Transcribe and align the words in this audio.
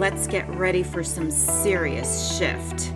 let's 0.00 0.26
get 0.26 0.48
ready 0.56 0.82
for 0.82 1.04
some 1.04 1.30
serious 1.30 2.34
shift. 2.38 2.90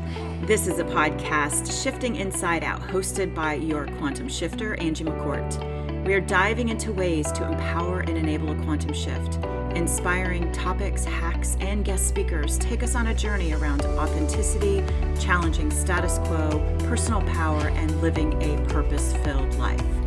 This 0.46 0.66
is 0.66 0.78
a 0.78 0.84
podcast, 0.84 1.82
Shifting 1.82 2.16
Inside 2.16 2.64
Out, 2.64 2.80
hosted 2.80 3.34
by 3.34 3.52
your 3.56 3.84
quantum 3.98 4.26
shifter, 4.26 4.74
Angie 4.76 5.04
McCourt. 5.04 6.06
We 6.06 6.14
are 6.14 6.22
diving 6.22 6.70
into 6.70 6.94
ways 6.94 7.30
to 7.32 7.46
empower 7.46 8.00
and 8.00 8.16
enable 8.16 8.52
a 8.52 8.64
quantum 8.64 8.94
shift. 8.94 9.34
Inspiring 9.76 10.50
topics, 10.52 11.04
hacks, 11.04 11.58
and 11.60 11.84
guest 11.84 12.08
speakers 12.08 12.56
take 12.56 12.82
us 12.82 12.94
on 12.94 13.08
a 13.08 13.14
journey 13.14 13.52
around 13.52 13.82
authenticity, 13.82 14.82
challenging 15.20 15.70
status 15.70 16.16
quo, 16.20 16.48
personal 16.88 17.20
power, 17.34 17.68
and 17.68 18.00
living 18.00 18.32
a 18.42 18.56
purpose 18.70 19.12
filled 19.24 19.54
life. 19.56 20.03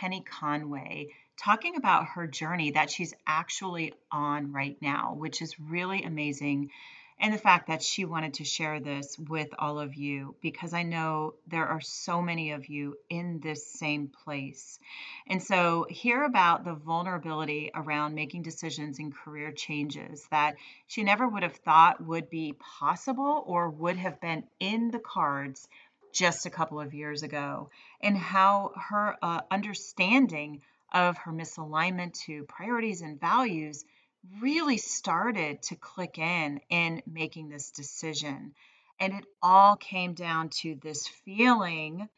Penny 0.00 0.22
Conway 0.22 1.08
talking 1.36 1.76
about 1.76 2.06
her 2.06 2.26
journey 2.26 2.70
that 2.70 2.90
she's 2.90 3.12
actually 3.26 3.92
on 4.10 4.50
right 4.50 4.78
now, 4.80 5.12
which 5.12 5.42
is 5.42 5.60
really 5.60 6.04
amazing. 6.04 6.70
And 7.18 7.34
the 7.34 7.38
fact 7.38 7.66
that 7.66 7.82
she 7.82 8.06
wanted 8.06 8.32
to 8.34 8.44
share 8.44 8.80
this 8.80 9.18
with 9.18 9.50
all 9.58 9.78
of 9.78 9.94
you 9.94 10.36
because 10.40 10.72
I 10.72 10.84
know 10.84 11.34
there 11.48 11.66
are 11.66 11.82
so 11.82 12.22
many 12.22 12.52
of 12.52 12.70
you 12.70 12.96
in 13.10 13.40
this 13.40 13.66
same 13.66 14.08
place. 14.08 14.78
And 15.26 15.42
so, 15.42 15.86
hear 15.90 16.24
about 16.24 16.64
the 16.64 16.72
vulnerability 16.72 17.70
around 17.74 18.14
making 18.14 18.40
decisions 18.40 18.98
and 18.98 19.14
career 19.14 19.52
changes 19.52 20.26
that 20.30 20.56
she 20.86 21.02
never 21.02 21.28
would 21.28 21.42
have 21.42 21.56
thought 21.56 22.02
would 22.02 22.30
be 22.30 22.54
possible 22.58 23.44
or 23.46 23.68
would 23.68 23.98
have 23.98 24.18
been 24.18 24.44
in 24.60 24.90
the 24.90 24.98
cards 24.98 25.68
just 26.12 26.46
a 26.46 26.50
couple 26.50 26.80
of 26.80 26.94
years 26.94 27.22
ago, 27.22 27.70
and 28.00 28.16
how 28.16 28.72
her 28.76 29.16
uh, 29.22 29.40
understanding 29.50 30.62
of 30.92 31.16
her 31.18 31.32
misalignment 31.32 32.14
to 32.24 32.44
priorities 32.44 33.00
and 33.00 33.20
values 33.20 33.84
really 34.40 34.76
started 34.76 35.62
to 35.62 35.76
click 35.76 36.18
in 36.18 36.60
in 36.68 37.02
making 37.06 37.48
this 37.48 37.70
decision. 37.70 38.54
And 38.98 39.14
it 39.14 39.24
all 39.42 39.76
came 39.76 40.14
down 40.14 40.50
to 40.60 40.74
this 40.82 41.06
feeling 41.24 42.08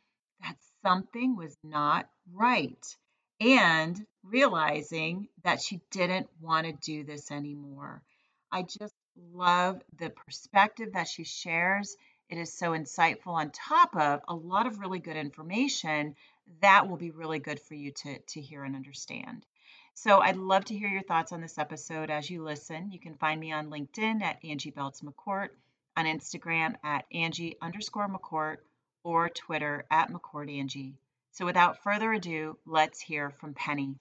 that 0.43 0.57
something 0.83 1.37
was 1.37 1.57
not 1.63 2.09
right 2.33 2.97
and 3.41 4.05
realizing 4.25 5.29
that 5.45 5.61
she 5.61 5.81
didn't 5.91 6.29
want 6.41 6.67
to 6.67 6.73
do 6.73 7.05
this 7.05 7.31
anymore. 7.31 8.03
I 8.51 8.63
just 8.63 8.95
love 9.33 9.81
the 9.99 10.11
perspective 10.11 10.95
that 10.95 11.09
she 11.09 11.25
shares 11.25 11.97
it 12.33 12.39
is 12.39 12.51
so 12.51 12.71
insightful 12.71 13.35
on 13.35 13.51
top 13.51 13.95
of 13.95 14.23
a 14.27 14.35
lot 14.35 14.67
of 14.67 14.79
really 14.79 14.99
good 14.99 15.19
information 15.19 16.17
that 16.63 16.89
will 16.89 16.97
be 16.97 17.11
really 17.11 17.39
good 17.39 17.61
for 17.61 17.75
you 17.75 17.91
to, 17.91 18.19
to 18.21 18.41
hear 18.41 18.65
and 18.65 18.75
understand. 18.75 19.45
So 19.93 20.19
I'd 20.19 20.39
love 20.39 20.65
to 20.67 20.79
hear 20.79 20.89
your 20.89 21.03
thoughts 21.03 21.33
on 21.33 21.43
this 21.43 21.59
episode 21.59 22.11
as 22.11 22.31
you 22.31 22.43
listen. 22.43 22.91
You 22.91 22.99
can 22.99 23.17
find 23.17 23.39
me 23.39 23.53
on 23.53 23.69
LinkedIn 23.69 24.23
at 24.23 24.43
Angie 24.43 24.71
Belts 24.71 25.03
McCourt, 25.03 25.51
on 25.95 26.07
Instagram 26.07 26.77
at 26.83 27.05
Angie 27.13 27.59
underscore 27.61 28.09
McCourt, 28.09 28.57
or 29.05 29.29
Twitter 29.29 29.85
at 29.91 30.11
McCourt 30.11 30.51
Angie. 30.51 30.95
So 31.33 31.45
without 31.45 31.83
further 31.83 32.15
ado, 32.15 32.57
let's 32.65 32.99
hear 32.99 33.29
from 33.29 33.53
Penny. 33.53 33.97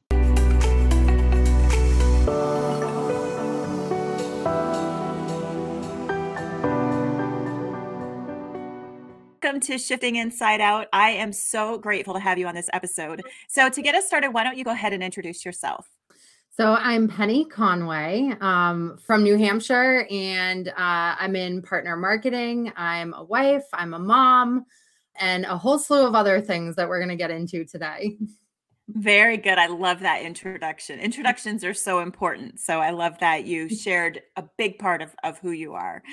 Welcome 9.51 9.67
to 9.67 9.77
Shifting 9.77 10.15
Inside 10.15 10.61
Out. 10.61 10.87
I 10.93 11.09
am 11.09 11.33
so 11.33 11.77
grateful 11.77 12.13
to 12.13 12.21
have 12.21 12.37
you 12.37 12.47
on 12.47 12.55
this 12.55 12.69
episode. 12.71 13.21
So, 13.49 13.67
to 13.67 13.81
get 13.81 13.95
us 13.95 14.07
started, 14.07 14.29
why 14.29 14.45
don't 14.45 14.57
you 14.57 14.63
go 14.63 14.71
ahead 14.71 14.93
and 14.93 15.03
introduce 15.03 15.43
yourself? 15.43 15.89
So, 16.51 16.75
I'm 16.75 17.09
Penny 17.09 17.43
Conway 17.43 18.33
um, 18.39 18.97
from 19.05 19.23
New 19.23 19.37
Hampshire, 19.37 20.07
and 20.09 20.69
uh, 20.69 20.73
I'm 20.77 21.35
in 21.35 21.61
partner 21.63 21.97
marketing. 21.97 22.71
I'm 22.77 23.13
a 23.13 23.25
wife, 23.25 23.65
I'm 23.73 23.93
a 23.93 23.99
mom, 23.99 24.67
and 25.19 25.43
a 25.43 25.57
whole 25.57 25.77
slew 25.77 26.07
of 26.07 26.15
other 26.15 26.39
things 26.39 26.77
that 26.77 26.87
we're 26.87 26.99
going 26.99 27.09
to 27.09 27.17
get 27.17 27.29
into 27.29 27.65
today. 27.65 28.15
Very 28.87 29.35
good. 29.35 29.57
I 29.57 29.67
love 29.67 29.99
that 29.99 30.21
introduction. 30.21 30.97
Introductions 31.01 31.65
are 31.65 31.73
so 31.73 31.99
important. 31.99 32.61
So, 32.61 32.79
I 32.79 32.91
love 32.91 33.19
that 33.19 33.43
you 33.43 33.67
shared 33.67 34.21
a 34.37 34.45
big 34.57 34.79
part 34.79 35.01
of, 35.01 35.13
of 35.25 35.39
who 35.39 35.51
you 35.51 35.73
are. 35.73 36.03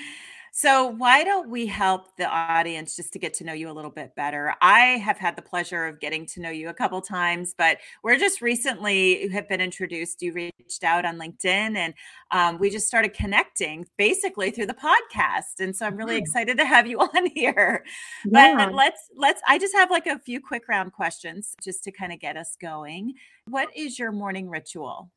So, 0.61 0.87
why 0.87 1.23
don't 1.23 1.49
we 1.49 1.67
help 1.67 2.17
the 2.17 2.27
audience 2.27 2.93
just 2.93 3.13
to 3.13 3.19
get 3.19 3.33
to 3.35 3.45
know 3.45 3.53
you 3.53 3.69
a 3.69 3.71
little 3.71 3.89
bit 3.89 4.13
better? 4.13 4.55
I 4.61 4.97
have 4.97 5.17
had 5.17 5.37
the 5.37 5.41
pleasure 5.41 5.85
of 5.85 6.01
getting 6.01 6.25
to 6.25 6.41
know 6.41 6.49
you 6.49 6.67
a 6.67 6.73
couple 6.73 6.99
times, 6.99 7.55
but 7.57 7.77
we're 8.03 8.17
just 8.17 8.41
recently 8.41 9.29
have 9.29 9.47
been 9.47 9.61
introduced. 9.61 10.21
You 10.21 10.33
reached 10.33 10.83
out 10.83 11.05
on 11.05 11.17
LinkedIn, 11.17 11.77
and 11.77 11.93
um, 12.31 12.59
we 12.59 12.69
just 12.69 12.87
started 12.87 13.13
connecting 13.13 13.87
basically 13.97 14.51
through 14.51 14.65
the 14.65 14.73
podcast. 14.73 15.61
And 15.61 15.73
so, 15.73 15.85
I'm 15.85 15.95
really 15.95 16.17
excited 16.17 16.57
to 16.57 16.65
have 16.65 16.85
you 16.85 16.99
on 17.15 17.27
here. 17.27 17.85
Yeah. 18.25 18.55
But 18.57 18.75
let's 18.75 18.99
let's. 19.15 19.41
I 19.47 19.59
just 19.59 19.73
have 19.75 19.89
like 19.89 20.07
a 20.07 20.19
few 20.19 20.41
quick 20.41 20.67
round 20.67 20.91
questions 20.91 21.55
just 21.63 21.85
to 21.85 21.91
kind 21.93 22.11
of 22.11 22.19
get 22.19 22.35
us 22.35 22.57
going. 22.59 23.13
What 23.47 23.69
is 23.77 23.97
your 23.97 24.11
morning 24.11 24.49
ritual? 24.49 25.09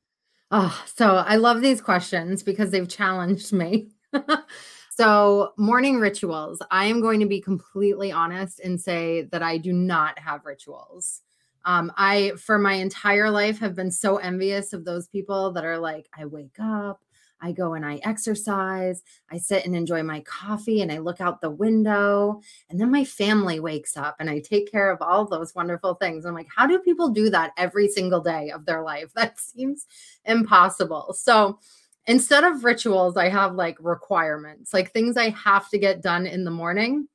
Oh, 0.53 0.84
so 0.86 1.16
I 1.16 1.34
love 1.34 1.62
these 1.62 1.80
questions 1.80 2.44
because 2.44 2.70
they've 2.70 2.88
challenged 2.88 3.53
me. 3.53 3.88
So, 4.94 5.54
morning 5.56 6.00
rituals. 6.00 6.60
I 6.70 6.84
am 6.84 7.00
going 7.00 7.19
to 7.20 7.26
be 7.26 7.41
completely 7.41 8.12
honest 8.12 8.60
and 8.60 8.78
say 8.78 9.22
that 9.32 9.42
I 9.42 9.56
do 9.56 9.72
not 9.72 10.19
have 10.19 10.44
rituals. 10.44 11.22
Um, 11.64 11.91
I, 11.97 12.32
for 12.36 12.58
my 12.58 12.75
entire 12.75 13.30
life, 13.30 13.58
have 13.60 13.75
been 13.75 13.91
so 13.91 14.19
envious 14.19 14.75
of 14.75 14.84
those 14.84 15.08
people 15.08 15.50
that 15.53 15.64
are 15.64 15.78
like, 15.78 16.10
I 16.14 16.26
wake 16.26 16.58
up, 16.60 17.00
I 17.41 17.53
go 17.53 17.72
and 17.72 17.86
I 17.86 18.00
exercise, 18.04 19.03
I 19.30 19.38
sit 19.38 19.64
and 19.64 19.75
enjoy 19.75 20.03
my 20.03 20.20
coffee, 20.20 20.82
and 20.82 20.92
I 20.92 20.98
look 20.98 21.22
out 21.22 21.41
the 21.41 21.50
window. 21.50 22.42
And 22.69 22.78
then 22.78 22.91
my 22.91 23.04
family 23.04 23.60
wakes 23.60 23.97
up 23.97 24.16
and 24.20 24.28
I 24.28 24.41
take 24.41 24.70
care 24.70 24.91
of 24.91 25.00
all 25.00 25.24
those 25.24 25.54
wonderful 25.54 25.94
things. 25.94 26.26
I'm 26.26 26.34
like, 26.34 26.48
how 26.54 26.66
do 26.66 26.78
people 26.80 27.09
do 27.09 27.30
that 27.30 27.53
every 27.56 27.88
single 27.88 28.20
day 28.20 28.50
of 28.50 28.66
their 28.66 28.82
life? 28.82 29.10
That 29.14 29.41
seems 29.41 29.86
impossible. 30.26 31.14
So, 31.19 31.59
instead 32.07 32.45
of 32.45 32.65
rituals, 32.65 33.17
I 33.17 33.29
have 33.29 33.55
like 33.55 33.77
requirements, 33.81 34.75
like 34.75 34.93
things 34.93 35.17
I 35.17 35.31
have 35.31 35.69
to 35.71 35.79
get 35.79 36.03
done 36.03 36.27
in 36.27 36.45
the 36.45 36.51
morning. 36.51 37.09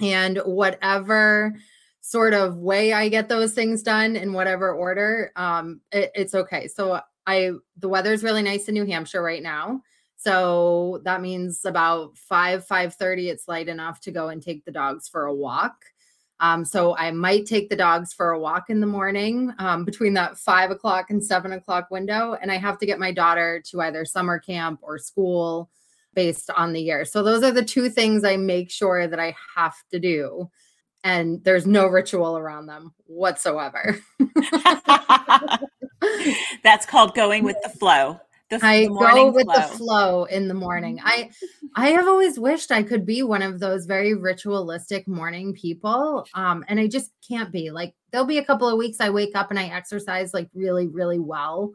And 0.00 0.38
whatever 0.44 1.54
sort 2.00 2.32
of 2.32 2.56
way 2.56 2.92
I 2.92 3.08
get 3.08 3.28
those 3.28 3.52
things 3.52 3.82
done 3.82 4.16
in 4.16 4.32
whatever 4.32 4.72
order, 4.72 5.32
um, 5.36 5.80
it, 5.90 6.10
it's 6.14 6.34
okay. 6.34 6.68
So 6.68 7.00
I 7.26 7.52
the 7.76 7.88
weather's 7.88 8.22
really 8.22 8.42
nice 8.42 8.68
in 8.68 8.74
New 8.74 8.86
Hampshire 8.86 9.22
right 9.22 9.42
now. 9.42 9.82
So 10.16 11.00
that 11.04 11.20
means 11.20 11.64
about 11.64 12.16
5 12.16 12.66
5:30 12.66 13.28
it's 13.28 13.48
light 13.48 13.68
enough 13.68 14.00
to 14.02 14.10
go 14.10 14.28
and 14.28 14.42
take 14.42 14.64
the 14.64 14.72
dogs 14.72 15.08
for 15.08 15.26
a 15.26 15.34
walk. 15.34 15.84
Um, 16.40 16.64
so 16.64 16.96
I 16.96 17.10
might 17.10 17.46
take 17.46 17.68
the 17.68 17.76
dogs 17.76 18.12
for 18.12 18.30
a 18.30 18.38
walk 18.38 18.70
in 18.70 18.80
the 18.80 18.86
morning 18.86 19.52
um, 19.58 19.84
between 19.84 20.14
that 20.14 20.38
five 20.38 20.70
o'clock 20.70 21.10
and 21.10 21.22
seven 21.22 21.52
o'clock 21.52 21.90
window. 21.90 22.36
And 22.40 22.52
I 22.52 22.56
have 22.58 22.78
to 22.78 22.86
get 22.86 22.98
my 22.98 23.12
daughter 23.12 23.62
to 23.70 23.80
either 23.80 24.04
summer 24.04 24.38
camp 24.38 24.80
or 24.82 24.98
school 24.98 25.68
based 26.14 26.50
on 26.50 26.72
the 26.72 26.80
year. 26.80 27.04
So 27.04 27.22
those 27.22 27.42
are 27.42 27.50
the 27.50 27.64
two 27.64 27.90
things 27.90 28.24
I 28.24 28.36
make 28.36 28.70
sure 28.70 29.06
that 29.06 29.20
I 29.20 29.34
have 29.56 29.74
to 29.90 29.98
do. 29.98 30.50
And 31.04 31.42
there's 31.44 31.66
no 31.66 31.86
ritual 31.86 32.36
around 32.36 32.66
them 32.66 32.92
whatsoever. 33.06 33.98
That's 36.62 36.86
called 36.86 37.14
going 37.14 37.44
with 37.44 37.56
the 37.62 37.68
flow. 37.68 38.20
The, 38.50 38.58
I 38.62 38.82
the 38.82 38.88
go 38.88 39.30
with 39.30 39.44
flow. 39.44 39.54
the 39.54 39.62
flow 39.76 40.24
in 40.24 40.48
the 40.48 40.54
morning. 40.54 41.00
I 41.04 41.30
I 41.74 41.90
have 41.90 42.08
always 42.08 42.38
wished 42.38 42.70
I 42.70 42.82
could 42.82 43.04
be 43.04 43.22
one 43.22 43.42
of 43.42 43.60
those 43.60 43.86
very 43.86 44.14
ritualistic 44.14 45.06
morning 45.06 45.54
people. 45.54 46.26
Um, 46.34 46.64
and 46.68 46.80
I 46.80 46.86
just 46.86 47.12
can't 47.26 47.52
be. 47.52 47.70
Like 47.70 47.94
there'll 48.10 48.26
be 48.26 48.38
a 48.38 48.44
couple 48.44 48.68
of 48.68 48.78
weeks 48.78 49.00
I 49.00 49.10
wake 49.10 49.34
up 49.34 49.50
and 49.50 49.58
I 49.58 49.66
exercise 49.66 50.32
like 50.32 50.48
really, 50.54 50.88
really 50.88 51.18
well. 51.18 51.72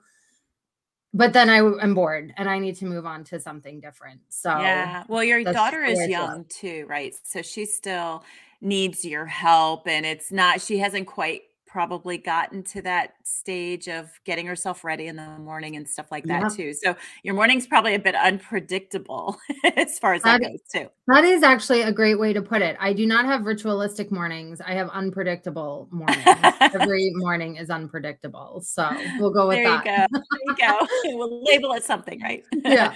But 1.16 1.34
then 1.34 1.48
I 1.48 1.58
am 1.58 1.94
bored 1.94 2.34
and 2.38 2.50
I 2.50 2.58
need 2.58 2.78
to 2.78 2.86
move 2.86 3.06
on 3.06 3.24
to 3.26 3.40
something 3.40 3.80
different. 3.80 4.22
So 4.30 4.50
yeah. 4.50 5.04
Well, 5.08 5.24
your 5.24 5.44
daughter 5.44 5.84
is 5.84 6.08
young 6.08 6.46
too, 6.46 6.88
right? 6.90 7.14
So 7.24 7.44
she 7.44 7.66
still 7.66 8.24
needs 8.62 9.06
your 9.06 9.26
help 9.26 9.88
and 9.88 10.06
it's 10.06 10.32
not 10.32 10.62
she 10.62 10.80
hasn't 10.80 11.06
quite 11.06 11.42
probably 11.74 12.20
gotten 12.20 12.62
to 12.62 12.84
that 12.84 13.16
stage 13.24 13.88
of 13.88 14.08
getting 14.26 14.46
herself 14.46 14.84
ready 14.84 15.08
in 15.08 15.16
the 15.16 15.28
morning 15.40 15.76
and 15.76 15.90
stuff 15.90 16.12
like 16.12 16.24
that 16.26 16.44
yeah. 16.44 16.48
too. 16.50 16.72
So 16.72 16.96
your 17.24 17.34
morning's 17.34 17.66
probably 17.66 17.96
a 17.96 18.00
bit 18.00 18.14
unpredictable 18.14 19.40
as 19.76 19.98
far 19.98 20.14
as 20.14 20.22
that, 20.22 20.40
that 20.40 20.52
goes 20.52 20.60
too. 20.72 20.88
That 21.08 21.26
is 21.26 21.42
actually 21.42 21.82
a 21.82 21.92
great 21.92 22.20
way 22.20 22.32
to 22.32 22.44
put 22.44 22.62
it. 22.62 22.78
I 22.80 22.94
do 22.94 23.08
not 23.08 23.26
have 23.26 23.48
ritualistic 23.48 24.12
mornings. 24.12 24.62
I 24.62 24.74
have 24.74 24.88
unpredictable 24.90 25.88
mornings. 25.90 26.22
Every 26.62 27.12
morning 27.16 27.56
is 27.56 27.72
unpredictable. 27.72 28.62
So 28.64 28.88
we'll 29.18 29.34
go 29.34 29.48
with 29.48 29.58
there 29.58 29.70
that. 29.70 29.84
There 29.84 30.22
you 30.46 30.56
go. 30.56 30.78
There 30.86 31.10
you 31.10 31.10
go. 31.10 31.18
we'll 31.18 31.44
label 31.44 31.74
it 31.74 31.84
something, 31.84 32.22
right? 32.22 32.44
Yeah. 32.64 32.94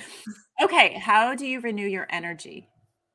okay. 0.61 0.99
How 0.99 1.33
do 1.33 1.47
you 1.47 1.61
renew 1.61 1.87
your 1.87 2.05
energy? 2.11 2.69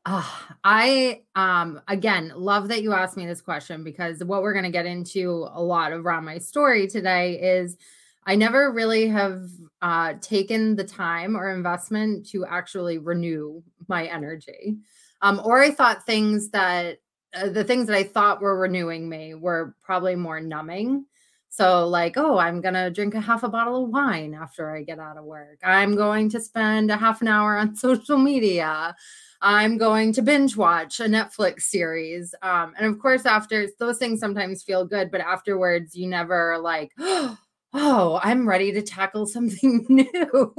I 0.04 1.22
um 1.36 1.80
again 1.86 2.32
love 2.34 2.68
that 2.68 2.82
you 2.82 2.92
asked 2.92 3.16
me 3.16 3.24
this 3.24 3.40
question 3.40 3.84
because 3.84 4.22
what 4.24 4.42
we're 4.42 4.52
going 4.52 4.64
to 4.64 4.70
get 4.70 4.84
into 4.84 5.48
a 5.52 5.62
lot 5.62 5.92
around 5.92 6.24
my 6.24 6.38
story 6.38 6.88
today 6.88 7.40
is 7.40 7.76
I 8.24 8.36
never 8.36 8.72
really 8.72 9.08
have 9.08 9.48
uh, 9.80 10.14
taken 10.20 10.76
the 10.76 10.84
time 10.84 11.36
or 11.36 11.52
investment 11.52 12.28
to 12.28 12.46
actually 12.46 12.98
renew 12.98 13.62
my 13.88 14.06
energy. 14.06 14.76
Um, 15.22 15.40
or 15.44 15.60
I 15.60 15.70
thought 15.70 16.06
things 16.06 16.50
that 16.50 16.98
uh, 17.34 17.48
the 17.48 17.64
things 17.64 17.86
that 17.86 17.96
I 17.96 18.04
thought 18.04 18.40
were 18.40 18.58
renewing 18.58 19.08
me 19.08 19.34
were 19.34 19.74
probably 19.82 20.14
more 20.14 20.40
numbing. 20.40 21.06
So, 21.48 21.86
like, 21.86 22.16
oh, 22.16 22.38
I'm 22.38 22.60
going 22.60 22.74
to 22.74 22.90
drink 22.90 23.14
a 23.14 23.20
half 23.20 23.42
a 23.42 23.48
bottle 23.48 23.84
of 23.84 23.90
wine 23.90 24.34
after 24.34 24.74
I 24.74 24.82
get 24.82 24.98
out 24.98 25.18
of 25.18 25.24
work. 25.24 25.58
I'm 25.62 25.96
going 25.96 26.30
to 26.30 26.40
spend 26.40 26.90
a 26.90 26.96
half 26.96 27.20
an 27.20 27.28
hour 27.28 27.58
on 27.58 27.76
social 27.76 28.18
media. 28.18 28.94
I'm 29.44 29.76
going 29.76 30.12
to 30.12 30.22
binge 30.22 30.56
watch 30.56 31.00
a 31.00 31.04
Netflix 31.04 31.62
series. 31.62 32.32
Um, 32.42 32.74
and 32.78 32.86
of 32.86 33.00
course, 33.00 33.26
after 33.26 33.66
those 33.80 33.98
things 33.98 34.20
sometimes 34.20 34.62
feel 34.62 34.84
good, 34.84 35.10
but 35.10 35.20
afterwards, 35.20 35.96
you 35.96 36.06
never 36.06 36.58
like, 36.58 36.92
oh, 36.98 38.20
I'm 38.22 38.48
ready 38.48 38.70
to 38.72 38.82
tackle 38.82 39.26
something 39.26 39.84
new. 39.88 40.54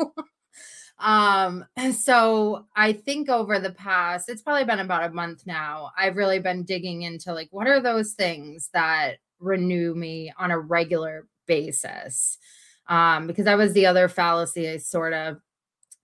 um, 1.00 1.66
so 1.94 2.66
I 2.76 2.92
think 2.92 3.30
over 3.30 3.58
the 3.58 3.72
past, 3.72 4.28
it's 4.28 4.42
probably 4.42 4.66
been 4.66 4.80
about 4.80 5.10
a 5.10 5.14
month 5.14 5.44
now, 5.46 5.92
I've 5.98 6.18
really 6.18 6.40
been 6.40 6.64
digging 6.64 7.04
into 7.04 7.34
like, 7.34 7.48
what 7.52 7.68
are 7.68 7.80
those 7.80 8.12
things 8.12 8.70
that 8.74 9.16
renew 9.40 9.96
me 9.96 10.34
on 10.38 10.52
a 10.52 10.60
regular 10.60 11.26
basis? 11.48 12.38
Um, 12.88 13.28
because 13.28 13.46
that 13.46 13.58
was 13.58 13.72
the 13.72 13.86
other 13.86 14.10
fallacy 14.10 14.70
I 14.70 14.76
sort 14.76 15.14
of 15.14 15.38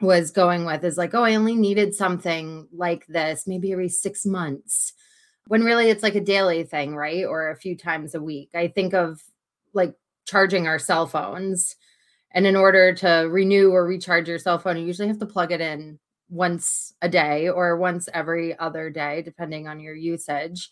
was 0.02 0.32
going 0.32 0.66
with 0.66 0.84
is 0.84 0.98
like, 0.98 1.14
oh, 1.14 1.24
I 1.24 1.36
only 1.36 1.56
needed 1.56 1.94
something 1.94 2.68
like 2.72 3.06
this 3.08 3.48
maybe 3.48 3.72
every 3.72 3.90
six 3.90 4.26
months. 4.26 4.94
When 5.48 5.64
really 5.64 5.90
it's 5.90 6.04
like 6.04 6.16
a 6.16 6.22
daily 6.22 6.64
thing, 6.64 6.96
right? 6.96 7.26
Or 7.26 7.50
a 7.50 7.56
few 7.56 7.76
times 7.76 8.16
a 8.16 8.22
week. 8.22 8.50
I 8.54 8.68
think 8.68 8.94
of 8.94 9.22
like 9.74 9.96
charging 10.26 10.68
our 10.68 10.80
cell 10.80 11.08
phones. 11.08 11.76
And 12.32 12.46
in 12.46 12.56
order 12.56 12.94
to 12.96 13.28
renew 13.30 13.72
or 13.72 13.86
recharge 13.86 14.30
your 14.30 14.38
cell 14.38 14.60
phone, 14.60 14.78
you 14.78 14.86
usually 14.86 15.08
have 15.08 15.20
to 15.20 15.26
plug 15.26 15.52
it 15.52 15.62
in 15.62 16.00
once 16.30 16.94
a 17.02 17.10
day 17.10 17.50
or 17.50 17.76
once 17.78 18.08
every 18.14 18.58
other 18.60 18.92
day, 18.92 19.24
depending 19.24 19.68
on 19.68 19.80
your 19.80 19.96
usage. 19.96 20.70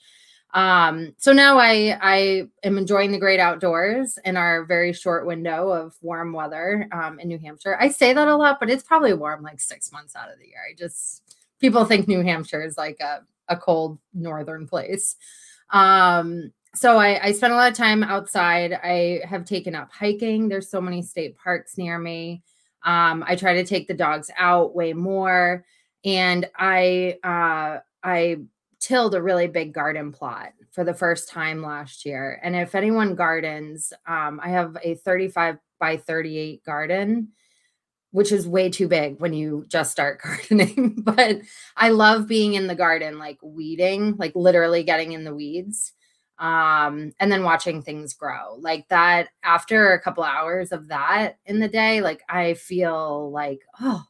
Um, 0.54 1.14
so 1.18 1.34
now 1.34 1.58
I 1.58 1.98
I 2.02 2.48
am 2.64 2.78
enjoying 2.78 3.12
the 3.12 3.20
great 3.20 3.40
outdoors 3.40 4.18
in 4.24 4.38
our 4.38 4.66
very 4.66 4.94
short 4.94 5.26
window 5.26 5.70
of 5.70 5.96
warm 6.02 6.34
weather 6.34 6.88
um, 6.92 7.20
in 7.20 7.28
New 7.28 7.38
Hampshire. 7.38 7.78
I 7.80 7.90
say 7.90 8.14
that 8.14 8.28
a 8.28 8.36
lot, 8.36 8.60
but 8.60 8.70
it's 8.70 8.84
probably 8.84 9.14
warm 9.14 9.44
like 9.44 9.60
six 9.60 9.92
months 9.92 10.16
out 10.16 10.32
of 10.32 10.40
the 10.40 10.48
year. 10.48 10.62
I 10.70 10.74
just 10.74 11.36
people 11.60 11.86
think 11.86 12.08
New 12.08 12.22
Hampshire 12.22 12.64
is 12.64 12.78
like 12.78 12.98
a, 13.02 13.22
a 13.50 13.58
cold 13.58 14.00
northern 14.14 14.68
place. 14.68 15.16
Um, 15.70 16.54
so 16.74 16.98
I, 16.98 17.28
I 17.28 17.32
spent 17.32 17.54
a 17.54 17.56
lot 17.56 17.72
of 17.72 17.78
time 17.78 18.04
outside. 18.04 18.74
I 18.74 19.22
have 19.26 19.46
taken 19.46 19.76
up 19.76 19.92
hiking. 19.92 20.48
There's 20.48 20.70
so 20.70 20.80
many 20.80 21.02
state 21.02 21.36
parks 21.38 21.78
near 21.78 21.98
me. 21.98 22.44
Um, 22.84 23.24
I 23.28 23.36
try 23.36 23.54
to 23.56 23.66
take 23.66 23.88
the 23.88 23.94
dogs 23.94 24.30
out 24.38 24.76
way 24.76 24.94
more. 24.94 25.66
And 26.06 26.48
I 26.56 27.18
uh, 27.24 27.80
I 28.04 28.38
tilled 28.80 29.16
a 29.16 29.22
really 29.22 29.48
big 29.48 29.74
garden 29.74 30.12
plot 30.12 30.54
for 30.72 30.84
the 30.84 30.94
first 30.94 31.30
time 31.30 31.62
last 31.62 32.06
year. 32.06 32.40
And 32.44 32.56
if 32.56 32.76
anyone 32.76 33.16
gardens, 33.16 33.92
um, 34.08 34.40
I 34.44 34.50
have 34.50 34.78
a 34.84 34.96
35 34.96 35.58
by 35.80 35.98
38 35.98 36.64
garden, 36.64 37.30
which 38.12 38.32
is 38.32 38.48
way 38.48 38.70
too 38.70 38.88
big 38.88 39.20
when 39.20 39.34
you 39.34 39.66
just 39.68 39.92
start 39.92 40.22
gardening. 40.24 40.96
but 40.98 41.42
I 41.76 41.90
love 41.90 42.28
being 42.28 42.54
in 42.54 42.68
the 42.68 42.76
garden, 42.76 43.20
like 43.20 43.40
weeding, 43.42 44.16
like 44.18 44.36
literally 44.36 44.84
getting 44.84 45.14
in 45.14 45.24
the 45.24 45.36
weeds 45.36 45.94
um 46.40 47.12
and 47.20 47.32
then 47.32 47.44
watching 47.44 47.82
things 47.82 48.14
grow 48.14 48.58
like 48.60 48.88
that 48.90 49.30
after 49.44 49.94
a 49.94 50.00
couple 50.00 50.24
hours 50.24 50.72
of 50.72 50.88
that 50.90 51.38
in 51.48 51.60
the 51.60 51.68
day 51.68 52.00
like 52.00 52.22
i 52.30 52.54
feel 52.54 53.32
like 53.32 53.62
oh 53.82 54.04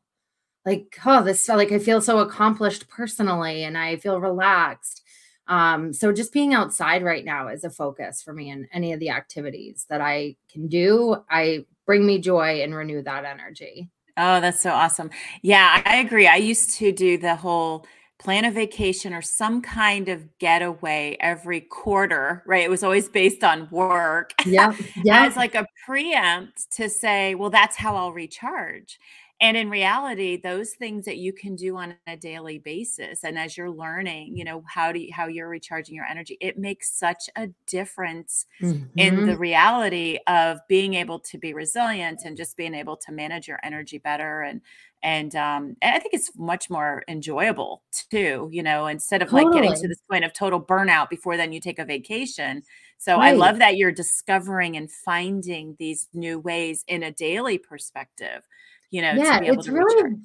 like 0.68 1.00
oh 1.06 1.24
this 1.24 1.48
like 1.48 1.72
i 1.72 1.80
feel 1.80 2.02
so 2.02 2.20
accomplished 2.20 2.88
personally 2.90 3.64
and 3.64 3.78
i 3.78 3.96
feel 3.96 4.22
relaxed 4.22 5.02
um 5.48 5.94
so 5.94 6.12
just 6.12 6.34
being 6.34 6.54
outside 6.54 7.04
right 7.04 7.26
now 7.26 7.48
is 7.48 7.64
a 7.64 7.70
focus 7.70 8.22
for 8.22 8.34
me 8.34 8.52
in 8.52 8.68
any 8.74 8.92
of 8.94 9.00
the 9.00 9.10
activities 9.10 9.86
that 9.90 10.02
i 10.02 10.36
can 10.52 10.68
do 10.68 11.16
i 11.32 11.66
bring 11.86 12.06
me 12.06 12.20
joy 12.20 12.62
and 12.62 12.76
renew 12.76 13.02
that 13.02 13.26
energy 13.26 13.90
oh 14.18 14.42
that's 14.42 14.62
so 14.62 14.72
awesome 14.72 15.10
yeah 15.42 15.82
i 15.86 15.98
agree 15.98 16.28
i 16.28 16.36
used 16.36 16.72
to 16.72 16.92
do 16.92 17.18
the 17.18 17.36
whole 17.36 17.86
plan 18.20 18.46
a 18.46 18.52
vacation 18.52 19.14
or 19.14 19.22
some 19.22 19.62
kind 19.62 20.10
of 20.10 20.38
getaway 20.40 21.16
every 21.20 21.62
quarter, 21.62 22.42
right? 22.48 22.64
It 22.64 22.70
was 22.70 22.84
always 22.84 23.08
based 23.08 23.44
on 23.44 23.68
work. 23.70 24.34
Yeah. 24.44 24.76
Yeah. 25.04 25.26
As 25.26 25.36
like 25.36 25.54
a 25.54 25.68
preempt 25.86 26.72
to 26.72 26.90
say, 26.90 27.36
well, 27.36 27.52
that's 27.52 27.76
how 27.76 27.96
I'll 27.96 28.12
recharge. 28.12 29.00
And 29.40 29.56
in 29.56 29.70
reality, 29.70 30.42
those 30.42 30.72
things 30.72 31.06
that 31.06 31.18
you 31.18 31.32
can 31.32 31.56
do 31.56 31.78
on 31.78 31.96
a 32.08 32.18
daily 32.18 32.58
basis 32.58 33.24
and 33.24 33.38
as 33.38 33.56
you're 33.56 33.70
learning, 33.70 34.36
you 34.36 34.44
know, 34.44 34.64
how 34.68 34.92
do 34.92 35.00
you, 35.00 35.14
how 35.14 35.28
you're 35.28 35.48
recharging 35.48 35.96
your 35.96 36.06
energy, 36.06 36.38
it 36.42 36.58
makes 36.58 36.92
such 36.98 37.30
a 37.36 37.50
difference 37.68 38.48
mm-hmm. 38.60 38.86
in 38.98 39.28
the 39.28 39.38
reality 39.38 40.18
of 40.26 40.60
being 40.68 40.96
able 40.96 41.20
to 41.20 41.38
be 41.38 41.54
resilient 41.54 42.22
and 42.26 42.36
just 42.36 42.58
being 42.58 42.74
able 42.74 42.98
to 42.98 43.12
manage 43.12 43.48
your 43.48 43.60
energy 43.64 44.00
better 44.00 44.42
and 44.42 44.62
and 45.04 45.36
um 45.36 45.76
and 45.82 45.96
i 45.96 46.00
think 46.00 46.14
it's 46.14 46.32
much 46.38 46.70
more 46.70 47.04
enjoyable 47.08 47.84
too 47.92 48.50
you 48.52 48.64
know 48.64 48.88
instead 48.88 49.22
of 49.22 49.30
totally. 49.30 49.46
like 49.46 49.54
getting 49.54 49.80
to 49.80 49.88
this 49.88 50.02
point 50.10 50.26
of 50.26 50.34
total 50.34 50.62
burnout 50.62 51.10
before 51.10 51.38
then 51.38 51.54
you 51.54 51.60
take 51.60 51.80
a 51.80 51.86
vacation 51.86 52.64
so 52.98 53.16
right. 53.16 53.30
i 53.30 53.32
love 53.32 53.60
that 53.60 53.78
you're 53.78 53.92
discovering 53.92 54.76
and 54.76 54.92
finding 54.92 55.76
these 55.78 56.08
new 56.14 56.40
ways 56.40 56.84
in 56.88 57.04
a 57.04 57.12
daily 57.12 57.58
perspective 57.58 58.42
you 58.90 59.02
know 59.02 59.14
yeah 59.14 59.40
it's 59.42 59.68
really 59.68 60.16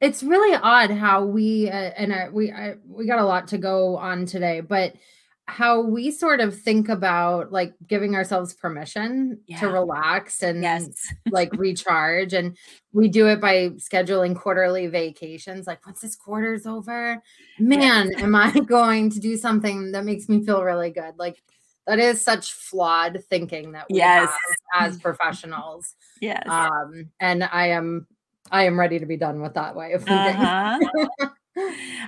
it's 0.00 0.22
really 0.22 0.56
odd 0.62 0.90
how 0.90 1.24
we 1.24 1.68
uh, 1.68 1.90
and 1.96 2.12
I, 2.12 2.28
we 2.30 2.50
I, 2.50 2.74
we 2.86 3.06
got 3.06 3.18
a 3.18 3.24
lot 3.24 3.48
to 3.48 3.58
go 3.58 3.96
on 3.96 4.26
today 4.26 4.60
but 4.60 4.94
how 5.50 5.80
we 5.80 6.12
sort 6.12 6.40
of 6.40 6.56
think 6.56 6.88
about 6.88 7.50
like 7.50 7.74
giving 7.86 8.14
ourselves 8.14 8.54
permission 8.54 9.40
yeah. 9.46 9.58
to 9.58 9.68
relax 9.68 10.42
and 10.44 10.62
yes. 10.62 11.12
like 11.30 11.52
recharge 11.56 12.32
and 12.32 12.56
we 12.92 13.08
do 13.08 13.26
it 13.26 13.40
by 13.40 13.70
scheduling 13.70 14.36
quarterly 14.36 14.86
vacations 14.86 15.66
like 15.66 15.84
once 15.84 16.00
this 16.00 16.14
quarter's 16.14 16.66
over 16.66 17.20
man 17.58 18.14
am 18.20 18.34
i 18.34 18.50
going 18.66 19.10
to 19.10 19.18
do 19.18 19.36
something 19.36 19.90
that 19.92 20.04
makes 20.04 20.28
me 20.28 20.44
feel 20.44 20.62
really 20.62 20.90
good 20.90 21.14
like 21.18 21.42
that 21.90 21.98
is 21.98 22.22
such 22.22 22.52
flawed 22.52 23.22
thinking 23.28 23.72
that 23.72 23.86
we 23.90 23.96
yes. 23.96 24.30
have 24.72 24.92
as 24.92 24.98
professionals 25.00 25.96
yes 26.20 26.42
um 26.46 27.10
and 27.18 27.42
i 27.44 27.66
am 27.66 28.06
i 28.52 28.64
am 28.64 28.78
ready 28.78 28.98
to 28.98 29.06
be 29.06 29.16
done 29.16 29.40
with 29.40 29.54
that 29.54 29.74
way 29.74 29.92
of 29.92 30.04
thinking 30.04 30.40
uh-huh. 30.40 30.78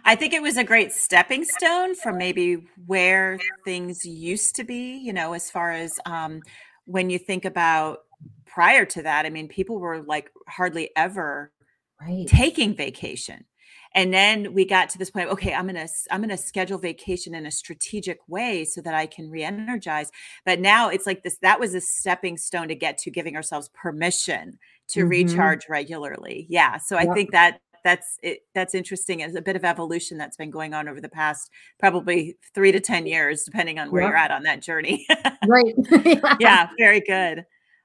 I 0.05 0.15
think 0.15 0.33
it 0.33 0.41
was 0.41 0.57
a 0.57 0.65
great 0.65 0.93
stepping 0.93 1.45
stone 1.45 1.97
from 1.97 2.17
maybe 2.17 2.65
where 2.87 3.39
things 3.65 4.05
used 4.05 4.55
to 4.57 4.65
be, 4.65 4.97
you 4.97 5.13
know, 5.13 5.33
as 5.33 5.51
far 5.51 5.73
as 5.73 5.99
um, 6.07 6.43
when 6.85 7.11
you 7.11 7.19
think 7.19 7.45
about 7.45 7.99
prior 8.47 8.85
to 8.85 9.03
that, 9.03 9.27
I 9.27 9.31
mean, 9.31 9.49
people 9.49 9.81
were 9.81 10.01
like 10.03 10.31
hardly 10.49 10.91
ever 10.97 11.53
right. 12.01 12.27
taking 12.29 12.75
vacation. 12.75 13.45
And 13.95 14.13
then 14.13 14.55
we 14.55 14.65
got 14.65 14.89
to 14.91 14.99
this 14.99 15.11
point, 15.11 15.29
okay, 15.31 15.53
I'm 15.53 15.67
going 15.67 15.87
to 15.87 15.93
I'm 16.11 16.27
to 16.27 16.37
schedule 16.37 16.79
vacation 16.79 17.35
in 17.35 17.47
a 17.47 17.51
strategic 17.51 18.19
way 18.29 18.65
so 18.65 18.81
that 18.81 18.95
I 18.95 19.07
can 19.07 19.31
re-energize. 19.31 20.11
But 20.45 20.61
now 20.61 20.89
it's 20.89 21.07
like 21.07 21.23
this 21.23 21.39
that 21.43 21.61
was 21.61 21.75
a 21.75 21.81
stepping 21.81 22.37
stone 22.37 22.69
to 22.69 22.75
get 22.75 22.99
to 22.99 23.11
giving 23.11 23.37
ourselves 23.37 23.69
permission 23.75 24.59
to 24.89 25.01
mm-hmm. 25.01 25.09
recharge 25.09 25.69
regularly. 25.69 26.47
Yeah, 26.49 26.79
so 26.79 26.97
I 26.97 27.07
think 27.07 27.33
that 27.33 27.61
that's 27.85 28.19
it, 28.23 28.41
that's 28.55 28.75
interesting 28.75 29.23
as 29.23 29.35
a 29.35 29.43
bit 29.43 29.57
of 29.57 29.65
evolution 29.65 30.17
that's 30.17 30.37
been 30.37 30.51
going 30.51 30.73
on 30.75 30.89
over 30.89 31.01
the 31.01 31.09
past 31.09 31.51
probably 31.79 32.37
three 32.55 32.73
to 32.73 32.81
ten 32.81 33.07
years, 33.07 33.45
depending 33.45 33.79
on 33.79 33.91
where 33.91 34.03
you're 34.03 34.17
at 34.17 34.31
on 34.31 34.45
that 34.45 34.63
journey. 34.63 35.07
right. 35.47 35.75
yeah, 36.41 36.69
very 36.79 37.01
good. 37.01 37.45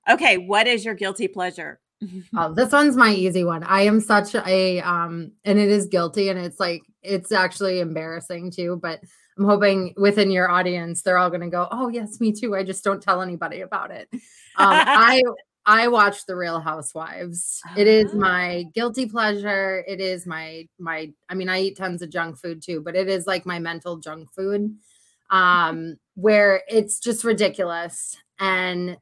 Okay, 0.10 0.38
what 0.38 0.68
is 0.68 0.86
your 0.86 0.94
guilty 0.94 1.28
pleasure? 1.28 1.80
Oh, 2.36 2.54
this 2.56 2.72
one's 2.72 2.96
my 2.96 3.14
easy 3.14 3.44
one. 3.44 3.64
I 3.64 3.82
am 3.82 4.00
such 4.00 4.36
a 4.36 4.82
um, 4.82 5.32
and 5.46 5.60
it 5.60 5.70
is 5.70 5.88
guilty, 5.88 6.30
and 6.30 6.40
it's 6.40 6.60
like 6.60 6.84
it's 7.02 7.32
actually 7.32 7.80
embarrassing 7.80 8.52
too, 8.52 8.80
but. 8.82 9.02
I'm 9.40 9.46
hoping 9.46 9.94
within 9.98 10.32
your 10.32 10.50
audience, 10.50 11.04
they're 11.04 11.20
all 11.20 11.30
going 11.30 11.42
to 11.42 11.48
go, 11.48 11.68
Oh, 11.70 11.90
yes, 11.90 12.20
me 12.20 12.32
too. 12.32 12.56
I 12.56 12.64
just 12.64 12.84
don't 12.84 13.04
tell 13.04 13.22
anybody 13.22 13.62
about 13.62 13.92
it. 13.92 14.08
Um, 14.12 14.22
I 14.58 15.22
I 15.68 15.90
watch 15.90 16.26
The 16.26 16.36
Real 16.36 16.62
Housewives. 16.62 17.62
It 17.76 17.88
is 17.88 18.12
ah. 18.14 18.18
my 18.18 18.66
guilty 18.74 19.06
pleasure. 19.06 19.84
It 19.86 20.00
is 20.00 20.26
my 20.26 20.66
my 20.80 21.12
I 21.28 21.36
mean 21.36 21.50
I 21.50 21.60
eat 21.60 21.78
tons 21.78 22.02
of 22.02 22.10
junk 22.10 22.40
food 22.40 22.64
too, 22.64 22.82
but 22.82 22.96
it 22.96 23.10
is 23.10 23.28
like 23.28 23.46
my 23.46 23.60
mental 23.60 23.98
junk 23.98 24.30
food. 24.34 24.74
Um 25.30 25.98
where 26.16 26.64
it's 26.70 27.02
just 27.02 27.26
ridiculous 27.26 28.16
and 28.40 28.98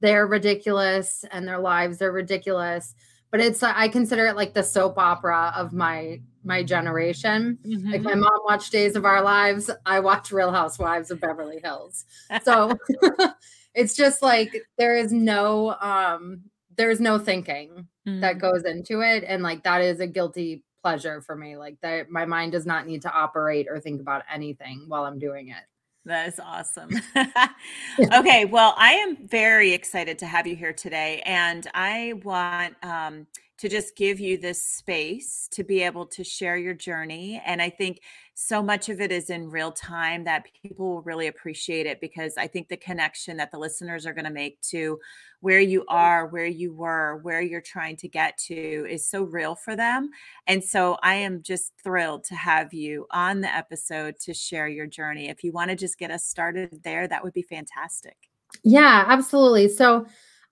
they're 0.00 0.26
ridiculous 0.26 1.24
and 1.30 1.46
their 1.46 1.58
lives 1.58 2.00
are 2.00 2.12
ridiculous, 2.12 2.94
but 3.30 3.40
it's 3.40 3.62
I 3.62 3.88
consider 3.88 4.26
it 4.26 4.36
like 4.36 4.54
the 4.54 4.62
soap 4.62 4.98
opera 4.98 5.52
of 5.56 5.72
my 5.72 6.20
my 6.44 6.62
generation. 6.62 7.58
Mm-hmm. 7.66 7.92
Like 7.92 8.02
my 8.02 8.14
mom 8.14 8.38
watched 8.44 8.72
Days 8.72 8.96
of 8.96 9.04
Our 9.04 9.22
Lives, 9.22 9.70
I 9.86 10.00
watch 10.00 10.30
Real 10.30 10.52
Housewives 10.52 11.10
of 11.10 11.20
Beverly 11.20 11.60
Hills. 11.62 12.04
So 12.44 12.78
it's 13.74 13.96
just 13.96 14.22
like 14.22 14.54
there 14.78 14.96
is 14.96 15.12
no 15.12 15.74
um 15.80 16.42
there's 16.76 17.00
no 17.00 17.18
thinking 17.18 17.88
mm-hmm. 18.06 18.20
that 18.20 18.38
goes 18.38 18.64
into 18.64 19.00
it 19.00 19.24
and 19.26 19.42
like 19.42 19.64
that 19.64 19.80
is 19.80 20.00
a 20.00 20.06
guilty 20.06 20.62
pleasure 20.82 21.20
for 21.20 21.34
me. 21.34 21.56
Like 21.56 21.80
that 21.82 22.10
my 22.10 22.26
mind 22.26 22.52
does 22.52 22.66
not 22.66 22.86
need 22.86 23.02
to 23.02 23.12
operate 23.12 23.66
or 23.68 23.80
think 23.80 24.00
about 24.00 24.22
anything 24.32 24.84
while 24.86 25.04
I'm 25.04 25.18
doing 25.18 25.48
it. 25.48 25.64
That 26.04 26.28
is 26.28 26.40
awesome. 26.40 26.90
okay, 28.14 28.44
well, 28.44 28.74
I 28.76 28.92
am 28.94 29.16
very 29.16 29.72
excited 29.72 30.18
to 30.18 30.26
have 30.26 30.46
you 30.46 30.56
here 30.56 30.72
today, 30.72 31.22
and 31.24 31.66
I 31.74 32.14
want 32.22 32.76
um, 32.82 33.26
to 33.56 33.68
just 33.68 33.96
give 33.96 34.18
you 34.18 34.36
this 34.36 34.60
space 34.60 35.48
to 35.52 35.62
be 35.62 35.80
able 35.82 36.06
to 36.06 36.24
share 36.24 36.56
your 36.56 36.74
journey. 36.74 37.40
And 37.46 37.62
I 37.62 37.70
think 37.70 38.00
so 38.34 38.60
much 38.60 38.88
of 38.88 39.00
it 39.00 39.12
is 39.12 39.30
in 39.30 39.48
real 39.48 39.70
time 39.70 40.24
that 40.24 40.46
people 40.60 40.86
will 40.86 41.02
really 41.02 41.28
appreciate 41.28 41.86
it 41.86 42.00
because 42.00 42.36
I 42.36 42.48
think 42.48 42.68
the 42.68 42.76
connection 42.76 43.36
that 43.36 43.52
the 43.52 43.58
listeners 43.58 44.06
are 44.06 44.12
going 44.12 44.24
to 44.24 44.30
make 44.30 44.60
to 44.62 44.98
where 45.38 45.60
you 45.60 45.84
are, 45.88 46.26
where 46.26 46.46
you 46.46 46.74
were, 46.74 47.20
where 47.22 47.40
you're 47.40 47.60
trying 47.60 47.96
to 47.98 48.08
get 48.08 48.36
to 48.38 48.86
is 48.90 49.06
so 49.06 49.22
real 49.22 49.54
for 49.54 49.76
them. 49.76 50.10
And 50.48 50.64
so 50.64 50.98
I 51.02 51.14
am 51.14 51.42
just 51.42 51.72
thrilled 51.82 52.24
to 52.24 52.34
have 52.34 52.74
you 52.74 53.06
on 53.12 53.40
the 53.40 53.54
episode 53.54 54.18
to 54.20 54.34
share 54.34 54.66
your 54.66 54.86
journey. 54.86 55.28
If 55.28 55.44
you 55.44 55.52
want 55.52 55.70
to 55.70 55.76
just 55.76 55.98
get 55.98 56.10
us 56.10 56.24
started 56.24 56.82
there, 56.82 57.06
that 57.06 57.22
would 57.22 57.34
be 57.34 57.42
fantastic. 57.42 58.16
Yeah, 58.64 59.04
absolutely. 59.06 59.68
So 59.68 60.06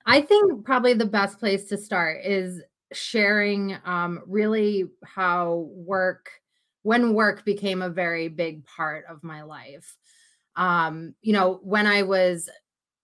I 0.06 0.20
think 0.20 0.64
probably 0.64 0.94
the 0.94 1.06
best 1.06 1.38
place 1.38 1.64
to 1.64 1.78
start 1.78 2.24
is 2.24 2.62
sharing 2.92 3.76
um, 3.84 4.22
really 4.26 4.90
how 5.04 5.68
work 5.74 6.30
when 6.82 7.14
work 7.14 7.44
became 7.44 7.82
a 7.82 7.88
very 7.88 8.28
big 8.28 8.64
part 8.66 9.04
of 9.08 9.22
my 9.22 9.42
life. 9.42 9.96
Um, 10.56 11.14
you 11.22 11.32
know 11.32 11.60
when 11.62 11.86
i 11.86 12.02
was 12.02 12.50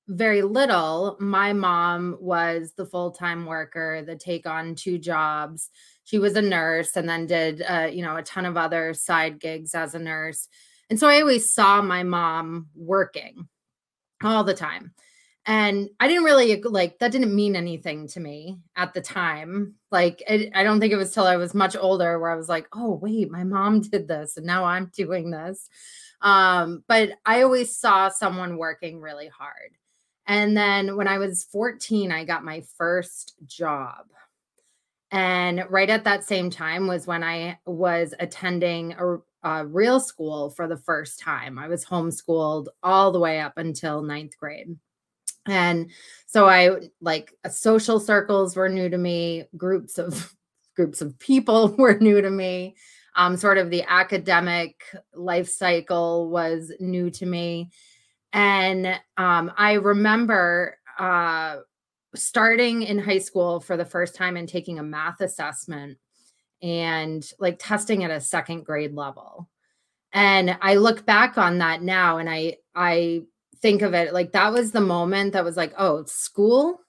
very 0.09 0.43
little 0.43 1.17
my 1.21 1.53
mom 1.53 2.17
was 2.21 2.73
the 2.77 2.87
full-time 2.87 3.45
worker 3.45 4.03
the 4.03 4.17
take 4.17 4.47
on 4.47 4.75
two 4.75 4.99
jobs. 4.99 5.71
She 6.05 6.19
was 6.19 6.37
a 6.37 6.43
nurse 6.43 6.97
and 6.97 7.09
then 7.09 7.27
did 7.27 7.63
uh, 7.63 7.89
you 7.93 8.03
know 8.03 8.17
a 8.17 8.23
ton 8.23 8.47
of 8.47 8.57
other 8.57 8.95
side 8.95 9.39
gigs 9.39 9.75
as 9.75 9.95
a 9.95 9.99
nurse. 9.99 10.49
And 10.91 10.99
so 10.99 11.09
i 11.09 11.21
always 11.21 11.53
saw 11.53 11.83
my 11.83 12.03
mom 12.03 12.69
working 12.75 13.49
all 14.23 14.45
the 14.45 14.55
time 14.55 14.95
and 15.49 15.89
i 15.99 16.07
didn't 16.07 16.25
really 16.25 16.61
like 16.63 16.99
that 16.99 17.11
didn't 17.11 17.35
mean 17.35 17.57
anything 17.57 18.07
to 18.07 18.21
me 18.21 18.61
at 18.77 18.93
the 18.95 19.01
time. 19.01 19.75
Like 19.91 20.23
it, 20.29 20.53
i 20.55 20.63
don't 20.63 20.79
think 20.79 20.93
it 20.93 20.97
was 20.97 21.13
till 21.13 21.25
i 21.25 21.37
was 21.37 21.55
much 21.55 21.75
older 21.75 22.21
where 22.21 22.31
i 22.31 22.37
was 22.37 22.49
like 22.49 22.69
oh 22.75 22.95
wait 22.95 23.31
my 23.31 23.43
mom 23.43 23.81
did 23.91 24.07
this 24.07 24.37
and 24.37 24.47
now 24.47 24.65
i'm 24.65 24.93
doing 24.95 25.31
this. 25.31 25.69
Um 26.21 26.85
but 26.87 27.13
i 27.27 27.43
always 27.43 27.75
saw 27.75 28.11
someone 28.11 28.59
working 28.59 29.01
really 29.01 29.29
hard. 29.29 29.73
And 30.27 30.57
then 30.57 30.97
when 30.97 31.09
i 31.09 31.19
was 31.19 31.45
14 31.45 32.13
i 32.13 32.25
got 32.25 32.45
my 32.45 32.63
first 32.77 33.35
job. 33.47 34.07
And 35.11 35.65
right 35.71 35.89
at 35.89 36.05
that 36.05 36.25
same 36.25 36.51
time 36.51 36.87
was 36.87 37.07
when 37.07 37.25
i 37.25 37.59
was 37.65 38.13
attending 38.21 38.93
a, 38.93 39.17
a 39.43 39.67
real 39.67 40.01
school 40.01 40.51
for 40.51 40.69
the 40.69 40.77
first 40.77 41.19
time. 41.21 41.59
I 41.59 41.69
was 41.69 41.87
homeschooled 41.87 42.67
all 42.83 43.13
the 43.13 43.21
way 43.21 43.41
up 43.41 43.57
until 43.57 44.03
ninth 44.03 44.37
grade 44.39 44.77
and 45.49 45.91
so 46.27 46.49
i 46.49 46.71
like 47.01 47.35
uh, 47.45 47.49
social 47.49 47.99
circles 47.99 48.57
were 48.57 48.69
new 48.69 48.89
to 48.89 48.99
me 48.99 49.45
groups 49.57 49.99
of 49.99 50.35
groups 50.79 51.03
of 51.03 51.19
people 51.19 51.75
were 51.79 51.99
new 51.99 52.23
to 52.23 52.31
me. 52.31 52.77
Um, 53.17 53.37
sort 53.37 53.59
of 53.59 53.69
the 53.69 53.83
academic 53.83 54.81
life 55.13 55.49
cycle 55.49 56.31
was 56.31 56.73
new 56.79 57.11
to 57.11 57.27
me. 57.27 57.71
And 58.33 58.87
um, 59.17 59.53
i 59.57 59.73
remember 59.73 60.79
uh, 60.99 61.57
starting 62.15 62.83
in 62.83 62.99
high 62.99 63.19
school 63.19 63.61
for 63.61 63.77
the 63.77 63.85
first 63.85 64.15
time 64.15 64.37
and 64.37 64.49
taking 64.49 64.79
a 64.79 64.83
math 64.83 65.21
assessment 65.21 65.99
and 66.63 67.29
like 67.39 67.57
testing 67.59 68.05
at 68.05 68.11
a 68.11 68.21
second 68.21 68.65
grade 68.65 68.95
level. 68.95 69.49
And 70.13 70.57
i 70.63 70.75
look 70.75 71.05
back 71.05 71.37
on 71.39 71.59
that 71.59 71.83
now 71.83 72.19
and 72.19 72.31
i 72.31 72.57
i 72.75 73.23
think 73.61 73.83
of 73.83 73.95
it 73.95 74.13
like 74.13 74.33
that 74.33 74.53
was 74.53 74.73
the 74.73 74.81
moment 74.81 75.33
that 75.33 75.45
was 75.45 75.57
like, 75.57 75.75
oh, 75.79 76.05
school, 76.05 76.81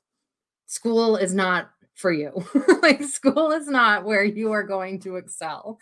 school 0.68 1.16
is 1.16 1.34
not 1.34 1.72
for 1.96 2.12
you. 2.12 2.46
like 2.82 3.04
school 3.04 3.52
is 3.52 3.68
not 3.68 4.06
where 4.06 4.24
you 4.24 4.52
are 4.52 4.64
going 4.64 5.00
to 5.02 5.18
excel. 5.18 5.80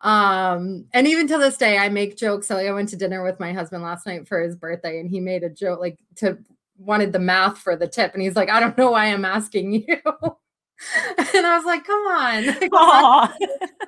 Um, 0.00 0.84
and 0.92 1.08
even 1.08 1.26
to 1.28 1.38
this 1.38 1.56
day, 1.56 1.78
I 1.78 1.88
make 1.88 2.16
jokes. 2.16 2.46
So 2.46 2.56
like 2.56 2.66
I 2.66 2.72
went 2.72 2.90
to 2.90 2.96
dinner 2.96 3.24
with 3.24 3.40
my 3.40 3.52
husband 3.52 3.82
last 3.82 4.06
night 4.06 4.28
for 4.28 4.40
his 4.40 4.54
birthday, 4.54 5.00
and 5.00 5.08
he 5.08 5.18
made 5.18 5.42
a 5.42 5.50
joke 5.50 5.80
like 5.80 5.98
to 6.16 6.38
wanted 6.76 7.12
the 7.12 7.18
math 7.18 7.58
for 7.58 7.76
the 7.76 7.88
tip, 7.88 8.12
and 8.12 8.22
he's 8.22 8.36
like, 8.36 8.50
I 8.50 8.60
don't 8.60 8.76
know 8.76 8.90
why 8.90 9.06
I'm 9.06 9.24
asking 9.24 9.72
you. 9.72 9.82
and 9.96 11.46
I 11.46 11.56
was 11.56 11.64
like, 11.64 11.84
come 11.84 12.06
on. 12.06 13.28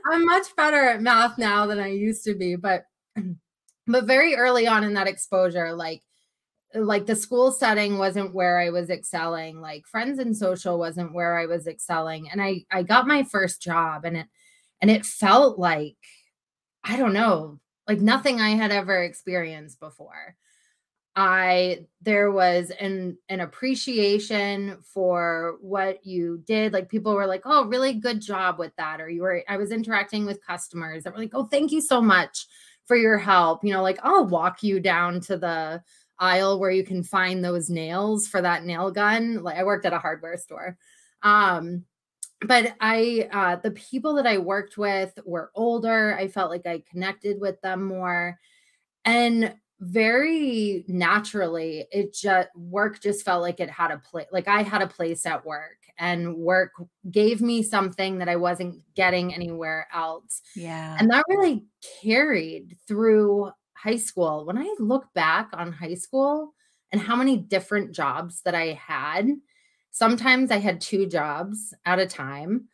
I'm 0.10 0.24
much 0.24 0.54
better 0.56 0.82
at 0.82 1.02
math 1.02 1.36
now 1.36 1.66
than 1.66 1.78
I 1.78 1.88
used 1.88 2.24
to 2.24 2.34
be. 2.34 2.56
But 2.56 2.86
but 3.86 4.04
very 4.04 4.36
early 4.36 4.66
on 4.66 4.84
in 4.84 4.94
that 4.94 5.08
exposure, 5.08 5.74
like 5.74 6.02
like 6.74 7.06
the 7.06 7.16
school 7.16 7.52
setting 7.52 7.98
wasn't 7.98 8.34
where 8.34 8.58
I 8.58 8.70
was 8.70 8.90
excelling 8.90 9.60
like 9.60 9.86
friends 9.86 10.18
and 10.18 10.36
social 10.36 10.78
wasn't 10.78 11.14
where 11.14 11.38
I 11.38 11.46
was 11.46 11.66
excelling 11.66 12.28
and 12.30 12.42
I 12.42 12.64
I 12.70 12.82
got 12.82 13.06
my 13.06 13.22
first 13.22 13.62
job 13.62 14.04
and 14.04 14.16
it 14.16 14.26
and 14.82 14.90
it 14.90 15.06
felt 15.06 15.58
like 15.58 15.96
I 16.84 16.96
don't 16.96 17.12
know 17.12 17.60
like 17.88 18.00
nothing 18.00 18.40
I 18.40 18.50
had 18.50 18.72
ever 18.72 19.02
experienced 19.02 19.80
before. 19.80 20.36
I 21.18 21.86
there 22.02 22.30
was 22.30 22.70
an 22.78 23.16
an 23.30 23.40
appreciation 23.40 24.78
for 24.82 25.56
what 25.62 26.04
you 26.04 26.42
did 26.46 26.74
like 26.74 26.90
people 26.90 27.14
were 27.14 27.26
like 27.26 27.42
oh 27.46 27.64
really 27.64 27.94
good 27.94 28.20
job 28.20 28.58
with 28.58 28.76
that 28.76 29.00
or 29.00 29.08
you 29.08 29.22
were 29.22 29.42
I 29.48 29.56
was 29.56 29.72
interacting 29.72 30.26
with 30.26 30.44
customers 30.46 31.04
that 31.04 31.14
were 31.14 31.18
like 31.20 31.34
oh 31.34 31.46
thank 31.46 31.72
you 31.72 31.80
so 31.80 32.02
much 32.02 32.46
for 32.84 32.96
your 32.98 33.16
help 33.16 33.64
you 33.64 33.72
know 33.72 33.82
like 33.82 33.98
I'll 34.02 34.26
walk 34.26 34.62
you 34.62 34.78
down 34.78 35.20
to 35.22 35.38
the 35.38 35.82
aisle 36.18 36.58
where 36.58 36.70
you 36.70 36.84
can 36.84 37.02
find 37.02 37.44
those 37.44 37.70
nails 37.70 38.26
for 38.26 38.40
that 38.42 38.64
nail 38.64 38.90
gun. 38.90 39.42
Like 39.42 39.56
I 39.56 39.64
worked 39.64 39.86
at 39.86 39.92
a 39.92 39.98
hardware 39.98 40.36
store. 40.36 40.76
Um, 41.22 41.84
but 42.42 42.74
I 42.80 43.28
uh 43.32 43.56
the 43.56 43.70
people 43.70 44.14
that 44.14 44.26
I 44.26 44.38
worked 44.38 44.76
with 44.76 45.18
were 45.24 45.50
older. 45.54 46.16
I 46.18 46.28
felt 46.28 46.50
like 46.50 46.66
I 46.66 46.82
connected 46.90 47.40
with 47.40 47.60
them 47.62 47.84
more. 47.84 48.38
And 49.04 49.54
very 49.80 50.84
naturally, 50.88 51.86
it 51.92 52.14
just 52.14 52.48
work 52.56 53.00
just 53.00 53.24
felt 53.24 53.42
like 53.42 53.60
it 53.60 53.70
had 53.70 53.90
a 53.90 53.98
place 53.98 54.26
like 54.32 54.48
I 54.48 54.62
had 54.62 54.82
a 54.82 54.86
place 54.86 55.24
at 55.26 55.44
work 55.44 55.76
and 55.98 56.36
work 56.36 56.72
gave 57.10 57.40
me 57.40 57.62
something 57.62 58.18
that 58.18 58.28
I 58.28 58.36
wasn't 58.36 58.82
getting 58.94 59.34
anywhere 59.34 59.86
else. 59.92 60.42
Yeah. 60.54 60.96
And 60.98 61.10
that 61.10 61.24
really 61.28 61.64
carried 62.02 62.76
through 62.86 63.50
high 63.76 63.96
school, 63.96 64.44
when 64.46 64.58
I 64.58 64.74
look 64.78 65.06
back 65.14 65.50
on 65.52 65.72
high 65.72 65.94
school 65.94 66.54
and 66.92 67.00
how 67.00 67.16
many 67.16 67.36
different 67.36 67.94
jobs 67.94 68.42
that 68.42 68.54
I 68.54 68.72
had, 68.72 69.28
sometimes 69.90 70.50
I 70.50 70.58
had 70.58 70.80
two 70.80 71.06
jobs 71.06 71.74
at 71.84 71.98
a 71.98 72.06
time. 72.06 72.68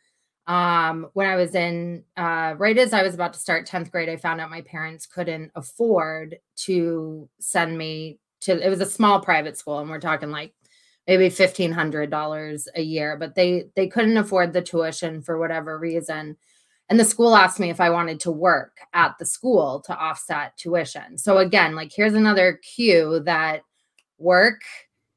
Um, 0.45 1.07
when 1.13 1.27
I 1.27 1.35
was 1.35 1.55
in, 1.55 2.03
uh, 2.17 2.55
right 2.57 2.77
as 2.77 2.93
I 2.93 3.03
was 3.03 3.13
about 3.13 3.33
to 3.33 3.39
start 3.39 3.67
10th 3.67 3.91
grade, 3.91 4.09
I 4.09 4.17
found 4.17 4.41
out 4.41 4.49
my 4.49 4.61
parents 4.61 5.05
couldn't 5.05 5.51
afford 5.55 6.37
to 6.57 7.29
send 7.39 7.77
me 7.77 8.19
to, 8.41 8.59
it 8.59 8.69
was 8.69 8.81
a 8.81 8.85
small 8.85 9.21
private 9.21 9.57
school, 9.57 9.79
and 9.79 9.89
we're 9.89 9.99
talking 9.99 10.31
like 10.31 10.53
maybe 11.07 11.29
$1,500 11.29 12.67
a 12.75 12.81
year, 12.81 13.17
but 13.17 13.35
they, 13.35 13.65
they 13.75 13.87
couldn't 13.87 14.17
afford 14.17 14.51
the 14.51 14.61
tuition 14.61 15.21
for 15.21 15.37
whatever 15.37 15.79
reason. 15.79 16.37
And 16.89 16.99
the 16.99 17.05
school 17.05 17.35
asked 17.35 17.59
me 17.59 17.69
if 17.69 17.79
I 17.79 17.89
wanted 17.89 18.19
to 18.21 18.31
work 18.31 18.77
at 18.93 19.15
the 19.17 19.25
school 19.25 19.81
to 19.85 19.95
offset 19.95 20.57
tuition. 20.57 21.17
So 21.17 21.37
again, 21.37 21.75
like 21.75 21.91
here's 21.95 22.13
another 22.13 22.59
cue 22.75 23.21
that 23.25 23.61
work 24.17 24.61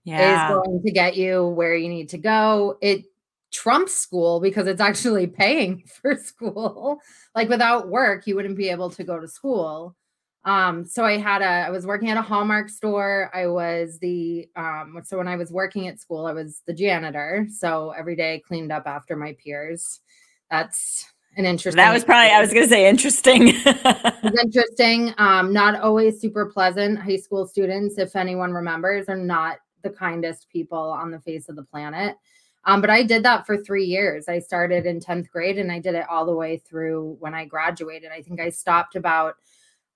yeah. 0.05 0.49
is 0.49 0.55
going 0.55 0.83
to 0.83 0.93
get 0.93 1.17
you 1.17 1.47
where 1.49 1.75
you 1.75 1.89
need 1.89 2.09
to 2.11 2.19
go. 2.19 2.79
It 2.81 3.05
trumps 3.53 3.95
school 3.95 4.41
because 4.41 4.67
it's 4.67 4.81
actually 4.81 5.27
paying 5.27 5.83
for 5.87 6.17
school. 6.17 6.99
like 7.35 7.49
without 7.49 7.89
work, 7.89 8.27
you 8.27 8.37
wouldn't 8.37 8.57
be 8.57 8.71
able 8.71 8.91
to 8.91 9.05
go 9.05 9.19
to 9.19 9.29
school. 9.29 9.97
Um, 10.45 10.85
so 10.85 11.05
I 11.05 11.17
had 11.17 11.43
a, 11.43 11.67
I 11.67 11.71
was 11.71 11.87
working 11.87 12.09
at 12.09 12.17
a 12.17 12.23
Hallmark 12.23 12.69
store. 12.69 13.33
I 13.35 13.49
was 13.49 13.99
the, 13.99 14.49
um, 14.55 15.01
so 15.05 15.19
when 15.19 15.27
I 15.27 15.35
was 15.35 15.51
working 15.51 15.89
at 15.89 15.99
school, 15.99 16.25
I 16.25 16.33
was 16.33 16.63
the 16.67 16.73
janitor. 16.73 17.49
So 17.51 17.91
every 17.91 18.15
day 18.15 18.35
I 18.35 18.39
cleaned 18.47 18.71
up 18.71 18.87
after 18.87 19.17
my 19.17 19.37
peers. 19.43 20.01
That's 20.49 21.05
an 21.37 21.45
interesting. 21.45 21.77
That 21.77 21.93
was 21.93 22.05
probably 22.05 22.31
I 22.31 22.41
was 22.41 22.53
going 22.53 22.65
to 22.65 22.69
say 22.69 22.89
interesting. 22.89 23.49
interesting. 24.43 25.15
Um, 25.19 25.53
not 25.53 25.81
always 25.81 26.21
super 26.21 26.47
pleasant. 26.47 26.99
High 26.99 27.17
school 27.17 27.47
students, 27.47 27.99
if 27.99 28.17
anyone 28.17 28.53
remembers, 28.53 29.09
are 29.09 29.17
not 29.17 29.59
the 29.83 29.91
kindest 29.91 30.49
people 30.49 30.79
on 30.79 31.11
the 31.11 31.21
face 31.21 31.49
of 31.49 31.57
the 31.57 31.63
planet. 31.63 32.17
Um, 32.65 32.81
but 32.81 32.91
I 32.91 33.05
did 33.05 33.23
that 33.23 33.47
for 33.47 33.57
three 33.57 33.85
years. 33.85 34.29
I 34.29 34.41
started 34.41 34.87
in 34.87 34.99
10th 34.99 35.31
grade 35.31 35.59
and 35.59 35.71
I 35.71 35.79
did 35.79 35.95
it 35.95 36.07
all 36.11 36.27
the 36.27 36.35
way 36.35 36.59
through 36.59 37.17
when 37.21 37.33
I 37.33 37.45
graduated. 37.45 38.11
I 38.11 38.23
think 38.23 38.41
I 38.41 38.51
stopped 38.51 38.97
about 38.97 39.37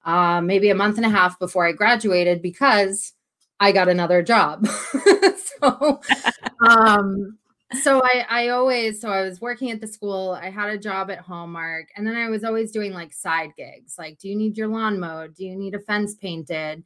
uh, 0.05 0.41
maybe 0.41 0.71
a 0.71 0.75
month 0.75 0.97
and 0.97 1.05
a 1.05 1.11
half 1.11 1.39
before 1.39 1.67
I 1.67 1.73
graduated 1.73 2.41
because 2.43 3.13
I 3.59 3.73
got 3.73 3.89
another 3.89 4.23
job. 4.23 4.67
so, 5.63 6.01
um, 6.69 7.39
so 7.83 8.03
I, 8.05 8.25
I 8.29 8.49
always, 8.49 9.01
so 9.01 9.11
I 9.11 9.23
was 9.23 9.41
working 9.41 9.71
at 9.71 9.81
the 9.81 9.87
school. 9.87 10.39
I 10.41 10.51
had 10.51 10.71
a 10.71 10.79
job 10.79 11.11
at 11.11 11.21
Hallmark, 11.21 11.89
and 11.97 12.07
then 12.07 12.17
I 12.17 12.29
was 12.29 12.45
always 12.45 12.73
doing 12.73 12.93
like 12.93 13.13
side 13.13 13.53
gigs. 13.57 13.97
Like, 13.99 14.19
do 14.19 14.29
you 14.29 14.37
need 14.37 14.57
your 14.57 14.69
lawn 14.69 14.99
mowed? 14.99 15.35
Do 15.35 15.45
you 15.45 15.57
need 15.57 15.75
a 15.75 15.81
fence 15.81 16.15
painted? 16.15 16.83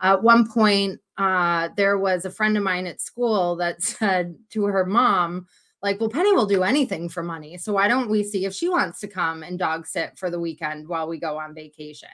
At 0.00 0.22
one 0.22 0.48
point, 0.50 1.00
uh, 1.18 1.68
there 1.76 1.98
was 1.98 2.24
a 2.24 2.30
friend 2.30 2.56
of 2.56 2.62
mine 2.62 2.86
at 2.86 3.00
school 3.00 3.56
that 3.56 3.82
said 3.82 4.36
to 4.50 4.64
her 4.64 4.84
mom, 4.84 5.46
like, 5.82 6.00
well, 6.00 6.08
Penny 6.08 6.32
will 6.32 6.46
do 6.46 6.62
anything 6.62 7.10
for 7.10 7.22
money. 7.22 7.58
So 7.58 7.74
why 7.74 7.88
don't 7.88 8.08
we 8.08 8.24
see 8.24 8.46
if 8.46 8.54
she 8.54 8.70
wants 8.70 9.00
to 9.00 9.06
come 9.06 9.42
and 9.42 9.58
dog 9.58 9.86
sit 9.86 10.18
for 10.18 10.30
the 10.30 10.40
weekend 10.40 10.88
while 10.88 11.06
we 11.06 11.20
go 11.20 11.38
on 11.38 11.54
vacation? 11.54 12.08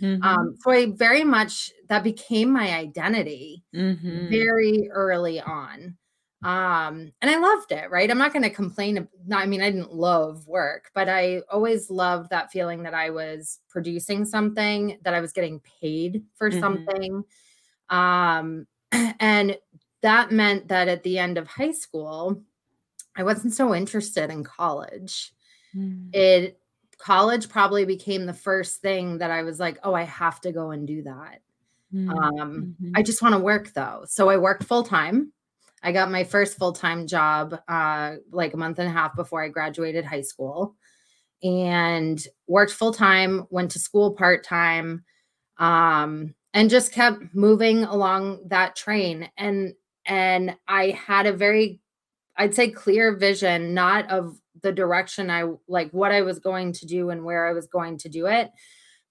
Mm-hmm. 0.00 0.22
Um, 0.22 0.54
so 0.60 0.70
I 0.70 0.86
very 0.90 1.24
much 1.24 1.70
that 1.88 2.04
became 2.04 2.52
my 2.52 2.74
identity 2.74 3.64
mm-hmm. 3.74 4.28
very 4.28 4.90
early 4.92 5.40
on. 5.40 5.96
Um, 6.44 7.10
and 7.22 7.30
I 7.30 7.38
loved 7.38 7.72
it, 7.72 7.90
right? 7.90 8.10
I'm 8.10 8.18
not 8.18 8.32
going 8.32 8.42
to 8.42 8.50
complain. 8.50 9.08
Not, 9.26 9.42
I 9.42 9.46
mean, 9.46 9.62
I 9.62 9.70
didn't 9.70 9.94
love 9.94 10.46
work, 10.46 10.90
but 10.94 11.08
I 11.08 11.40
always 11.50 11.90
loved 11.90 12.30
that 12.30 12.52
feeling 12.52 12.82
that 12.82 12.94
I 12.94 13.10
was 13.10 13.60
producing 13.70 14.26
something, 14.26 14.98
that 15.02 15.14
I 15.14 15.20
was 15.20 15.32
getting 15.32 15.60
paid 15.80 16.22
for 16.34 16.50
mm-hmm. 16.50 16.60
something. 16.60 17.24
Um, 17.88 18.66
and 19.20 19.56
that 20.02 20.32
meant 20.32 20.68
that 20.68 20.88
at 20.88 21.02
the 21.02 21.18
end 21.18 21.38
of 21.38 21.48
high 21.48 21.72
school, 21.72 22.42
I 23.16 23.22
wasn't 23.22 23.54
so 23.54 23.74
interested 23.74 24.30
in 24.30 24.44
college. 24.44 25.32
Mm. 25.74 26.14
It 26.14 26.60
college 26.98 27.48
probably 27.48 27.84
became 27.84 28.26
the 28.26 28.32
first 28.32 28.80
thing 28.80 29.18
that 29.18 29.30
I 29.30 29.42
was 29.42 29.60
like, 29.60 29.78
oh, 29.82 29.94
I 29.94 30.02
have 30.02 30.40
to 30.42 30.52
go 30.52 30.70
and 30.70 30.86
do 30.86 31.02
that. 31.02 31.40
Mm-hmm. 31.94 32.10
Um, 32.10 32.76
I 32.94 33.02
just 33.02 33.22
want 33.22 33.34
to 33.34 33.38
work 33.38 33.72
though. 33.72 34.04
So 34.06 34.28
I 34.28 34.36
worked 34.36 34.64
full 34.64 34.82
time. 34.82 35.32
I 35.84 35.92
got 35.92 36.10
my 36.10 36.24
first 36.24 36.56
full 36.56 36.72
time 36.72 37.06
job 37.06 37.60
uh, 37.68 38.14
like 38.32 38.54
a 38.54 38.56
month 38.56 38.78
and 38.78 38.88
a 38.88 38.92
half 38.92 39.14
before 39.14 39.44
I 39.44 39.48
graduated 39.48 40.04
high 40.04 40.22
school 40.22 40.74
and 41.42 42.26
worked 42.48 42.72
full 42.72 42.92
time, 42.92 43.46
went 43.50 43.70
to 43.72 43.78
school 43.78 44.14
part 44.14 44.44
time, 44.44 45.04
um, 45.58 46.34
and 46.54 46.70
just 46.70 46.92
kept 46.92 47.22
moving 47.34 47.84
along 47.84 48.48
that 48.48 48.74
train. 48.74 49.28
And 49.36 49.74
and 50.06 50.56
I 50.66 50.90
had 50.90 51.26
a 51.26 51.32
very, 51.32 51.80
I'd 52.36 52.54
say, 52.54 52.70
clear 52.70 53.16
vision, 53.16 53.74
not 53.74 54.10
of 54.10 54.38
the 54.62 54.72
direction 54.72 55.30
I 55.30 55.44
like 55.68 55.90
what 55.90 56.12
I 56.12 56.22
was 56.22 56.38
going 56.38 56.72
to 56.74 56.86
do 56.86 57.10
and 57.10 57.24
where 57.24 57.46
I 57.46 57.52
was 57.52 57.66
going 57.66 57.98
to 57.98 58.08
do 58.08 58.26
it. 58.26 58.50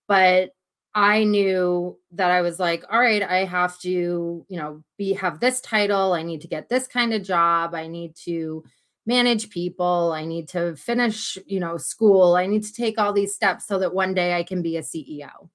But 0.07 0.49
I 0.95 1.23
knew 1.23 1.97
that 2.11 2.29
I 2.29 2.41
was 2.41 2.59
like, 2.59 2.83
all 2.91 2.99
right, 2.99 3.23
I 3.23 3.45
have 3.45 3.79
to, 3.79 4.45
you 4.47 4.57
know, 4.57 4.83
be 4.97 5.13
have 5.13 5.39
this 5.39 5.59
title. 5.61 6.13
I 6.13 6.21
need 6.21 6.41
to 6.41 6.47
get 6.47 6.69
this 6.69 6.87
kind 6.87 7.13
of 7.13 7.23
job. 7.23 7.73
I 7.73 7.87
need 7.87 8.15
to 8.25 8.63
manage 9.05 9.49
people. 9.49 10.11
I 10.13 10.25
need 10.25 10.49
to 10.49 10.75
finish, 10.75 11.37
you 11.47 11.59
know, 11.59 11.77
school. 11.77 12.35
I 12.35 12.45
need 12.45 12.63
to 12.63 12.73
take 12.73 12.99
all 12.99 13.11
these 13.11 13.33
steps 13.33 13.65
so 13.67 13.79
that 13.79 13.93
one 13.93 14.13
day 14.13 14.35
I 14.35 14.43
can 14.43 14.61
be 14.61 14.77
a 14.77 14.81
CEO. 14.81 15.49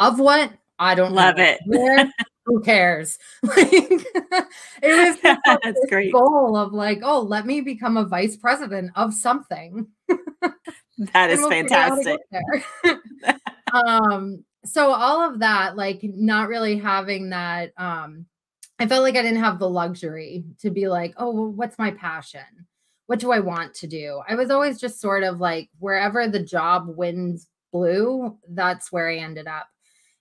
Of 0.00 0.18
what? 0.18 0.52
I 0.78 0.96
don't 0.96 1.12
love 1.12 1.36
know. 1.36 1.44
it. 1.44 1.60
Where, 1.66 2.12
who 2.46 2.60
cares? 2.60 3.18
Like 3.44 3.56
it 4.82 5.18
was 5.22 5.36
That's 5.62 5.86
great. 5.88 6.12
goal 6.12 6.56
of 6.56 6.72
like, 6.72 7.00
oh, 7.02 7.20
let 7.20 7.46
me 7.46 7.60
become 7.60 7.96
a 7.96 8.04
vice 8.04 8.36
president 8.36 8.90
of 8.96 9.14
something. 9.14 9.86
that 11.12 11.30
is 11.30 11.38
we'll 11.38 11.50
fantastic. 11.50 12.18
um, 13.72 14.44
so 14.64 14.92
all 14.92 15.28
of 15.28 15.40
that, 15.40 15.76
like 15.76 16.00
not 16.02 16.48
really 16.48 16.78
having 16.78 17.30
that, 17.30 17.72
um, 17.76 18.26
I 18.78 18.86
felt 18.86 19.02
like 19.02 19.16
I 19.16 19.22
didn't 19.22 19.42
have 19.42 19.58
the 19.58 19.68
luxury 19.68 20.44
to 20.60 20.70
be 20.70 20.88
like, 20.88 21.14
oh, 21.16 21.30
well, 21.30 21.52
what's 21.52 21.78
my 21.78 21.92
passion? 21.92 22.40
What 23.06 23.20
do 23.20 23.30
I 23.30 23.40
want 23.40 23.74
to 23.74 23.86
do? 23.86 24.22
I 24.28 24.34
was 24.34 24.50
always 24.50 24.80
just 24.80 25.00
sort 25.00 25.22
of 25.22 25.38
like 25.38 25.68
wherever 25.78 26.26
the 26.26 26.42
job 26.42 26.86
winds 26.88 27.46
blew, 27.72 28.38
that's 28.48 28.90
where 28.90 29.10
I 29.10 29.16
ended 29.16 29.46
up. 29.46 29.68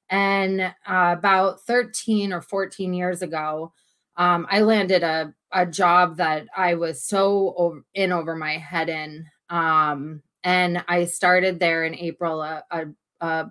And 0.10 0.62
uh, 0.62 1.16
about 1.18 1.62
13 1.62 2.34
or 2.34 2.42
14 2.42 2.94
years 2.94 3.22
ago, 3.22 3.74
um, 4.18 4.46
I 4.50 4.62
landed 4.62 5.02
a, 5.02 5.34
a 5.52 5.66
job 5.66 6.18
that 6.18 6.46
I 6.56 6.76
was 6.76 7.04
so 7.04 7.54
over, 7.58 7.84
in 7.94 8.12
over 8.12 8.36
my 8.36 8.58
head 8.58 8.90
in. 8.90 9.26
Um, 9.50 10.22
and 10.44 10.84
I 10.88 11.06
started 11.06 11.60
there 11.60 11.86
in 11.86 11.96
April. 11.96 12.42
A, 12.42 12.64
a, 12.70 12.86
a 13.22 13.50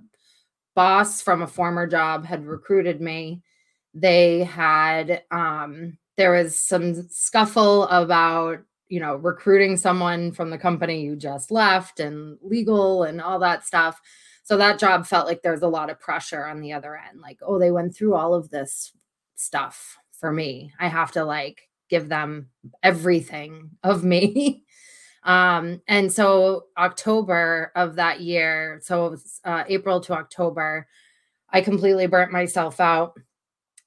boss 0.75 1.21
from 1.21 1.43
a 1.43 1.47
former 1.47 1.87
job 1.87 2.25
had 2.25 2.47
recruited 2.47 3.01
me. 3.01 3.43
They 3.95 4.45
had, 4.45 5.23
um, 5.31 5.99
there 6.17 6.33
was 6.33 6.59
some 6.59 7.09
scuffle 7.09 7.85
about, 7.85 8.61
you 8.89 9.01
know, 9.01 9.17
recruiting 9.17 9.77
someone 9.77 10.33
from 10.33 10.51
the 10.51 10.59
company 10.59 11.03
you 11.03 11.17
just 11.17 11.51
left 11.51 12.01
and 12.01 12.39
legal 12.43 13.05
and 13.05 13.21
all 13.21 13.39
that 13.39 13.67
stuff. 13.67 14.01
So 14.45 14.57
that 14.57 14.79
job 14.79 15.07
felt 15.07 15.27
like 15.27 15.43
there 15.43 15.53
was 15.53 15.63
a 15.63 15.69
lot 15.69 15.91
of 15.91 16.01
pressure 16.01 16.45
on 16.45 16.61
the 16.61 16.73
other 16.73 16.97
end. 16.97 17.21
Like, 17.21 17.39
oh, 17.43 17.59
they 17.59 17.71
went 17.71 17.95
through 17.95 18.15
all 18.15 18.35
of 18.35 18.51
this 18.51 18.93
stuff 19.37 19.97
for 20.13 20.33
me. 20.33 20.73
I 20.79 20.89
have 20.89 21.13
to 21.13 21.25
like 21.25 21.69
give 21.89 22.09
them 22.09 22.49
everything 22.83 23.71
of 23.83 24.05
me. 24.05 24.65
um, 25.25 25.81
and 25.87 26.13
so 26.13 26.65
October 26.77 27.73
of 27.77 27.97
that 27.97 28.21
year, 28.21 28.81
so 28.83 29.17
uh, 29.45 29.65
April 29.69 30.01
to 30.01 30.15
October, 30.15 30.87
I 31.51 31.61
completely 31.61 32.07
burnt 32.07 32.33
myself 32.33 32.81
out. 32.81 33.15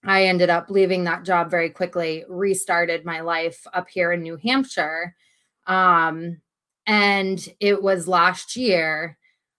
I 0.05 0.25
ended 0.25 0.49
up 0.49 0.69
leaving 0.69 1.03
that 1.05 1.25
job 1.25 1.49
very 1.49 1.69
quickly, 1.69 2.23
restarted 2.29 3.05
my 3.05 3.21
life 3.21 3.65
up 3.73 3.87
here 3.89 4.11
in 4.11 4.21
New 4.21 4.37
Hampshire. 4.37 5.15
Um, 5.67 6.41
and 6.85 7.45
it 7.59 7.81
was 7.81 8.07
last 8.07 8.55
year 8.55 9.17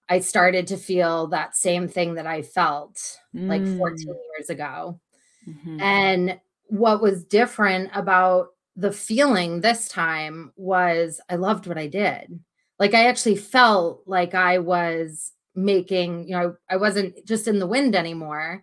I 0.09 0.21
started 0.21 0.69
to 0.69 0.77
feel 0.77 1.27
that 1.29 1.57
same 1.57 1.89
thing 1.89 2.15
that 2.15 2.27
I 2.27 2.43
felt 2.43 3.19
mm. 3.35 3.49
like 3.49 3.67
14 3.79 4.07
years 4.07 4.51
ago. 4.51 5.01
Mm-hmm. 5.49 5.81
And 5.81 6.41
what 6.69 7.03
was 7.03 7.25
different 7.25 7.91
about 7.95 8.49
the 8.77 8.93
feeling 8.93 9.61
this 9.61 9.89
time 9.89 10.53
was 10.57 11.21
I 11.29 11.37
loved 11.37 11.67
what 11.67 11.79
I 11.79 11.87
did. 11.87 12.39
Like 12.79 12.95
I 12.95 13.07
actually 13.07 13.37
felt 13.37 14.03
like 14.07 14.35
I 14.35 14.59
was 14.59 15.33
making, 15.55 16.29
you 16.29 16.37
know, 16.37 16.57
I 16.69 16.77
wasn't 16.77 17.27
just 17.27 17.49
in 17.49 17.59
the 17.59 17.67
wind 17.67 17.97
anymore. 17.97 18.63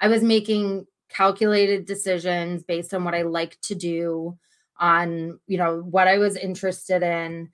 I 0.00 0.08
was 0.08 0.22
making 0.22 0.86
calculated 1.10 1.84
decisions 1.84 2.62
based 2.62 2.94
on 2.94 3.04
what 3.04 3.14
I 3.14 3.22
liked 3.22 3.62
to 3.64 3.74
do, 3.74 4.38
on, 4.78 5.38
you 5.46 5.58
know, 5.58 5.80
what 5.80 6.08
I 6.08 6.16
was 6.16 6.36
interested 6.36 7.02
in 7.02 7.50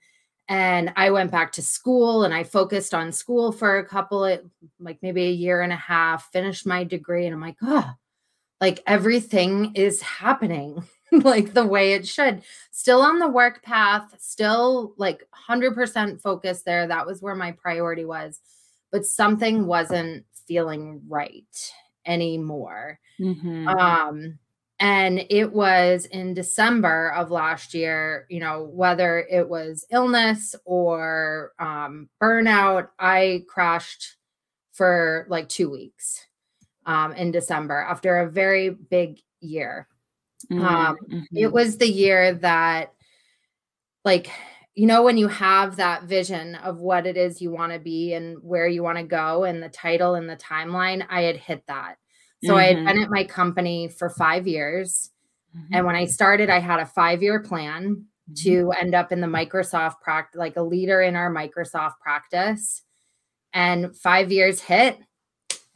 and 0.49 0.93
I 0.95 1.09
went 1.11 1.31
back 1.31 1.51
to 1.53 1.61
school 1.61 2.23
and 2.23 2.33
I 2.33 2.43
focused 2.43 2.93
on 2.93 3.11
school 3.11 3.51
for 3.51 3.77
a 3.77 3.85
couple 3.85 4.23
of 4.23 4.39
like 4.79 4.99
maybe 5.01 5.25
a 5.25 5.31
year 5.31 5.61
and 5.61 5.73
a 5.73 5.77
half, 5.77 6.31
finished 6.31 6.65
my 6.65 6.83
degree, 6.83 7.25
and 7.25 7.33
I'm 7.33 7.41
like, 7.41 7.57
oh, 7.61 7.89
like 8.61 8.81
everything 8.87 9.73
is 9.75 10.01
happening 10.01 10.83
like 11.23 11.53
the 11.53 11.65
way 11.65 11.93
it 11.93 12.07
should. 12.07 12.43
Still 12.71 13.01
on 13.01 13.19
the 13.19 13.27
work 13.27 13.63
path, 13.63 14.13
still 14.19 14.93
like 14.97 15.23
100% 15.49 16.21
focused 16.21 16.65
there. 16.65 16.87
That 16.87 17.05
was 17.05 17.21
where 17.21 17.35
my 17.35 17.51
priority 17.51 18.05
was, 18.05 18.39
but 18.91 19.05
something 19.05 19.65
wasn't 19.67 20.25
feeling 20.47 21.01
right 21.07 21.71
anymore. 22.05 22.99
Mm-hmm. 23.19 23.67
Um, 23.67 24.39
and 24.79 25.25
it 25.29 25.51
was 25.51 26.05
in 26.05 26.33
December 26.33 27.11
of 27.13 27.31
last 27.31 27.73
year, 27.73 28.27
you 28.29 28.39
know, 28.39 28.69
whether 28.71 29.19
it 29.19 29.49
was 29.49 29.85
illness 29.91 30.55
or 30.65 31.53
um, 31.59 32.09
burnout, 32.21 32.89
I 32.99 33.43
crashed 33.47 34.17
for 34.73 35.25
like 35.29 35.49
two 35.49 35.71
weeks 35.71 36.23
um, 36.85 37.13
in 37.13 37.31
December 37.31 37.85
after 37.89 38.17
a 38.17 38.29
very 38.29 38.69
big 38.69 39.19
year. 39.41 39.87
Mm-hmm. 40.51 40.65
Um, 40.65 40.97
mm-hmm. 41.09 41.37
It 41.37 41.51
was 41.51 41.77
the 41.77 41.89
year 41.89 42.33
that, 42.35 42.93
like, 44.05 44.29
you 44.75 44.85
know, 44.85 45.01
when 45.01 45.17
you 45.17 45.27
have 45.27 45.77
that 45.77 46.03
vision 46.03 46.55
of 46.55 46.79
what 46.79 47.07
it 47.07 47.17
is 47.17 47.41
you 47.41 47.51
want 47.51 47.73
to 47.73 47.79
be 47.79 48.13
and 48.13 48.37
where 48.43 48.67
you 48.67 48.83
want 48.83 48.99
to 48.99 49.03
go 49.03 49.43
and 49.43 49.61
the 49.61 49.69
title 49.69 50.13
and 50.13 50.29
the 50.29 50.35
timeline, 50.35 51.05
I 51.09 51.23
had 51.23 51.37
hit 51.37 51.63
that. 51.67 51.97
So 52.43 52.51
mm-hmm. 52.51 52.57
I 52.57 52.63
had 52.65 52.75
been 52.75 52.85
mm-hmm. 52.85 53.03
at 53.03 53.09
my 53.09 53.23
company 53.23 53.87
for 53.87 54.09
five 54.09 54.47
years. 54.47 55.09
Mm-hmm. 55.57 55.73
And 55.73 55.85
when 55.85 55.95
I 55.95 56.05
started, 56.05 56.51
I 56.51 56.59
had 56.59 56.79
a 56.79 56.85
five 56.85 57.23
year 57.23 57.39
plan 57.41 58.05
mm-hmm. 58.29 58.33
to 58.43 58.71
end 58.79 58.93
up 58.93 59.11
in 59.11 59.19
the 59.19 59.27
Microsoft 59.27 60.01
practice, 60.01 60.37
like 60.37 60.57
a 60.57 60.61
leader 60.61 61.01
in 61.01 61.15
our 61.15 61.33
Microsoft 61.33 61.93
practice. 61.99 62.83
And 63.53 63.97
five 63.97 64.31
years 64.31 64.61
hit, 64.61 64.99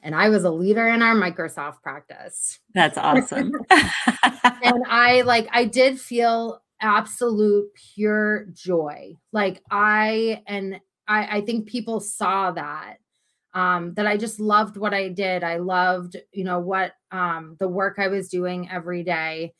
and 0.03 0.13
I 0.13 0.29
was 0.29 0.43
a 0.43 0.51
leader 0.51 0.87
in 0.87 1.01
our 1.01 1.15
Microsoft 1.15 1.81
practice. 1.81 2.59
That's 2.73 2.97
awesome. 2.97 3.51
and 4.43 4.83
I 4.87 5.21
like, 5.21 5.47
I 5.51 5.65
did 5.65 5.99
feel 5.99 6.61
absolute 6.81 7.69
pure 7.93 8.47
joy. 8.53 9.15
Like 9.31 9.61
I 9.69 10.41
and 10.47 10.79
I, 11.07 11.37
I 11.37 11.41
think 11.41 11.67
people 11.67 11.99
saw 11.99 12.51
that 12.51 12.97
um, 13.53 13.93
that 13.95 14.07
I 14.07 14.17
just 14.17 14.39
loved 14.39 14.77
what 14.77 14.93
I 14.93 15.09
did. 15.09 15.43
I 15.43 15.57
loved, 15.57 16.15
you 16.31 16.43
know, 16.43 16.59
what 16.59 16.93
um, 17.11 17.55
the 17.59 17.67
work 17.67 17.99
I 17.99 18.07
was 18.07 18.29
doing 18.29 18.69
every 18.69 19.03
day. 19.03 19.53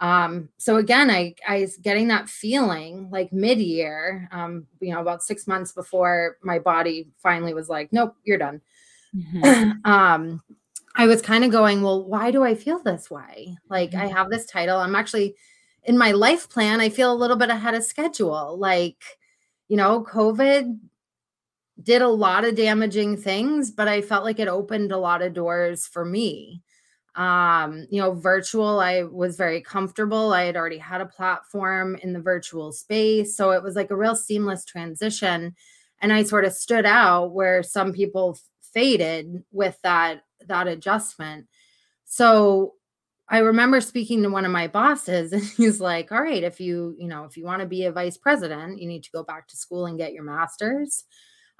Um, 0.00 0.48
so 0.58 0.76
again, 0.76 1.10
I 1.10 1.34
I 1.46 1.60
was 1.60 1.76
getting 1.76 2.08
that 2.08 2.28
feeling 2.28 3.08
like 3.10 3.32
mid 3.32 3.58
year, 3.58 4.28
um, 4.32 4.66
you 4.80 4.92
know, 4.92 5.00
about 5.00 5.22
six 5.22 5.46
months 5.46 5.72
before 5.72 6.36
my 6.42 6.58
body 6.58 7.08
finally 7.22 7.54
was 7.54 7.68
like, 7.68 7.92
nope, 7.92 8.14
you're 8.24 8.38
done. 8.38 8.60
Mm-hmm. 9.14 9.70
um, 9.84 10.42
I 10.98 11.06
was 11.06 11.22
kind 11.22 11.44
of 11.44 11.52
going, 11.52 11.80
well, 11.80 12.04
why 12.04 12.32
do 12.32 12.42
I 12.42 12.56
feel 12.56 12.80
this 12.80 13.08
way? 13.08 13.56
Like 13.70 13.92
mm-hmm. 13.92 14.00
I 14.00 14.06
have 14.08 14.30
this 14.30 14.46
title. 14.46 14.78
I'm 14.78 14.96
actually 14.96 15.36
in 15.84 15.96
my 15.96 16.10
life 16.10 16.50
plan. 16.50 16.80
I 16.80 16.88
feel 16.88 17.12
a 17.12 17.14
little 17.14 17.36
bit 17.36 17.50
ahead 17.50 17.74
of 17.74 17.84
schedule. 17.84 18.58
Like, 18.58 19.02
you 19.68 19.76
know, 19.76 20.04
COVID 20.04 20.76
did 21.80 22.02
a 22.02 22.08
lot 22.08 22.44
of 22.44 22.56
damaging 22.56 23.16
things, 23.16 23.70
but 23.70 23.86
I 23.86 24.02
felt 24.02 24.24
like 24.24 24.40
it 24.40 24.48
opened 24.48 24.90
a 24.90 24.98
lot 24.98 25.22
of 25.22 25.34
doors 25.34 25.86
for 25.86 26.04
me. 26.04 26.62
Um, 27.14 27.86
you 27.90 28.00
know, 28.00 28.14
virtual, 28.14 28.80
I 28.80 29.04
was 29.04 29.36
very 29.36 29.60
comfortable. 29.60 30.32
I 30.32 30.44
had 30.44 30.56
already 30.56 30.78
had 30.78 31.00
a 31.00 31.06
platform 31.06 31.96
in 32.02 32.12
the 32.12 32.20
virtual 32.20 32.72
space. 32.72 33.36
So 33.36 33.52
it 33.52 33.62
was 33.62 33.76
like 33.76 33.92
a 33.92 33.96
real 33.96 34.16
seamless 34.16 34.64
transition. 34.64 35.54
And 36.00 36.12
I 36.12 36.24
sort 36.24 36.44
of 36.44 36.52
stood 36.52 36.86
out 36.86 37.32
where 37.32 37.62
some 37.62 37.92
people 37.92 38.36
faded 38.60 39.44
with 39.52 39.78
that 39.82 40.22
that 40.46 40.66
adjustment. 40.66 41.46
So 42.04 42.74
I 43.28 43.38
remember 43.38 43.80
speaking 43.80 44.22
to 44.22 44.30
one 44.30 44.44
of 44.44 44.52
my 44.52 44.68
bosses 44.68 45.32
and 45.34 45.42
he's 45.42 45.80
like, 45.80 46.12
"All 46.12 46.22
right, 46.22 46.42
if 46.42 46.60
you, 46.60 46.94
you 46.98 47.08
know, 47.08 47.24
if 47.24 47.36
you 47.36 47.44
want 47.44 47.60
to 47.60 47.66
be 47.66 47.84
a 47.84 47.92
vice 47.92 48.16
president, 48.16 48.80
you 48.80 48.88
need 48.88 49.04
to 49.04 49.10
go 49.10 49.22
back 49.22 49.48
to 49.48 49.56
school 49.56 49.86
and 49.86 49.98
get 49.98 50.12
your 50.12 50.24
masters." 50.24 51.04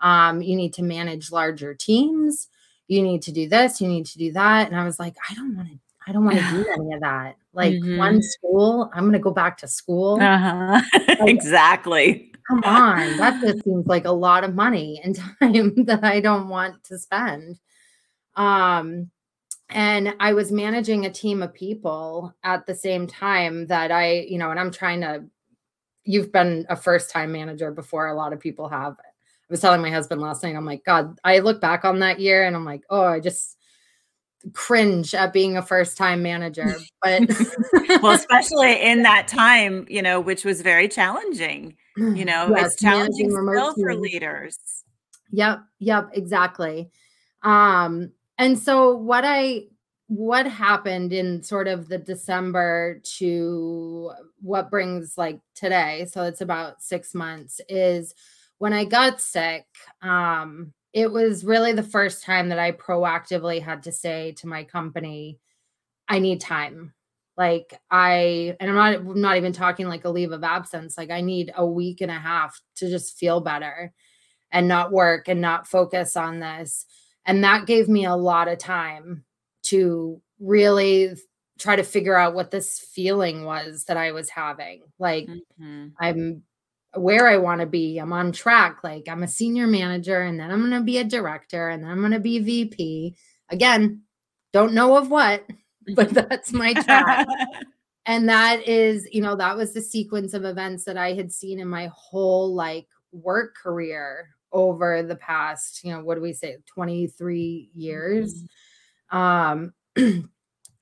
Um, 0.00 0.42
you 0.42 0.56
need 0.56 0.74
to 0.74 0.82
manage 0.82 1.32
larger 1.32 1.74
teams. 1.74 2.48
You 2.86 3.02
need 3.02 3.22
to 3.22 3.32
do 3.32 3.48
this. 3.48 3.80
You 3.80 3.88
need 3.88 4.06
to 4.06 4.18
do 4.18 4.32
that. 4.32 4.68
And 4.68 4.76
I 4.76 4.84
was 4.84 4.98
like, 4.98 5.16
I 5.28 5.34
don't 5.34 5.56
want 5.56 5.68
to. 5.68 5.78
I 6.06 6.12
don't 6.12 6.24
want 6.24 6.38
to 6.38 6.50
do 6.50 6.66
any 6.72 6.94
of 6.94 7.00
that. 7.00 7.36
Like 7.52 7.74
mm-hmm. 7.74 7.98
one 7.98 8.22
school, 8.22 8.90
I'm 8.94 9.02
going 9.02 9.12
to 9.12 9.18
go 9.18 9.30
back 9.30 9.58
to 9.58 9.68
school. 9.68 10.18
Uh-huh. 10.20 10.80
Like, 11.18 11.30
exactly. 11.30 12.32
Come 12.48 12.62
on, 12.64 13.16
that 13.18 13.42
just 13.42 13.64
seems 13.64 13.86
like 13.86 14.04
a 14.04 14.12
lot 14.12 14.44
of 14.44 14.54
money 14.54 15.00
and 15.04 15.16
time 15.16 15.84
that 15.84 16.04
I 16.04 16.20
don't 16.20 16.48
want 16.48 16.82
to 16.84 16.98
spend. 16.98 17.58
Um, 18.38 19.10
and 19.68 20.14
I 20.18 20.32
was 20.32 20.50
managing 20.50 21.04
a 21.04 21.10
team 21.10 21.42
of 21.42 21.52
people 21.52 22.34
at 22.42 22.64
the 22.66 22.74
same 22.74 23.06
time 23.06 23.66
that 23.66 23.92
I, 23.92 24.20
you 24.20 24.38
know, 24.38 24.50
and 24.50 24.58
I'm 24.58 24.70
trying 24.70 25.02
to. 25.02 25.24
You've 26.04 26.32
been 26.32 26.64
a 26.70 26.76
first 26.76 27.10
time 27.10 27.32
manager 27.32 27.70
before. 27.70 28.06
A 28.06 28.14
lot 28.14 28.32
of 28.32 28.40
people 28.40 28.66
have. 28.70 28.94
I 28.94 29.50
was 29.50 29.60
telling 29.60 29.82
my 29.82 29.90
husband 29.90 30.22
last 30.22 30.42
night, 30.42 30.56
I'm 30.56 30.64
like, 30.64 30.84
God, 30.84 31.18
I 31.22 31.40
look 31.40 31.60
back 31.60 31.84
on 31.84 31.98
that 31.98 32.18
year 32.18 32.46
and 32.46 32.56
I'm 32.56 32.64
like, 32.64 32.82
oh, 32.88 33.04
I 33.04 33.20
just 33.20 33.58
cringe 34.54 35.14
at 35.14 35.32
being 35.32 35.56
a 35.56 35.62
first 35.62 35.96
time 35.96 36.22
manager. 36.22 36.76
But 37.00 37.28
well, 38.02 38.12
especially 38.12 38.82
in 38.82 39.02
that 39.04 39.28
time, 39.28 39.86
you 39.88 40.02
know, 40.02 40.20
which 40.20 40.44
was 40.44 40.62
very 40.62 40.88
challenging. 40.88 41.76
You 41.96 42.24
know, 42.24 42.52
yes, 42.56 42.72
it's 42.72 42.82
challenging 42.82 43.30
still 43.30 43.74
for 43.74 43.94
leaders. 43.94 44.58
Yep, 45.30 45.60
yep, 45.78 46.10
exactly. 46.12 46.90
Um, 47.42 48.12
and 48.38 48.58
so 48.58 48.94
what 48.94 49.24
I 49.24 49.64
what 50.08 50.46
happened 50.46 51.12
in 51.12 51.42
sort 51.42 51.68
of 51.68 51.88
the 51.88 51.98
December 51.98 53.00
to 53.18 54.10
what 54.40 54.70
brings 54.70 55.18
like 55.18 55.38
today, 55.54 56.06
so 56.10 56.24
it's 56.24 56.40
about 56.40 56.82
six 56.82 57.14
months, 57.14 57.60
is 57.68 58.14
when 58.56 58.72
I 58.72 58.84
got 58.86 59.20
sick, 59.20 59.66
um, 60.00 60.72
it 60.94 61.12
was 61.12 61.44
really 61.44 61.72
the 61.74 61.82
first 61.82 62.24
time 62.24 62.48
that 62.48 62.58
I 62.58 62.72
proactively 62.72 63.62
had 63.62 63.82
to 63.82 63.92
say 63.92 64.32
to 64.38 64.46
my 64.46 64.64
company, 64.64 65.38
I 66.08 66.18
need 66.20 66.40
time. 66.40 66.94
Like 67.36 67.78
I, 67.90 68.56
and 68.58 68.70
I'm 68.70 68.76
not, 68.76 68.94
I'm 68.94 69.20
not 69.20 69.36
even 69.36 69.52
talking 69.52 69.88
like 69.88 70.04
a 70.06 70.10
leave 70.10 70.32
of 70.32 70.42
absence. 70.42 70.96
Like 70.98 71.10
I 71.10 71.20
need 71.20 71.52
a 71.54 71.66
week 71.66 72.00
and 72.00 72.10
a 72.10 72.14
half 72.14 72.60
to 72.76 72.88
just 72.88 73.18
feel 73.18 73.40
better 73.40 73.92
and 74.50 74.66
not 74.66 74.90
work 74.90 75.28
and 75.28 75.40
not 75.40 75.68
focus 75.68 76.16
on 76.16 76.40
this. 76.40 76.86
And 77.28 77.44
that 77.44 77.66
gave 77.66 77.88
me 77.88 78.06
a 78.06 78.16
lot 78.16 78.48
of 78.48 78.58
time 78.58 79.24
to 79.64 80.20
really 80.40 81.14
try 81.58 81.76
to 81.76 81.82
figure 81.82 82.16
out 82.16 82.34
what 82.34 82.50
this 82.50 82.78
feeling 82.78 83.44
was 83.44 83.84
that 83.84 83.98
I 83.98 84.12
was 84.12 84.30
having. 84.30 84.82
Like 84.98 85.26
mm-hmm. 85.26 85.88
I'm 86.00 86.42
where 86.94 87.28
I 87.28 87.36
want 87.36 87.60
to 87.60 87.66
be. 87.66 87.98
I'm 87.98 88.14
on 88.14 88.32
track. 88.32 88.78
Like 88.82 89.08
I'm 89.08 89.22
a 89.22 89.28
senior 89.28 89.66
manager 89.66 90.22
and 90.22 90.40
then 90.40 90.50
I'm 90.50 90.60
going 90.60 90.80
to 90.80 90.80
be 90.80 90.98
a 90.98 91.04
director 91.04 91.68
and 91.68 91.84
then 91.84 91.90
I'm 91.90 92.00
going 92.00 92.12
to 92.12 92.18
be 92.18 92.38
VP. 92.38 93.14
Again, 93.50 94.02
don't 94.54 94.72
know 94.72 94.96
of 94.96 95.10
what, 95.10 95.44
but 95.94 96.08
that's 96.08 96.52
my 96.54 96.72
track. 96.72 97.26
and 98.06 98.26
that 98.30 98.66
is, 98.66 99.06
you 99.12 99.20
know, 99.20 99.36
that 99.36 99.54
was 99.54 99.74
the 99.74 99.82
sequence 99.82 100.32
of 100.32 100.46
events 100.46 100.84
that 100.84 100.96
I 100.96 101.12
had 101.12 101.30
seen 101.30 101.60
in 101.60 101.68
my 101.68 101.90
whole 101.92 102.54
like 102.54 102.86
work 103.12 103.54
career 103.54 104.30
over 104.52 105.02
the 105.02 105.16
past, 105.16 105.84
you 105.84 105.92
know, 105.92 106.02
what 106.02 106.14
do 106.14 106.20
we 106.20 106.32
say, 106.32 106.56
23 106.66 107.70
years. 107.74 108.44
Mm-hmm. 109.12 109.16
Um 109.16 109.72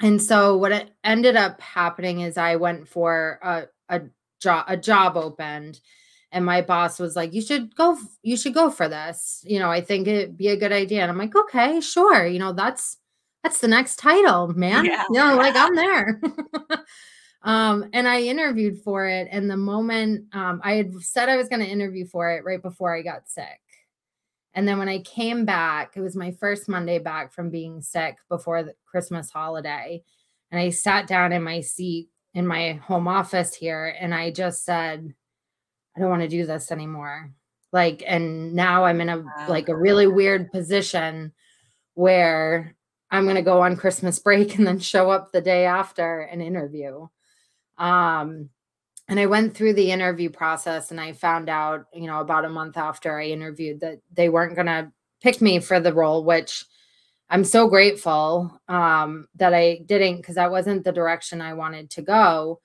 and 0.00 0.20
so 0.20 0.56
what 0.56 0.72
it 0.72 0.90
ended 1.04 1.36
up 1.36 1.60
happening 1.60 2.20
is 2.20 2.36
I 2.36 2.56
went 2.56 2.88
for 2.88 3.38
a 3.42 3.64
a 3.88 4.02
job 4.40 4.64
a 4.68 4.76
job 4.76 5.16
opened 5.16 5.80
and 6.32 6.44
my 6.44 6.60
boss 6.60 6.98
was 6.98 7.16
like 7.16 7.32
you 7.32 7.40
should 7.40 7.74
go 7.74 7.96
you 8.22 8.36
should 8.36 8.54
go 8.54 8.70
for 8.70 8.88
this 8.88 9.42
you 9.46 9.58
know 9.58 9.70
i 9.70 9.80
think 9.80 10.06
it'd 10.06 10.36
be 10.36 10.48
a 10.48 10.56
good 10.56 10.72
idea 10.72 11.02
and 11.02 11.10
i'm 11.10 11.18
like 11.18 11.34
okay 11.34 11.80
sure 11.80 12.26
you 12.26 12.38
know 12.38 12.52
that's 12.52 12.98
that's 13.42 13.60
the 13.60 13.68
next 13.68 13.96
title 13.96 14.48
man 14.48 14.84
yeah. 14.84 15.04
you 15.08 15.18
know 15.18 15.36
like 15.36 15.54
i'm 15.56 15.74
there 15.74 16.20
um 17.46 17.88
and 17.94 18.06
i 18.06 18.20
interviewed 18.20 18.78
for 18.82 19.06
it 19.06 19.26
and 19.30 19.50
the 19.50 19.56
moment 19.56 20.26
um 20.34 20.60
i 20.62 20.74
had 20.74 20.92
said 21.00 21.28
i 21.28 21.36
was 21.36 21.48
going 21.48 21.62
to 21.62 21.66
interview 21.66 22.06
for 22.06 22.30
it 22.30 22.44
right 22.44 22.62
before 22.62 22.94
i 22.94 23.00
got 23.00 23.28
sick 23.28 23.60
and 24.52 24.68
then 24.68 24.78
when 24.78 24.88
i 24.88 24.98
came 25.00 25.46
back 25.46 25.96
it 25.96 26.02
was 26.02 26.14
my 26.14 26.30
first 26.32 26.68
monday 26.68 26.98
back 26.98 27.32
from 27.32 27.48
being 27.48 27.80
sick 27.80 28.16
before 28.28 28.62
the 28.62 28.74
christmas 28.84 29.30
holiday 29.30 30.02
and 30.50 30.60
i 30.60 30.68
sat 30.68 31.06
down 31.06 31.32
in 31.32 31.42
my 31.42 31.60
seat 31.60 32.10
in 32.36 32.46
my 32.46 32.74
home 32.74 33.08
office 33.08 33.54
here 33.54 33.96
and 33.98 34.14
I 34.14 34.30
just 34.30 34.62
said, 34.62 35.14
I 35.96 36.00
don't 36.00 36.10
want 36.10 36.20
to 36.20 36.28
do 36.28 36.44
this 36.44 36.70
anymore. 36.70 37.32
Like, 37.72 38.04
and 38.06 38.52
now 38.52 38.84
I'm 38.84 39.00
in 39.00 39.08
a 39.08 39.24
like 39.48 39.70
a 39.70 39.76
really 39.76 40.06
weird 40.06 40.52
position 40.52 41.32
where 41.94 42.76
I'm 43.10 43.24
going 43.24 43.36
to 43.36 43.42
go 43.42 43.62
on 43.62 43.76
Christmas 43.76 44.18
break 44.18 44.54
and 44.58 44.66
then 44.66 44.78
show 44.78 45.10
up 45.10 45.32
the 45.32 45.40
day 45.40 45.64
after 45.64 46.20
an 46.20 46.42
interview. 46.42 47.06
Um, 47.78 48.50
and 49.08 49.20
I 49.20 49.26
went 49.26 49.54
through 49.54 49.74
the 49.74 49.92
interview 49.92 50.30
process 50.30 50.90
and 50.90 51.00
I 51.00 51.12
found 51.12 51.48
out, 51.48 51.86
you 51.92 52.06
know, 52.06 52.20
about 52.20 52.44
a 52.44 52.48
month 52.48 52.76
after 52.76 53.18
I 53.18 53.26
interviewed 53.26 53.80
that 53.80 54.00
they 54.12 54.28
weren't 54.28 54.56
going 54.56 54.66
to 54.66 54.90
pick 55.22 55.40
me 55.40 55.60
for 55.60 55.78
the 55.78 55.92
role, 55.92 56.24
which 56.24 56.64
I'm 57.28 57.44
so 57.44 57.68
grateful 57.68 58.60
um, 58.68 59.28
that 59.36 59.54
I 59.54 59.80
didn't 59.86 60.18
because 60.18 60.36
that 60.36 60.50
wasn't 60.50 60.84
the 60.84 60.92
direction 60.92 61.40
I 61.40 61.54
wanted 61.54 61.90
to 61.90 62.02
go. 62.02 62.60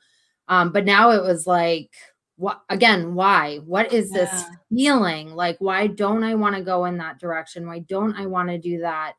Um, 0.48 0.72
but 0.72 0.86
now 0.86 1.12
it 1.12 1.22
was 1.22 1.46
like, 1.46 1.92
what 2.38 2.62
again? 2.70 3.14
Why? 3.14 3.58
What 3.58 3.94
is 3.94 4.12
yeah. 4.12 4.26
this 4.26 4.46
feeling? 4.70 5.36
Like, 5.36 5.58
why 5.60 5.88
don't 5.88 6.24
I 6.24 6.36
want 6.36 6.56
to 6.56 6.64
go 6.64 6.86
in 6.86 6.98
that 6.98 7.20
direction? 7.20 7.68
Why 7.68 7.80
don't 7.80 8.16
I 8.16 8.26
want 8.26 8.50
to 8.50 8.58
do 8.58 8.80
that? 8.80 9.14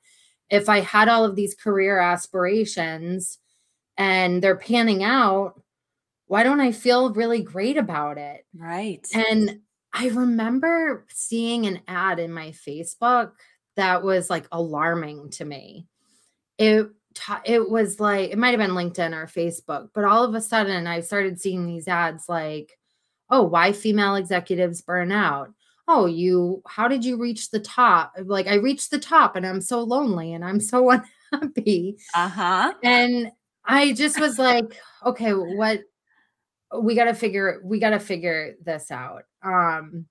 If 0.50 0.68
I 0.68 0.80
had 0.80 1.08
all 1.08 1.24
of 1.24 1.36
these 1.36 1.54
career 1.54 1.98
aspirations 1.98 3.38
and 3.96 4.42
they're 4.42 4.56
panning 4.56 5.04
out, 5.04 5.61
why 6.32 6.44
don't 6.44 6.60
I 6.60 6.72
feel 6.72 7.12
really 7.12 7.42
great 7.42 7.76
about 7.76 8.16
it? 8.16 8.46
Right. 8.56 9.06
And 9.12 9.60
I 9.92 10.08
remember 10.08 11.04
seeing 11.10 11.66
an 11.66 11.82
ad 11.86 12.18
in 12.18 12.32
my 12.32 12.52
Facebook 12.52 13.32
that 13.76 14.02
was 14.02 14.30
like 14.30 14.46
alarming 14.50 15.28
to 15.32 15.44
me. 15.44 15.88
It 16.56 16.88
it 17.44 17.68
was 17.68 18.00
like 18.00 18.30
it 18.30 18.38
might 18.38 18.58
have 18.58 18.66
been 18.66 18.70
LinkedIn 18.74 19.14
or 19.14 19.26
Facebook, 19.26 19.90
but 19.92 20.04
all 20.04 20.24
of 20.24 20.34
a 20.34 20.40
sudden 20.40 20.86
I 20.86 21.00
started 21.00 21.38
seeing 21.38 21.66
these 21.66 21.86
ads 21.86 22.30
like, 22.30 22.78
"Oh, 23.28 23.42
why 23.42 23.72
female 23.72 24.14
executives 24.14 24.80
burn 24.80 25.12
out." 25.12 25.50
Oh, 25.86 26.06
you 26.06 26.62
how 26.66 26.88
did 26.88 27.04
you 27.04 27.18
reach 27.18 27.50
the 27.50 27.60
top? 27.60 28.14
Like 28.24 28.46
I 28.46 28.54
reached 28.54 28.90
the 28.90 28.98
top 28.98 29.36
and 29.36 29.46
I'm 29.46 29.60
so 29.60 29.82
lonely 29.82 30.32
and 30.32 30.46
I'm 30.46 30.60
so 30.60 30.90
unhappy. 31.32 31.98
Uh-huh. 32.14 32.72
And 32.82 33.32
I 33.66 33.92
just 33.92 34.18
was 34.18 34.38
like, 34.38 34.76
okay, 35.04 35.32
what 35.32 35.82
we 36.80 36.94
got 36.94 37.04
to 37.04 37.14
figure 37.14 37.60
we 37.64 37.78
got 37.78 37.90
to 37.90 38.00
figure 38.00 38.54
this 38.64 38.90
out. 38.90 39.24
Um 39.42 40.06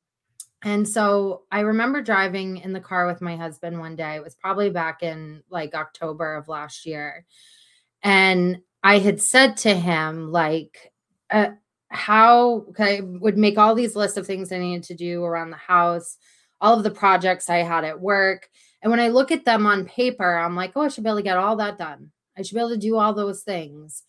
and 0.63 0.87
so 0.87 1.43
I 1.51 1.61
remember 1.61 2.01
driving 2.01 2.57
in 2.57 2.71
the 2.71 2.79
car 2.79 3.07
with 3.07 3.21
my 3.21 3.35
husband 3.35 3.79
one 3.79 3.95
day. 3.95 4.15
It 4.15 4.23
was 4.23 4.35
probably 4.35 4.69
back 4.69 5.01
in 5.01 5.41
like 5.49 5.73
October 5.73 6.35
of 6.35 6.47
last 6.47 6.85
year. 6.85 7.25
And 8.03 8.59
I 8.83 8.99
had 8.99 9.21
said 9.21 9.57
to 9.57 9.73
him, 9.73 10.31
like, 10.31 10.91
uh, 11.29 11.49
how 11.89 12.65
okay, 12.69 13.01
would 13.01 13.37
make 13.37 13.57
all 13.57 13.75
these 13.75 13.95
lists 13.95 14.17
of 14.17 14.27
things 14.27 14.51
I 14.51 14.59
needed 14.59 14.83
to 14.83 14.95
do 14.95 15.23
around 15.23 15.49
the 15.49 15.57
house, 15.57 16.17
all 16.59 16.77
of 16.77 16.83
the 16.83 16.91
projects 16.91 17.49
I 17.49 17.57
had 17.57 17.83
at 17.83 17.99
work. 17.99 18.47
And 18.81 18.91
when 18.91 18.99
I 18.99 19.09
look 19.09 19.31
at 19.31 19.45
them 19.45 19.65
on 19.65 19.85
paper, 19.85 20.37
I'm 20.37 20.55
like, 20.55 20.71
oh, 20.75 20.81
I 20.81 20.87
should 20.87 21.03
be 21.03 21.09
able 21.09 21.17
to 21.17 21.23
get 21.23 21.37
all 21.37 21.55
that 21.57 21.77
done. 21.77 22.11
I 22.37 22.43
should 22.43 22.55
be 22.55 22.59
able 22.59 22.69
to 22.69 22.77
do 22.77 22.97
all 22.97 23.13
those 23.13 23.43
things. 23.43 24.03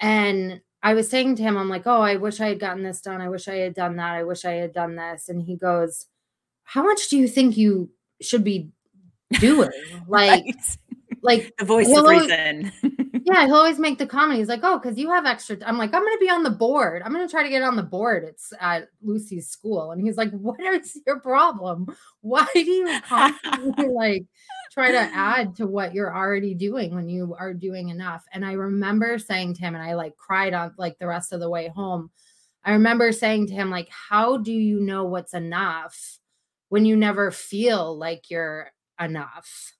And 0.00 0.60
I 0.82 0.94
was 0.94 1.08
saying 1.08 1.36
to 1.36 1.42
him, 1.42 1.56
I'm 1.56 1.68
like, 1.68 1.86
oh, 1.86 2.00
I 2.00 2.16
wish 2.16 2.40
I 2.40 2.48
had 2.48 2.60
gotten 2.60 2.82
this 2.82 3.00
done. 3.00 3.20
I 3.20 3.28
wish 3.28 3.46
I 3.46 3.54
had 3.54 3.74
done 3.74 3.96
that. 3.96 4.14
I 4.14 4.24
wish 4.24 4.44
I 4.44 4.52
had 4.52 4.72
done 4.72 4.96
this. 4.96 5.28
And 5.28 5.42
he 5.42 5.56
goes, 5.56 6.06
how 6.64 6.82
much 6.82 7.08
do 7.08 7.16
you 7.16 7.28
think 7.28 7.56
you 7.56 7.90
should 8.20 8.44
be 8.44 8.70
doing? 9.38 9.70
Like, 10.08 10.44
right. 10.44 10.56
like 11.22 11.54
the 11.58 11.64
voice 11.64 11.88
of 11.96 12.04
reason. 12.04 12.72
yeah, 13.24 13.46
he'll 13.46 13.56
always 13.56 13.78
make 13.78 13.98
the 13.98 14.06
comment. 14.06 14.38
He's 14.38 14.48
like, 14.48 14.60
"Oh, 14.62 14.78
because 14.78 14.98
you 14.98 15.10
have 15.10 15.26
extra." 15.26 15.56
i 15.62 15.68
I'm 15.68 15.78
like, 15.78 15.94
"I'm 15.94 16.02
going 16.02 16.16
to 16.16 16.24
be 16.24 16.30
on 16.30 16.42
the 16.42 16.50
board. 16.50 17.02
I'm 17.04 17.12
going 17.12 17.26
to 17.26 17.30
try 17.30 17.42
to 17.42 17.48
get 17.48 17.62
on 17.62 17.76
the 17.76 17.82
board. 17.82 18.24
It's 18.24 18.52
at 18.60 18.88
Lucy's 19.02 19.48
school." 19.48 19.92
And 19.92 20.00
he's 20.00 20.16
like, 20.16 20.30
"What 20.32 20.60
is 20.60 21.00
your 21.06 21.20
problem? 21.20 21.86
Why 22.20 22.46
do 22.52 22.60
you 22.60 23.00
constantly 23.06 23.88
like 23.88 24.24
try 24.72 24.90
to 24.90 24.98
add 24.98 25.56
to 25.56 25.66
what 25.66 25.94
you're 25.94 26.14
already 26.14 26.54
doing 26.54 26.94
when 26.94 27.08
you 27.08 27.36
are 27.38 27.54
doing 27.54 27.90
enough?" 27.90 28.24
And 28.32 28.44
I 28.44 28.52
remember 28.52 29.18
saying 29.18 29.54
to 29.54 29.60
him, 29.60 29.74
and 29.74 29.84
I 29.84 29.94
like 29.94 30.16
cried 30.16 30.54
on 30.54 30.74
like 30.76 30.98
the 30.98 31.06
rest 31.06 31.32
of 31.32 31.40
the 31.40 31.50
way 31.50 31.68
home. 31.68 32.10
I 32.64 32.72
remember 32.72 33.12
saying 33.12 33.48
to 33.48 33.54
him, 33.54 33.70
like, 33.70 33.88
"How 33.90 34.38
do 34.38 34.52
you 34.52 34.80
know 34.80 35.04
what's 35.04 35.34
enough 35.34 36.18
when 36.70 36.84
you 36.86 36.96
never 36.96 37.30
feel 37.30 37.96
like 37.96 38.30
you're 38.30 38.70
enough?" 38.98 39.74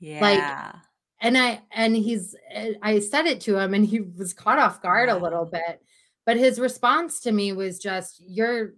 Yeah. 0.00 0.20
Like 0.20 0.74
and 1.20 1.36
i 1.36 1.60
and 1.72 1.96
he's 1.96 2.34
eh, 2.50 2.72
i 2.82 2.98
said 2.98 3.26
it 3.26 3.40
to 3.40 3.56
him 3.58 3.74
and 3.74 3.86
he 3.86 4.00
was 4.00 4.32
caught 4.32 4.58
off 4.58 4.82
guard 4.82 5.08
a 5.08 5.16
little 5.16 5.44
bit 5.44 5.80
but 6.26 6.36
his 6.36 6.60
response 6.60 7.20
to 7.20 7.32
me 7.32 7.52
was 7.52 7.78
just 7.78 8.22
you're 8.24 8.74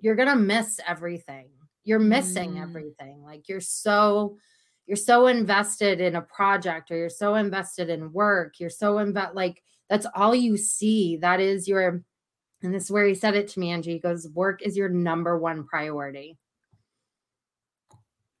you're 0.00 0.16
gonna 0.16 0.36
miss 0.36 0.80
everything. 0.86 1.48
You're 1.84 1.98
missing 1.98 2.54
mm. 2.54 2.62
everything. 2.62 3.22
Like 3.22 3.48
you're 3.48 3.60
so 3.60 4.38
you're 4.86 4.96
so 4.96 5.26
invested 5.26 6.00
in 6.00 6.16
a 6.16 6.22
project 6.22 6.90
or 6.90 6.96
you're 6.96 7.08
so 7.08 7.34
invested 7.34 7.90
in 7.90 8.12
work. 8.12 8.54
You're 8.58 8.70
so 8.70 8.98
invest 8.98 9.34
like 9.34 9.62
that's 9.88 10.06
all 10.14 10.34
you 10.34 10.56
see. 10.56 11.16
That 11.18 11.40
is 11.40 11.68
your 11.68 12.02
and 12.62 12.74
this 12.74 12.84
is 12.84 12.90
where 12.90 13.06
he 13.06 13.14
said 13.14 13.36
it 13.36 13.48
to 13.48 13.60
me 13.60 13.70
angie. 13.70 13.92
He 13.92 13.98
goes 13.98 14.28
work 14.28 14.62
is 14.62 14.76
your 14.76 14.88
number 14.88 15.38
one 15.38 15.64
priority. 15.64 16.38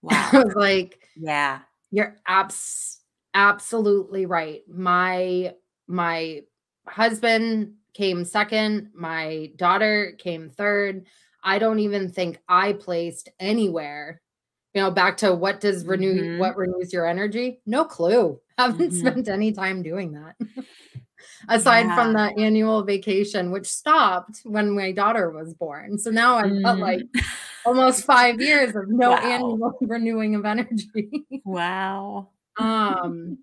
Wow. 0.02 0.28
I 0.32 0.38
was 0.44 0.54
like 0.54 1.00
yeah. 1.16 1.60
You're 1.90 2.16
abs 2.26 3.00
absolutely 3.36 4.26
right. 4.26 4.62
My 4.66 5.54
my 5.86 6.42
husband 6.88 7.74
came 7.94 8.24
second, 8.24 8.90
my 8.94 9.52
daughter 9.56 10.16
came 10.18 10.50
third. 10.50 11.06
I 11.44 11.60
don't 11.60 11.78
even 11.78 12.10
think 12.10 12.40
I 12.48 12.72
placed 12.72 13.28
anywhere. 13.38 14.20
You 14.74 14.82
know, 14.82 14.90
back 14.90 15.18
to 15.18 15.34
what 15.34 15.60
does 15.60 15.86
renew 15.86 16.20
mm-hmm. 16.20 16.40
what 16.40 16.56
renews 16.56 16.92
your 16.92 17.06
energy? 17.06 17.60
No 17.66 17.84
clue. 17.84 18.40
Haven't 18.58 18.90
mm-hmm. 18.90 18.98
spent 18.98 19.28
any 19.28 19.52
time 19.52 19.82
doing 19.82 20.12
that. 20.12 20.34
Aside 21.48 21.86
yeah. 21.86 21.94
from 21.94 22.12
the 22.14 22.32
annual 22.42 22.82
vacation, 22.82 23.50
which 23.50 23.66
stopped 23.66 24.40
when 24.44 24.74
my 24.74 24.92
daughter 24.92 25.30
was 25.30 25.54
born. 25.54 25.98
So 25.98 26.10
now 26.10 26.36
I've 26.36 26.62
got 26.62 26.78
like 26.78 27.00
mm. 27.00 27.24
almost 27.64 28.04
five 28.04 28.40
years 28.40 28.74
of 28.74 28.88
no 28.88 29.10
wow. 29.10 29.18
annual 29.18 29.78
renewing 29.82 30.34
of 30.34 30.44
energy. 30.44 31.26
wow 31.44 32.28
um 32.58 33.38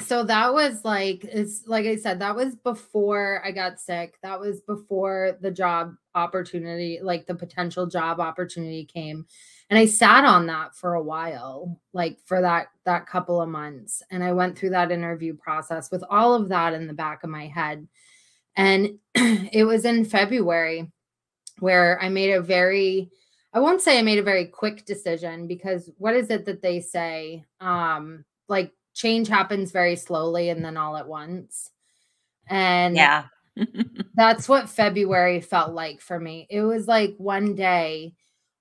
so 0.00 0.24
that 0.24 0.54
was 0.54 0.84
like 0.84 1.22
it's 1.24 1.64
like 1.66 1.84
i 1.84 1.96
said 1.96 2.18
that 2.18 2.34
was 2.34 2.56
before 2.56 3.42
i 3.44 3.50
got 3.50 3.78
sick. 3.78 4.16
That 4.22 4.40
was 4.40 4.60
before 4.62 5.36
the 5.40 5.50
job 5.50 5.94
opportunity 6.14 6.98
like 7.02 7.26
the 7.26 7.34
potential 7.34 7.86
job 7.86 8.20
opportunity 8.20 8.84
came. 8.86 9.26
And 9.70 9.78
i 9.78 9.86
sat 9.86 10.24
on 10.24 10.46
that 10.46 10.74
for 10.74 10.94
a 10.94 11.02
while 11.02 11.78
like 11.92 12.18
for 12.24 12.40
that 12.40 12.68
that 12.84 13.06
couple 13.06 13.40
of 13.40 13.48
months. 13.48 14.02
And 14.10 14.24
i 14.24 14.32
went 14.32 14.56
through 14.58 14.70
that 14.70 14.92
interview 14.92 15.36
process 15.36 15.90
with 15.90 16.04
all 16.08 16.34
of 16.34 16.48
that 16.48 16.72
in 16.72 16.86
the 16.86 16.94
back 16.94 17.22
of 17.22 17.30
my 17.30 17.46
head. 17.46 17.86
And 18.56 18.98
it 19.14 19.64
was 19.66 19.84
in 19.84 20.04
february 20.04 20.90
where 21.58 22.00
i 22.02 22.08
made 22.08 22.32
a 22.32 22.40
very 22.40 23.10
i 23.52 23.60
won't 23.60 23.82
say 23.82 23.98
i 23.98 24.02
made 24.02 24.18
a 24.18 24.22
very 24.22 24.46
quick 24.46 24.86
decision 24.86 25.46
because 25.46 25.90
what 25.98 26.14
is 26.14 26.30
it 26.30 26.46
that 26.46 26.62
they 26.62 26.80
say? 26.80 27.44
Um 27.60 28.24
like 28.52 28.72
change 28.94 29.26
happens 29.26 29.72
very 29.72 29.96
slowly 29.96 30.50
and 30.50 30.64
then 30.64 30.76
all 30.76 30.96
at 30.96 31.08
once. 31.08 31.70
And 32.46 32.94
yeah, 32.94 33.24
that's 34.14 34.48
what 34.48 34.68
February 34.68 35.40
felt 35.40 35.72
like 35.72 36.00
for 36.00 36.20
me. 36.20 36.46
It 36.50 36.62
was 36.62 36.86
like 36.86 37.14
one 37.18 37.54
day, 37.56 38.14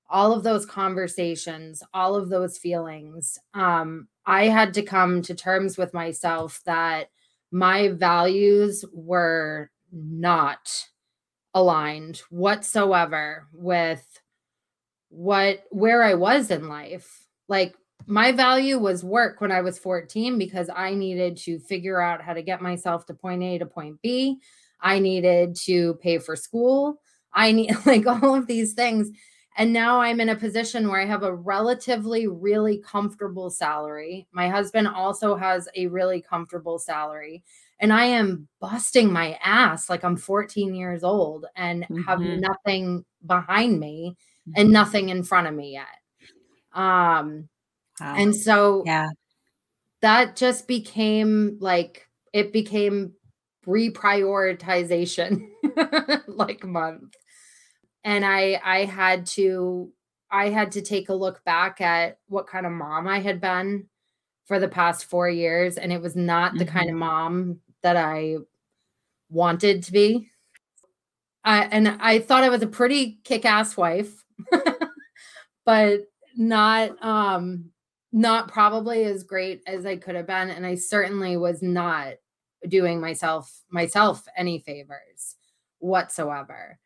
all 0.09 0.33
of 0.33 0.43
those 0.43 0.65
conversations, 0.65 1.83
all 1.93 2.15
of 2.15 2.29
those 2.29 2.57
feelings. 2.57 3.37
Um, 3.53 4.07
I 4.25 4.45
had 4.45 4.73
to 4.75 4.81
come 4.81 5.21
to 5.23 5.35
terms 5.35 5.77
with 5.77 5.93
myself 5.93 6.61
that 6.65 7.09
my 7.51 7.89
values 7.89 8.85
were 8.93 9.69
not 9.91 10.87
aligned 11.53 12.21
whatsoever 12.29 13.47
with 13.51 14.05
what 15.09 15.65
where 15.69 16.01
I 16.01 16.13
was 16.13 16.49
in 16.49 16.69
life. 16.69 17.27
Like 17.49 17.75
my 18.11 18.33
value 18.33 18.77
was 18.77 19.05
work 19.05 19.39
when 19.39 19.53
I 19.53 19.61
was 19.61 19.79
14 19.79 20.37
because 20.37 20.69
I 20.75 20.93
needed 20.93 21.37
to 21.37 21.59
figure 21.59 22.01
out 22.01 22.21
how 22.21 22.33
to 22.33 22.41
get 22.41 22.61
myself 22.61 23.05
to 23.05 23.13
point 23.13 23.41
A 23.41 23.57
to 23.57 23.65
point 23.65 24.01
B. 24.01 24.39
I 24.81 24.99
needed 24.99 25.55
to 25.63 25.93
pay 25.95 26.17
for 26.17 26.35
school. 26.35 26.99
I 27.33 27.53
need 27.53 27.73
like 27.85 28.05
all 28.05 28.35
of 28.35 28.47
these 28.47 28.73
things. 28.73 29.11
And 29.57 29.71
now 29.71 30.01
I'm 30.01 30.19
in 30.19 30.27
a 30.27 30.35
position 30.35 30.89
where 30.89 30.99
I 30.99 31.05
have 31.05 31.23
a 31.23 31.33
relatively 31.33 32.27
really 32.27 32.79
comfortable 32.79 33.49
salary. 33.49 34.27
My 34.33 34.49
husband 34.49 34.89
also 34.89 35.37
has 35.37 35.69
a 35.77 35.87
really 35.87 36.21
comfortable 36.21 36.79
salary. 36.79 37.43
And 37.79 37.93
I 37.93 38.05
am 38.05 38.49
busting 38.59 39.11
my 39.11 39.39
ass 39.41 39.89
like 39.89 40.03
I'm 40.03 40.17
14 40.17 40.75
years 40.75 41.03
old 41.03 41.45
and 41.55 41.83
mm-hmm. 41.83 42.01
have 42.01 42.19
nothing 42.19 43.05
behind 43.25 43.79
me 43.79 44.17
and 44.53 44.65
mm-hmm. 44.65 44.73
nothing 44.73 45.09
in 45.09 45.23
front 45.23 45.47
of 45.47 45.53
me 45.53 45.71
yet. 45.73 45.87
Um, 46.73 47.47
Wow. 47.99 48.15
And 48.17 48.35
so 48.35 48.83
yeah, 48.85 49.09
that 50.01 50.35
just 50.35 50.67
became 50.67 51.57
like 51.59 52.07
it 52.33 52.51
became 52.53 53.13
reprioritization 53.65 55.47
like 56.27 56.65
month. 56.65 57.15
And 58.03 58.25
I 58.25 58.59
I 58.63 58.85
had 58.85 59.25
to 59.27 59.91
I 60.31 60.49
had 60.49 60.71
to 60.73 60.81
take 60.81 61.09
a 61.09 61.13
look 61.13 61.43
back 61.43 61.81
at 61.81 62.17
what 62.27 62.47
kind 62.47 62.65
of 62.65 62.71
mom 62.71 63.07
I 63.07 63.19
had 63.19 63.41
been 63.41 63.87
for 64.45 64.59
the 64.59 64.67
past 64.67 65.05
4 65.05 65.29
years 65.29 65.77
and 65.77 65.91
it 65.93 66.01
was 66.01 66.15
not 66.15 66.53
the 66.53 66.65
mm-hmm. 66.65 66.77
kind 66.77 66.89
of 66.89 66.93
mm-hmm. 66.93 66.99
mom 66.99 67.59
that 67.83 67.95
I 67.95 68.37
wanted 69.29 69.83
to 69.83 69.91
be. 69.91 70.29
I, 71.43 71.63
and 71.65 71.87
I 71.87 72.19
thought 72.19 72.43
I 72.43 72.49
was 72.49 72.61
a 72.61 72.67
pretty 72.67 73.19
kick-ass 73.23 73.75
wife, 73.75 74.23
but 75.65 76.01
not 76.37 77.03
um 77.03 77.71
not 78.11 78.51
probably 78.51 79.03
as 79.05 79.23
great 79.23 79.61
as 79.67 79.85
I 79.85 79.95
could 79.95 80.15
have 80.15 80.27
been. 80.27 80.49
And 80.49 80.65
I 80.65 80.75
certainly 80.75 81.37
was 81.37 81.61
not 81.61 82.15
doing 82.67 82.99
myself 82.99 83.61
myself 83.71 84.27
any 84.37 84.59
favors 84.59 85.35
whatsoever. 85.79 86.77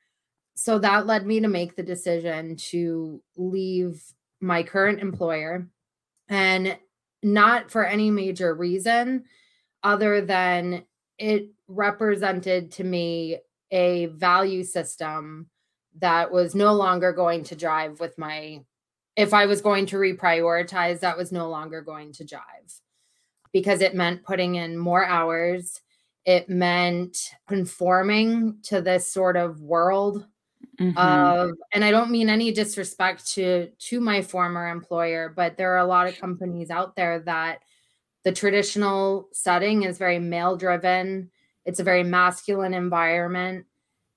So 0.56 0.80
that 0.80 1.06
led 1.06 1.26
me 1.26 1.42
to 1.42 1.48
make 1.48 1.76
the 1.76 1.84
decision 1.84 2.56
to 2.70 3.22
leave 3.36 4.02
my 4.40 4.64
current 4.64 5.00
employer 5.00 5.68
and 6.30 6.78
not 7.22 7.72
for 7.72 7.86
any 7.86 8.10
major 8.10 8.54
reason 8.54 9.26
other 9.84 10.22
than 10.22 10.86
it 11.18 11.50
represented 11.68 12.72
to 12.72 12.84
me 12.84 13.40
a 13.72 14.06
value 14.08 14.64
system 14.64 15.50
that 16.00 16.32
was 16.32 16.56
no 16.56 16.74
longer 16.74 17.12
going 17.12 17.44
to 17.44 17.56
drive 17.56 18.00
with 18.00 18.18
my 18.18 18.62
if 19.15 19.34
I 19.34 19.45
was 19.45 19.62
going 19.62 19.86
to 19.88 19.97
reprioritize, 19.97 20.99
that 20.99 21.17
was 21.17 21.32
no 21.32 21.49
longer 21.49 21.82
going 21.82 22.12
to 22.13 22.25
jive 22.25 22.82
because 23.54 23.82
it 23.82 23.95
meant 23.95 24.23
putting 24.23 24.56
in 24.56 24.78
more 24.78 25.06
hours. 25.06 25.82
It 26.25 26.49
meant 26.49 27.32
conforming 27.47 28.58
to 28.63 28.82
this 28.82 29.12
sort 29.12 29.38
of 29.38 29.62
world 29.62 30.25
mm-hmm. 30.80 30.97
of, 30.97 31.51
and 31.71 31.86
I 31.86 31.91
don't 31.91 32.12
mean 32.12 32.30
any 32.30 32.51
disrespect 32.51 33.28
to 33.34 33.69
to 33.69 33.99
my 34.01 34.21
former 34.21 34.67
employer, 34.67 35.32
but 35.34 35.56
there 35.56 35.73
are 35.73 35.80
a 35.80 35.86
lot 35.86 36.08
of 36.08 36.19
companies 36.19 36.69
out 36.69 36.95
there 36.95 37.19
that 37.19 37.60
the 38.23 38.32
traditional 38.32 39.30
setting 39.32 39.84
is 39.84 39.97
very 39.97 40.19
male 40.19 40.58
driven. 40.58 41.30
It's 41.63 41.80
a 41.80 41.84
very 41.84 42.04
masculine 42.04 42.73
environment 42.73 43.65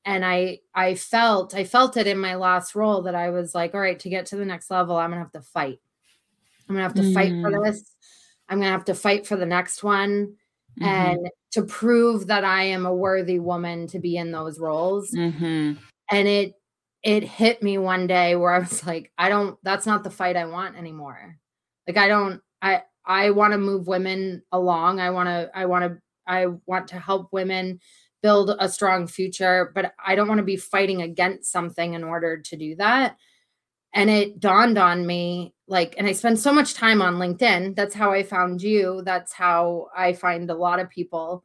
and 0.04 0.24
i 0.24 0.58
i 0.74 0.94
felt 0.94 1.54
i 1.54 1.64
felt 1.64 1.96
it 1.96 2.06
in 2.06 2.18
my 2.18 2.34
last 2.34 2.74
role 2.74 3.02
that 3.02 3.14
i 3.14 3.30
was 3.30 3.54
like 3.54 3.74
all 3.74 3.80
right 3.80 3.98
to 3.98 4.08
get 4.08 4.26
to 4.26 4.36
the 4.36 4.44
next 4.44 4.70
level 4.70 4.96
i'm 4.96 5.10
gonna 5.10 5.20
have 5.20 5.32
to 5.32 5.40
fight 5.40 5.78
i'm 6.68 6.74
gonna 6.74 6.82
have 6.82 6.94
to 6.94 7.02
mm. 7.02 7.14
fight 7.14 7.30
for 7.42 7.50
mm. 7.50 7.64
this 7.64 7.94
i'm 8.48 8.58
gonna 8.58 8.70
have 8.70 8.84
to 8.84 8.94
fight 8.94 9.26
for 9.26 9.36
the 9.36 9.46
next 9.46 9.82
one 9.82 10.34
mm-hmm. 10.80 10.84
and 10.84 11.30
to 11.52 11.62
prove 11.62 12.26
that 12.26 12.44
I 12.44 12.64
am 12.64 12.86
a 12.86 12.94
worthy 12.94 13.38
woman 13.38 13.86
to 13.88 13.98
be 13.98 14.16
in 14.16 14.32
those 14.32 14.58
roles. 14.58 15.10
Mm-hmm. 15.10 15.74
And 16.10 16.28
it 16.28 16.54
it 17.02 17.22
hit 17.22 17.62
me 17.62 17.78
one 17.78 18.06
day 18.06 18.34
where 18.36 18.52
I 18.52 18.58
was 18.58 18.86
like, 18.86 19.12
I 19.18 19.28
don't 19.28 19.58
that's 19.62 19.86
not 19.86 20.04
the 20.04 20.10
fight 20.10 20.36
I 20.36 20.46
want 20.46 20.76
anymore. 20.76 21.36
Like 21.86 21.96
I 21.96 22.08
don't 22.08 22.40
I 22.60 22.82
I 23.04 23.30
want 23.30 23.52
to 23.52 23.58
move 23.58 23.86
women 23.86 24.42
along. 24.52 25.00
I 25.00 25.10
want 25.10 25.28
to 25.28 25.50
I 25.54 25.66
want 25.66 25.84
to 25.84 25.98
I 26.26 26.46
want 26.66 26.88
to 26.88 26.98
help 26.98 27.28
women 27.32 27.80
build 28.22 28.54
a 28.58 28.68
strong 28.68 29.06
future, 29.06 29.72
but 29.74 29.92
I 30.04 30.14
don't 30.14 30.28
want 30.28 30.38
to 30.38 30.44
be 30.44 30.56
fighting 30.56 31.02
against 31.02 31.52
something 31.52 31.94
in 31.94 32.04
order 32.04 32.38
to 32.38 32.56
do 32.56 32.74
that. 32.76 33.16
And 33.94 34.10
it 34.10 34.40
dawned 34.40 34.78
on 34.78 35.06
me 35.06 35.54
like 35.66 35.94
and 35.98 36.06
I 36.06 36.12
spend 36.12 36.38
so 36.38 36.52
much 36.52 36.74
time 36.74 37.00
on 37.02 37.16
LinkedIn. 37.16 37.74
That's 37.76 37.94
how 37.94 38.12
I 38.12 38.22
found 38.22 38.62
you. 38.62 39.02
That's 39.04 39.32
how 39.32 39.88
I 39.96 40.12
find 40.12 40.50
a 40.50 40.54
lot 40.54 40.80
of 40.80 40.90
people. 40.90 41.44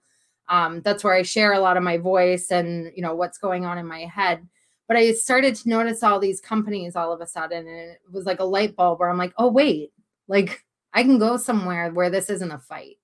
Um, 0.49 0.81
that's 0.81 1.03
where 1.03 1.13
I 1.13 1.21
share 1.21 1.53
a 1.53 1.59
lot 1.59 1.77
of 1.77 1.83
my 1.83 1.97
voice 1.97 2.51
and 2.51 2.91
you 2.95 3.01
know 3.01 3.15
what's 3.15 3.37
going 3.37 3.65
on 3.65 3.77
in 3.77 3.85
my 3.87 4.01
head. 4.05 4.47
But 4.87 4.97
I 4.97 5.13
started 5.13 5.55
to 5.55 5.69
notice 5.69 6.03
all 6.03 6.19
these 6.19 6.41
companies 6.41 6.95
all 6.95 7.13
of 7.13 7.21
a 7.21 7.27
sudden, 7.27 7.59
and 7.67 7.91
it 7.91 8.01
was 8.11 8.25
like 8.25 8.39
a 8.39 8.45
light 8.45 8.75
bulb 8.75 8.99
where 8.99 9.09
I'm 9.09 9.17
like, 9.17 9.33
oh 9.37 9.49
wait, 9.49 9.91
like 10.27 10.63
I 10.93 11.03
can 11.03 11.17
go 11.19 11.37
somewhere 11.37 11.91
where 11.91 12.09
this 12.09 12.29
isn't 12.29 12.51
a 12.51 12.59
fight. 12.59 12.97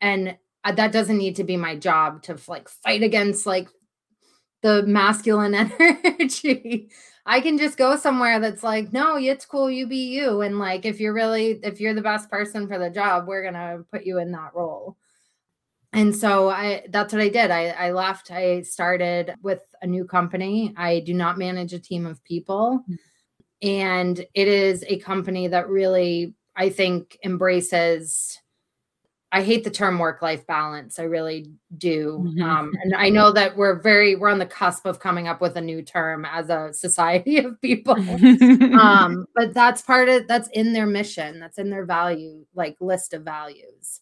And 0.00 0.36
uh, 0.64 0.72
that 0.72 0.92
doesn't 0.92 1.18
need 1.18 1.36
to 1.36 1.44
be 1.44 1.56
my 1.56 1.76
job 1.76 2.22
to 2.22 2.38
like 2.48 2.68
fight 2.68 3.02
against 3.02 3.46
like 3.46 3.68
the 4.62 4.82
masculine 4.84 5.54
energy. 6.04 6.90
I 7.24 7.40
can 7.40 7.58
just 7.58 7.78
go 7.78 7.96
somewhere 7.96 8.40
that's 8.40 8.62
like, 8.62 8.92
no, 8.92 9.16
it's 9.16 9.46
cool, 9.46 9.70
you 9.70 9.86
be 9.86 10.08
you. 10.08 10.40
And 10.40 10.58
like, 10.58 10.84
if 10.84 10.98
you're 10.98 11.12
really, 11.12 11.60
if 11.62 11.80
you're 11.80 11.94
the 11.94 12.02
best 12.02 12.30
person 12.30 12.66
for 12.66 12.78
the 12.78 12.90
job, 12.90 13.26
we're 13.26 13.42
going 13.42 13.54
to 13.54 13.84
put 13.92 14.04
you 14.04 14.18
in 14.18 14.32
that 14.32 14.54
role. 14.54 14.96
And 15.92 16.16
so 16.16 16.48
I, 16.48 16.86
that's 16.88 17.12
what 17.12 17.22
I 17.22 17.28
did. 17.28 17.50
I, 17.50 17.68
I 17.68 17.90
left, 17.92 18.30
I 18.30 18.62
started 18.62 19.34
with 19.42 19.62
a 19.82 19.86
new 19.86 20.04
company. 20.04 20.72
I 20.76 21.00
do 21.00 21.12
not 21.12 21.38
manage 21.38 21.72
a 21.74 21.78
team 21.78 22.06
of 22.06 22.24
people. 22.24 22.82
Mm. 22.88 22.96
And 23.62 24.26
it 24.34 24.48
is 24.48 24.84
a 24.88 24.98
company 24.98 25.48
that 25.48 25.68
really, 25.68 26.34
I 26.56 26.70
think, 26.70 27.18
embraces 27.24 28.40
I 29.34 29.42
hate 29.42 29.64
the 29.64 29.70
term 29.70 29.98
work 29.98 30.20
life 30.20 30.46
balance. 30.46 30.98
I 30.98 31.04
really 31.04 31.50
do. 31.78 32.22
Mm-hmm. 32.22 32.42
Um, 32.42 32.72
and 32.82 32.94
I 32.94 33.08
know 33.08 33.32
that 33.32 33.56
we're 33.56 33.80
very, 33.80 34.14
we're 34.14 34.28
on 34.28 34.38
the 34.38 34.44
cusp 34.44 34.84
of 34.84 35.00
coming 35.00 35.26
up 35.26 35.40
with 35.40 35.56
a 35.56 35.60
new 35.60 35.80
term 35.80 36.26
as 36.26 36.50
a 36.50 36.70
society 36.74 37.38
of 37.44 37.58
people. 37.62 37.94
um, 38.78 39.24
but 39.34 39.54
that's 39.54 39.80
part 39.80 40.10
of, 40.10 40.28
that's 40.28 40.50
in 40.52 40.74
their 40.74 40.84
mission, 40.84 41.40
that's 41.40 41.56
in 41.56 41.70
their 41.70 41.86
value, 41.86 42.44
like 42.54 42.76
list 42.78 43.14
of 43.14 43.22
values. 43.22 44.00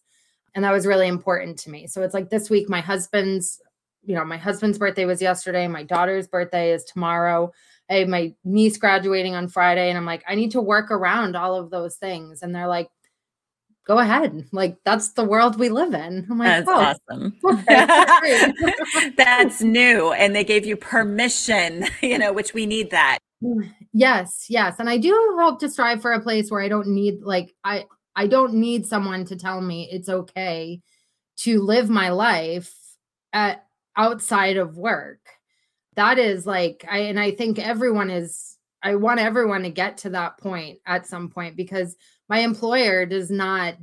And 0.53 0.65
that 0.65 0.73
was 0.73 0.85
really 0.85 1.07
important 1.07 1.57
to 1.59 1.69
me. 1.69 1.87
So 1.87 2.01
it's 2.01 2.13
like 2.13 2.29
this 2.29 2.49
week, 2.49 2.67
my 2.67 2.81
husband's, 2.81 3.61
you 4.03 4.15
know, 4.15 4.25
my 4.25 4.37
husband's 4.37 4.77
birthday 4.77 5.05
was 5.05 5.21
yesterday. 5.21 5.65
My 5.65 5.83
daughter's 5.83 6.27
birthday 6.27 6.73
is 6.73 6.83
tomorrow. 6.83 7.53
I 7.89 7.95
have 7.95 8.09
my 8.09 8.33
niece 8.43 8.77
graduating 8.77 9.35
on 9.35 9.47
Friday. 9.47 9.87
And 9.87 9.97
I'm 9.97 10.05
like, 10.05 10.23
I 10.27 10.35
need 10.35 10.51
to 10.51 10.61
work 10.61 10.91
around 10.91 11.37
all 11.37 11.55
of 11.55 11.69
those 11.69 11.95
things. 11.95 12.41
And 12.41 12.53
they're 12.53 12.67
like, 12.67 12.89
go 13.85 13.97
ahead. 13.97 14.47
Like 14.51 14.77
that's 14.83 15.09
the 15.09 15.23
world 15.23 15.59
we 15.59 15.69
live 15.69 15.93
in. 15.93 16.27
I'm 16.29 16.37
like, 16.37 16.65
that's 16.65 16.69
oh, 16.69 16.95
awesome. 17.11 17.37
Okay, 17.45 18.53
that's 19.17 19.61
new. 19.61 20.11
And 20.13 20.35
they 20.35 20.43
gave 20.43 20.65
you 20.65 20.75
permission, 20.75 21.85
you 22.01 22.17
know, 22.17 22.33
which 22.33 22.53
we 22.53 22.65
need 22.65 22.91
that. 22.91 23.19
Yes, 23.93 24.45
yes. 24.47 24.77
And 24.79 24.89
I 24.89 24.95
do 24.95 25.35
hope 25.37 25.59
to 25.59 25.69
strive 25.69 26.01
for 26.01 26.13
a 26.13 26.21
place 26.21 26.49
where 26.49 26.61
I 26.61 26.69
don't 26.69 26.87
need 26.87 27.23
like 27.23 27.53
I 27.61 27.83
I 28.15 28.27
don't 28.27 28.53
need 28.53 28.85
someone 28.85 29.25
to 29.25 29.35
tell 29.35 29.59
me 29.59 29.89
it's 29.91 30.07
okay 30.07 30.79
to 31.39 31.61
live 31.61 31.89
my 31.89 32.07
life 32.07 32.73
at 33.33 33.65
outside 33.97 34.55
of 34.55 34.77
work. 34.77 35.19
That 35.97 36.19
is 36.19 36.47
like 36.47 36.85
I 36.89 36.99
and 36.99 37.19
I 37.19 37.31
think 37.31 37.59
everyone 37.59 38.09
is 38.09 38.57
I 38.81 38.95
want 38.95 39.19
everyone 39.19 39.63
to 39.63 39.69
get 39.69 39.97
to 39.97 40.11
that 40.11 40.37
point 40.37 40.79
at 40.85 41.05
some 41.05 41.29
point 41.29 41.57
because 41.57 41.97
my 42.31 42.39
employer 42.39 43.05
does 43.05 43.29
not 43.29 43.75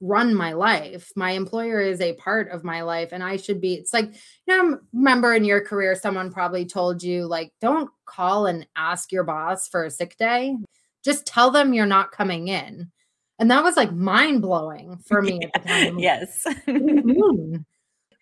run 0.00 0.34
my 0.34 0.54
life. 0.54 1.12
My 1.16 1.32
employer 1.32 1.80
is 1.80 2.00
a 2.00 2.14
part 2.14 2.48
of 2.48 2.64
my 2.64 2.80
life 2.80 3.10
and 3.12 3.22
I 3.22 3.36
should 3.36 3.60
be 3.60 3.74
it's 3.74 3.92
like 3.92 4.14
you 4.46 4.56
know 4.56 4.78
remember 4.94 5.34
in 5.34 5.44
your 5.44 5.60
career 5.60 5.94
someone 5.94 6.32
probably 6.32 6.64
told 6.64 7.02
you 7.02 7.26
like 7.26 7.52
don't 7.60 7.90
call 8.06 8.46
and 8.46 8.66
ask 8.74 9.12
your 9.12 9.24
boss 9.24 9.68
for 9.68 9.84
a 9.84 9.90
sick 9.90 10.16
day. 10.16 10.56
Just 11.04 11.26
tell 11.26 11.50
them 11.50 11.74
you're 11.74 11.84
not 11.84 12.10
coming 12.10 12.48
in. 12.48 12.90
And 13.38 13.50
that 13.50 13.62
was 13.62 13.76
like 13.76 13.92
mind 13.92 14.40
blowing 14.40 14.96
for 15.04 15.20
me 15.20 15.40
at 15.42 15.62
the 15.62 15.68
time. 15.68 15.98
yes. 15.98 16.46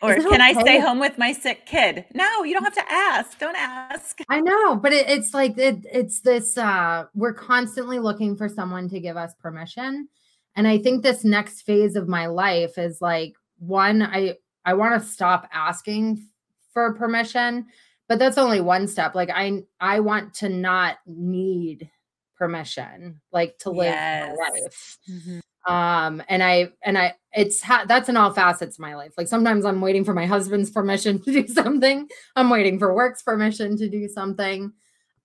Or 0.00 0.14
can 0.14 0.26
okay? 0.26 0.36
I 0.40 0.52
stay 0.60 0.78
home 0.78 1.00
with 1.00 1.18
my 1.18 1.32
sick 1.32 1.66
kid? 1.66 2.04
No, 2.14 2.44
you 2.44 2.54
don't 2.54 2.62
have 2.62 2.74
to 2.74 2.92
ask. 2.92 3.38
Don't 3.38 3.56
ask. 3.56 4.20
I 4.28 4.40
know, 4.40 4.76
but 4.76 4.92
it, 4.92 5.08
it's 5.08 5.34
like 5.34 5.58
it, 5.58 5.84
it's 5.92 6.20
this 6.20 6.56
uh 6.56 7.06
we're 7.14 7.34
constantly 7.34 7.98
looking 7.98 8.36
for 8.36 8.48
someone 8.48 8.88
to 8.90 9.00
give 9.00 9.16
us 9.16 9.34
permission. 9.40 10.08
And 10.54 10.68
I 10.68 10.78
think 10.78 11.02
this 11.02 11.24
next 11.24 11.62
phase 11.62 11.96
of 11.96 12.08
my 12.08 12.26
life 12.26 12.78
is 12.78 13.00
like 13.00 13.34
one, 13.58 14.02
I 14.02 14.36
I 14.64 14.74
want 14.74 15.00
to 15.00 15.08
stop 15.08 15.48
asking 15.52 16.24
for 16.72 16.94
permission, 16.94 17.66
but 18.08 18.20
that's 18.20 18.38
only 18.38 18.60
one 18.60 18.86
step. 18.86 19.16
Like 19.16 19.30
I 19.30 19.64
I 19.80 19.98
want 19.98 20.32
to 20.34 20.48
not 20.48 20.98
need 21.06 21.90
permission 22.36 23.20
like 23.32 23.58
to 23.58 23.70
live 23.70 23.86
yes. 23.86 24.36
my 24.38 24.48
life. 24.48 24.98
Mm-hmm 25.10 25.38
um 25.68 26.22
and 26.28 26.42
i 26.42 26.72
and 26.82 26.96
i 26.96 27.14
it's 27.32 27.62
ha- 27.62 27.84
that's 27.86 28.08
in 28.08 28.16
all 28.16 28.32
facets 28.32 28.76
of 28.76 28.80
my 28.80 28.94
life. 28.96 29.12
Like 29.16 29.28
sometimes 29.28 29.64
i'm 29.64 29.80
waiting 29.80 30.04
for 30.04 30.14
my 30.14 30.26
husband's 30.26 30.70
permission 30.70 31.20
to 31.22 31.32
do 31.32 31.46
something. 31.52 32.08
I'm 32.34 32.50
waiting 32.50 32.78
for 32.78 32.94
work's 32.94 33.22
permission 33.22 33.76
to 33.76 33.88
do 33.88 34.08
something. 34.08 34.72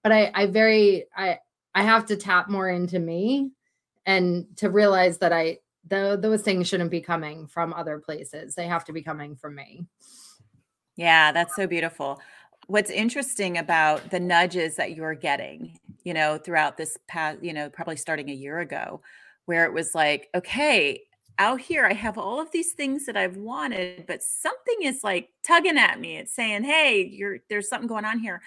But 0.04 0.12
i 0.12 0.32
i 0.34 0.46
very 0.46 1.06
i 1.16 1.40
i 1.74 1.84
have 1.84 2.06
to 2.08 2.18
tap 2.18 2.50
more 2.50 2.70
into 2.70 3.00
me 3.00 3.52
and 4.06 4.46
to 4.58 4.70
realize 4.70 5.18
that 5.20 5.34
i 5.34 5.60
the, 5.86 6.18
those 6.22 6.42
things 6.42 6.70
shouldn't 6.70 6.92
be 6.92 7.02
coming 7.02 7.46
from 7.46 7.74
other 7.74 8.00
places. 8.00 8.56
They 8.56 8.68
have 8.68 8.86
to 8.86 8.94
be 8.94 9.02
coming 9.02 9.36
from 9.36 9.56
me. 9.56 9.86
Yeah 10.96 11.32
that's 11.32 11.56
so 11.56 11.68
beautiful. 11.68 12.22
What's 12.68 12.90
interesting 12.90 13.58
about 13.58 14.10
the 14.10 14.20
nudges 14.20 14.76
that 14.76 14.96
you're 14.96 15.16
getting 15.16 15.80
you 16.04 16.14
know 16.14 16.38
throughout 16.38 16.76
this 16.76 16.98
past 17.08 17.42
you 17.42 17.54
know 17.54 17.70
probably 17.70 17.96
starting 17.96 18.30
a 18.30 18.34
year 18.34 18.60
ago 18.60 19.02
where 19.46 19.66
it 19.66 19.74
was 19.74 19.94
like, 19.94 20.30
okay, 20.36 21.02
out 21.40 21.60
here 21.60 21.86
I 21.86 21.94
have 21.94 22.18
all 22.18 22.40
of 22.40 22.52
these 22.52 22.74
things 22.74 23.06
that 23.06 23.18
I've 23.18 23.38
wanted, 23.38 24.06
but 24.08 24.22
something 24.22 24.84
is 24.84 25.04
like 25.04 25.30
tugging 25.46 25.78
at 25.78 26.00
me. 26.00 26.18
It's 26.18 26.36
saying, 26.36 26.64
"Hey, 26.64 27.10
you're 27.12 27.40
there's 27.50 27.68
something 27.68 27.88
going 27.88 28.06
on 28.06 28.20
here." 28.20 28.42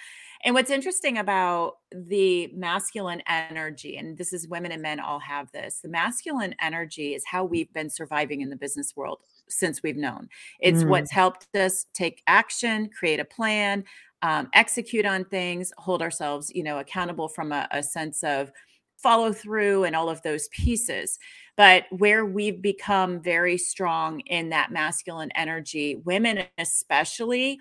And 0.44 0.54
what's 0.54 0.70
interesting 0.70 1.18
about 1.18 1.78
the 1.90 2.48
masculine 2.54 3.22
energy, 3.26 3.96
and 3.96 4.16
this 4.16 4.32
is 4.32 4.46
women 4.46 4.70
and 4.70 4.82
men 4.82 5.00
all 5.00 5.18
have 5.18 5.50
this, 5.50 5.80
the 5.82 5.88
masculine 5.88 6.54
energy 6.60 7.14
is 7.14 7.24
how 7.26 7.44
we've 7.44 7.72
been 7.72 7.90
surviving 7.90 8.42
in 8.42 8.50
the 8.50 8.56
business 8.56 8.94
world 8.94 9.20
since 9.48 9.82
we've 9.82 9.96
known. 9.96 10.28
It's 10.60 10.84
mm. 10.84 10.88
what's 10.88 11.10
helped 11.10 11.48
us 11.56 11.86
take 11.94 12.22
action, 12.28 12.88
create 12.96 13.18
a 13.18 13.24
plan, 13.24 13.84
um, 14.22 14.48
execute 14.52 15.06
on 15.06 15.24
things, 15.24 15.72
hold 15.78 16.02
ourselves, 16.02 16.52
you 16.54 16.62
know, 16.62 16.78
accountable 16.78 17.28
from 17.28 17.50
a, 17.52 17.66
a 17.70 17.82
sense 17.82 18.22
of 18.22 18.52
follow 19.06 19.32
through 19.32 19.84
and 19.84 19.94
all 19.94 20.10
of 20.10 20.20
those 20.22 20.48
pieces. 20.48 21.20
But 21.56 21.84
where 21.90 22.26
we've 22.26 22.60
become 22.60 23.20
very 23.20 23.56
strong 23.56 24.18
in 24.20 24.48
that 24.48 24.72
masculine 24.72 25.30
energy, 25.36 25.94
women 26.04 26.42
especially 26.58 27.60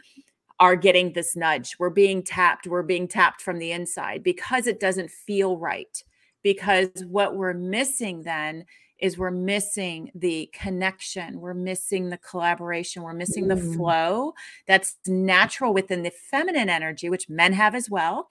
are 0.59 0.75
getting 0.75 1.13
this 1.13 1.35
nudge. 1.35 1.75
We're 1.77 1.91
being 1.91 2.23
tapped. 2.23 2.65
We're 2.65 2.81
being 2.81 3.07
tapped 3.07 3.43
from 3.43 3.59
the 3.59 3.71
inside 3.71 4.23
because 4.23 4.65
it 4.65 4.79
doesn't 4.79 5.11
feel 5.11 5.57
right. 5.57 6.03
Because 6.41 6.89
what 7.07 7.35
we're 7.35 7.53
missing 7.53 8.23
then 8.23 8.65
is 8.99 9.17
we're 9.17 9.29
missing 9.29 10.09
the 10.15 10.49
connection, 10.53 11.41
we're 11.41 11.53
missing 11.53 12.09
the 12.09 12.17
collaboration, 12.17 13.03
we're 13.03 13.13
missing 13.13 13.47
the 13.47 13.55
mm. 13.55 13.75
flow 13.75 14.33
that's 14.67 14.95
natural 15.05 15.73
within 15.73 16.01
the 16.01 16.11
feminine 16.11 16.69
energy, 16.69 17.09
which 17.09 17.29
men 17.29 17.53
have 17.53 17.75
as 17.75 17.89
well. 17.89 18.29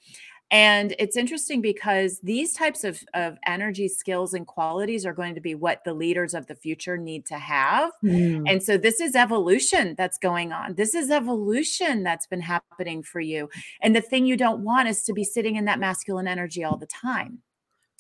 And 0.51 0.95
it's 0.99 1.17
interesting 1.17 1.61
because 1.61 2.21
these 2.21 2.53
types 2.53 2.85
of, 2.85 3.03
of 3.13 3.39
energy 3.47 3.89
skills 3.89 4.35
and 4.35 4.47
qualities 4.47 5.05
are 5.05 5.13
going 5.13 5.35
to 5.35 5.41
be 5.41 5.55
what 5.55 5.83
the 5.85 5.95
leaders 5.95 6.33
of 6.33 6.47
the 6.47 6.55
future 6.55 6.97
need 6.97 7.27
to 7.27 7.39
have. 7.39 7.91
Mm. 8.05 8.45
And 8.49 8.63
so 8.63 8.77
this 8.77 9.01
is 9.01 9.17
evolution 9.17 9.95
that's 9.97 10.19
going 10.19 10.53
on. 10.53 10.75
This 10.75 10.95
is 10.95 11.11
evolution 11.11 12.05
that's 12.05 12.27
been 12.27 12.43
happening 12.43 13.03
for 13.03 13.21
you. 13.21 13.49
And 13.81 13.97
the 13.97 14.01
thing 14.01 14.27
you 14.27 14.37
don't 14.37 14.63
want 14.63 14.89
is 14.89 15.03
to 15.05 15.13
be 15.13 15.25
sitting 15.25 15.57
in 15.57 15.65
that 15.65 15.81
masculine 15.81 16.29
energy 16.29 16.63
all 16.63 16.77
the 16.77 16.87
time. 16.87 17.39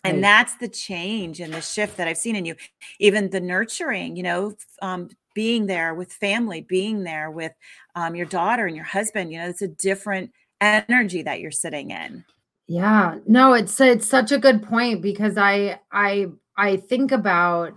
And 0.04 0.22
that's 0.22 0.56
the 0.56 0.68
change 0.68 1.40
and 1.40 1.54
the 1.54 1.62
shift 1.62 1.96
that 1.96 2.06
I've 2.06 2.18
seen 2.18 2.36
in 2.36 2.44
you. 2.44 2.56
Even 3.00 3.30
the 3.30 3.40
nurturing, 3.40 4.16
you 4.16 4.22
know, 4.22 4.54
um, 4.82 5.08
being 5.34 5.66
there 5.66 5.94
with 5.94 6.12
family, 6.12 6.60
being 6.60 7.04
there 7.04 7.30
with 7.30 7.52
um, 7.94 8.14
your 8.14 8.26
daughter 8.26 8.66
and 8.66 8.76
your 8.76 8.84
husband, 8.84 9.32
you 9.32 9.38
know, 9.38 9.48
it's 9.48 9.62
a 9.62 9.68
different 9.68 10.30
energy 10.60 11.22
that 11.22 11.40
you're 11.40 11.50
sitting 11.50 11.90
in. 11.90 12.24
Yeah. 12.66 13.18
No, 13.26 13.52
it's 13.52 13.78
it's 13.80 14.08
such 14.08 14.32
a 14.32 14.38
good 14.38 14.62
point 14.62 15.02
because 15.02 15.36
I 15.36 15.80
I 15.92 16.28
I 16.56 16.76
think 16.76 17.12
about 17.12 17.74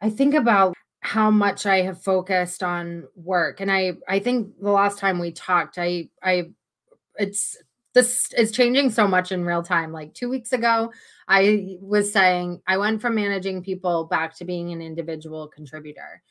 I 0.00 0.10
think 0.10 0.34
about 0.34 0.74
how 1.00 1.30
much 1.30 1.66
I 1.66 1.82
have 1.82 2.02
focused 2.02 2.62
on 2.62 3.04
work. 3.16 3.60
And 3.60 3.70
I 3.70 3.94
I 4.08 4.18
think 4.18 4.58
the 4.60 4.70
last 4.70 4.98
time 4.98 5.18
we 5.18 5.32
talked, 5.32 5.78
I 5.78 6.08
I 6.22 6.50
it's 7.18 7.56
this 7.94 8.32
is 8.38 8.52
changing 8.52 8.90
so 8.90 9.08
much 9.08 9.32
in 9.32 9.44
real 9.44 9.62
time. 9.62 9.92
Like 9.92 10.14
2 10.14 10.28
weeks 10.30 10.52
ago, 10.52 10.92
I 11.28 11.78
was 11.82 12.12
saying 12.12 12.62
I 12.68 12.78
went 12.78 13.02
from 13.02 13.16
managing 13.16 13.62
people 13.64 14.04
back 14.06 14.36
to 14.38 14.46
being 14.46 14.72
an 14.72 14.82
individual 14.82 15.48
contributor. 15.48 16.22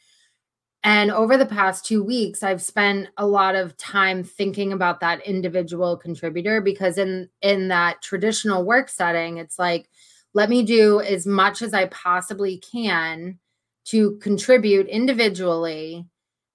And 0.85 1.11
over 1.11 1.37
the 1.37 1.45
past 1.45 1.85
2 1.85 2.03
weeks, 2.03 2.43
I've 2.43 2.61
spent 2.61 3.07
a 3.17 3.25
lot 3.25 3.55
of 3.55 3.77
time 3.77 4.23
thinking 4.23 4.73
about 4.73 4.99
that 4.99 5.25
individual 5.25 5.95
contributor 5.95 6.59
because 6.59 6.97
in 6.97 7.29
in 7.41 7.69
that 7.69 8.01
traditional 8.01 8.65
work 8.65 8.89
setting, 8.89 9.37
it's 9.37 9.57
like 9.57 9.89
let 10.33 10.49
me 10.49 10.63
do 10.63 10.99
as 11.01 11.25
much 11.25 11.61
as 11.61 11.73
I 11.73 11.85
possibly 11.85 12.57
can 12.57 13.39
to 13.85 14.17
contribute 14.17 14.87
individually 14.87 16.05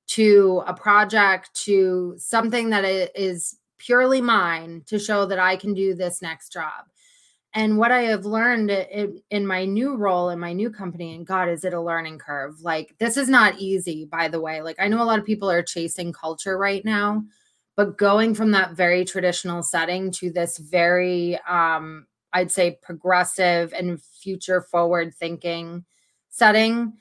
to 0.08 0.62
a 0.66 0.74
project, 0.74 1.54
to 1.64 2.14
something 2.18 2.70
that 2.70 2.84
is 3.14 3.56
purely 3.78 4.20
mine 4.20 4.82
to 4.86 4.98
show 4.98 5.24
that 5.26 5.38
I 5.38 5.56
can 5.56 5.74
do 5.74 5.94
this 5.94 6.20
next 6.22 6.52
job. 6.52 6.86
And 7.54 7.78
what 7.78 7.90
I 7.90 8.02
have 8.02 8.26
learned 8.26 8.70
in, 8.70 9.22
in, 9.30 9.46
my 9.46 9.64
new 9.64 9.96
role 9.96 10.28
in 10.28 10.38
my 10.38 10.52
new 10.52 10.70
company, 10.70 11.14
and 11.14 11.26
God, 11.26 11.48
is 11.48 11.64
it 11.64 11.72
a 11.72 11.80
learning 11.80 12.18
curve? 12.18 12.60
Like, 12.60 12.94
this 12.98 13.16
is 13.16 13.28
not 13.28 13.58
easy, 13.58 14.04
by 14.04 14.28
the 14.28 14.40
way. 14.40 14.60
Like, 14.60 14.76
I 14.78 14.88
know 14.88 15.02
a 15.02 15.04
lot 15.04 15.18
of 15.18 15.24
people 15.24 15.50
are 15.50 15.62
chasing 15.62 16.12
culture 16.12 16.58
right 16.58 16.84
now, 16.84 17.24
but 17.74 17.96
going 17.96 18.34
from 18.34 18.50
that 18.50 18.72
very 18.72 19.04
traditional 19.04 19.62
setting 19.62 20.10
to 20.12 20.30
this 20.30 20.58
very, 20.58 21.38
um, 21.48 22.06
I'd 22.34 22.52
say, 22.52 22.78
progressive 22.82 23.72
and 23.72 24.02
future 24.02 24.60
forward 24.60 25.14
thinking 25.14 25.84
setting 26.28 26.92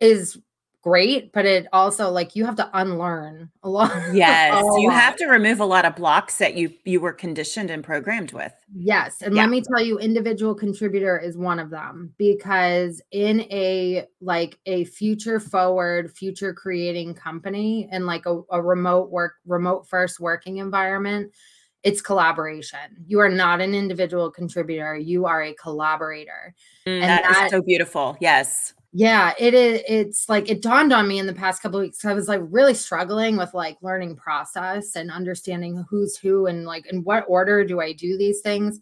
is 0.00 0.36
great, 0.82 1.32
but 1.32 1.46
it 1.46 1.66
also 1.72 2.10
like 2.10 2.34
you 2.34 2.44
have 2.44 2.56
to 2.56 2.68
unlearn 2.74 3.48
a 3.62 3.70
lot. 3.70 3.92
Yes, 4.12 4.52
a 4.52 4.80
you 4.80 4.88
lot. 4.88 5.00
have 5.00 5.16
to 5.16 5.26
remove 5.26 5.60
a 5.60 5.64
lot 5.64 5.84
of 5.84 5.96
blocks 5.96 6.38
that 6.38 6.54
you 6.54 6.72
you 6.84 7.00
were 7.00 7.12
conditioned 7.12 7.70
and 7.70 7.82
programmed 7.82 8.32
with. 8.32 8.52
Yes, 8.74 9.22
and 9.22 9.34
yeah. 9.34 9.42
let 9.42 9.50
me 9.50 9.62
tell 9.62 9.82
you 9.82 9.98
individual 9.98 10.54
contributor 10.54 11.18
is 11.18 11.36
one 11.36 11.58
of 11.58 11.70
them 11.70 12.12
because 12.18 13.00
in 13.12 13.42
a 13.42 14.06
like 14.20 14.58
a 14.66 14.84
future 14.84 15.40
forward, 15.40 16.14
future 16.14 16.52
creating 16.52 17.14
company 17.14 17.88
and 17.90 18.06
like 18.06 18.26
a, 18.26 18.42
a 18.50 18.60
remote 18.60 19.10
work 19.10 19.34
remote 19.46 19.88
first 19.88 20.20
working 20.20 20.58
environment, 20.58 21.32
it's 21.84 22.02
collaboration. 22.02 23.04
You 23.06 23.20
are 23.20 23.30
not 23.30 23.60
an 23.60 23.74
individual 23.74 24.30
contributor, 24.30 24.96
you 24.96 25.26
are 25.26 25.42
a 25.42 25.54
collaborator. 25.54 26.54
Mm, 26.86 27.00
and 27.00 27.04
that, 27.04 27.22
that 27.22 27.44
is 27.46 27.50
so 27.52 27.62
beautiful. 27.62 28.16
Yes 28.20 28.74
yeah, 28.94 29.32
it 29.38 29.54
is. 29.54 29.82
It's 29.88 30.28
like 30.28 30.50
it 30.50 30.60
dawned 30.60 30.92
on 30.92 31.08
me 31.08 31.18
in 31.18 31.26
the 31.26 31.32
past 31.32 31.62
couple 31.62 31.80
weeks. 31.80 32.04
I 32.04 32.12
was 32.12 32.28
like 32.28 32.42
really 32.44 32.74
struggling 32.74 33.38
with 33.38 33.54
like 33.54 33.78
learning 33.80 34.16
process 34.16 34.96
and 34.96 35.10
understanding 35.10 35.82
who's 35.88 36.16
who 36.18 36.46
and 36.46 36.66
like 36.66 36.84
in 36.92 37.02
what 37.02 37.24
order 37.26 37.64
do 37.64 37.80
I 37.80 37.94
do 37.94 38.18
these 38.18 38.42
things. 38.42 38.80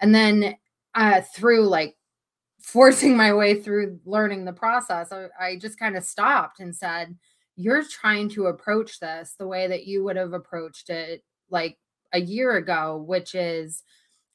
And 0.00 0.14
then 0.14 0.56
uh, 0.94 1.20
through 1.34 1.68
like 1.68 1.96
forcing 2.62 3.16
my 3.16 3.34
way 3.34 3.60
through 3.60 4.00
learning 4.06 4.46
the 4.46 4.52
process, 4.52 5.12
I, 5.12 5.26
I 5.38 5.56
just 5.58 5.78
kind 5.78 5.96
of 5.96 6.04
stopped 6.04 6.60
and 6.60 6.74
said, 6.74 7.16
"You're 7.56 7.84
trying 7.84 8.30
to 8.30 8.46
approach 8.46 8.98
this 8.98 9.34
the 9.38 9.46
way 9.46 9.66
that 9.68 9.86
you 9.86 10.04
would 10.04 10.16
have 10.16 10.32
approached 10.32 10.88
it 10.88 11.22
like 11.50 11.76
a 12.12 12.20
year 12.20 12.56
ago, 12.56 13.04
which 13.06 13.34
is." 13.34 13.82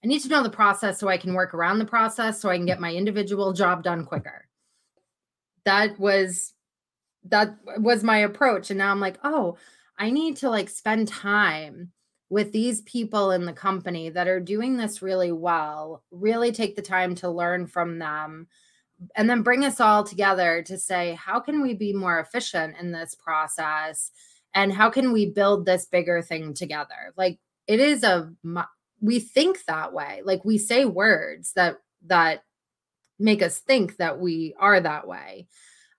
I 0.03 0.07
need 0.07 0.19
to 0.19 0.29
know 0.29 0.43
the 0.43 0.51
process 0.51 0.99
so 0.99 1.07
I 1.07 1.17
can 1.17 1.33
work 1.33 1.55
around 1.55 1.79
the 1.79 1.85
process 1.85 2.39
so 2.39 2.47
I 2.47 2.57
can 2.57 2.67
get 2.67 2.79
my 2.79 2.93
individual 2.93 3.53
job 3.53 3.81
done 3.81 4.05
quicker 4.05 4.45
that 5.65 5.99
was 5.99 6.53
that 7.27 7.57
was 7.77 8.03
my 8.03 8.19
approach. 8.19 8.69
And 8.69 8.77
now 8.77 8.91
i'm 8.91 8.99
like 8.99 9.17
oh 9.23 9.57
i 9.97 10.09
need 10.09 10.37
to 10.37 10.49
like 10.49 10.69
spend 10.69 11.07
time 11.07 11.91
with 12.29 12.51
these 12.51 12.81
people 12.81 13.31
in 13.31 13.45
the 13.45 13.53
company 13.53 14.09
that 14.09 14.27
are 14.27 14.39
doing 14.39 14.77
this 14.77 15.01
really 15.01 15.31
well 15.31 16.03
really 16.11 16.51
take 16.51 16.75
the 16.75 16.81
time 16.81 17.15
to 17.15 17.29
learn 17.29 17.67
from 17.67 17.99
them 17.99 18.47
and 19.15 19.29
then 19.29 19.41
bring 19.41 19.63
us 19.65 19.79
all 19.79 20.03
together 20.03 20.63
to 20.63 20.77
say 20.77 21.13
how 21.13 21.39
can 21.39 21.61
we 21.61 21.73
be 21.73 21.93
more 21.93 22.19
efficient 22.19 22.75
in 22.79 22.91
this 22.91 23.15
process? 23.15 24.11
And 24.53 24.71
how 24.71 24.89
can 24.89 25.11
we 25.11 25.29
build 25.31 25.65
this 25.65 25.85
bigger 25.85 26.21
thing 26.21 26.53
together? 26.53 27.13
Like 27.17 27.39
it 27.67 27.79
is 27.79 28.03
a 28.03 28.31
we 29.01 29.19
think 29.19 29.65
that 29.65 29.93
way. 29.93 30.21
Like 30.23 30.45
we 30.45 30.57
say 30.57 30.85
words 30.85 31.51
that 31.53 31.77
that 32.05 32.43
make 33.19 33.41
us 33.41 33.59
think 33.59 33.97
that 33.97 34.19
we 34.19 34.55
are 34.59 34.79
that 34.79 35.07
way. 35.07 35.47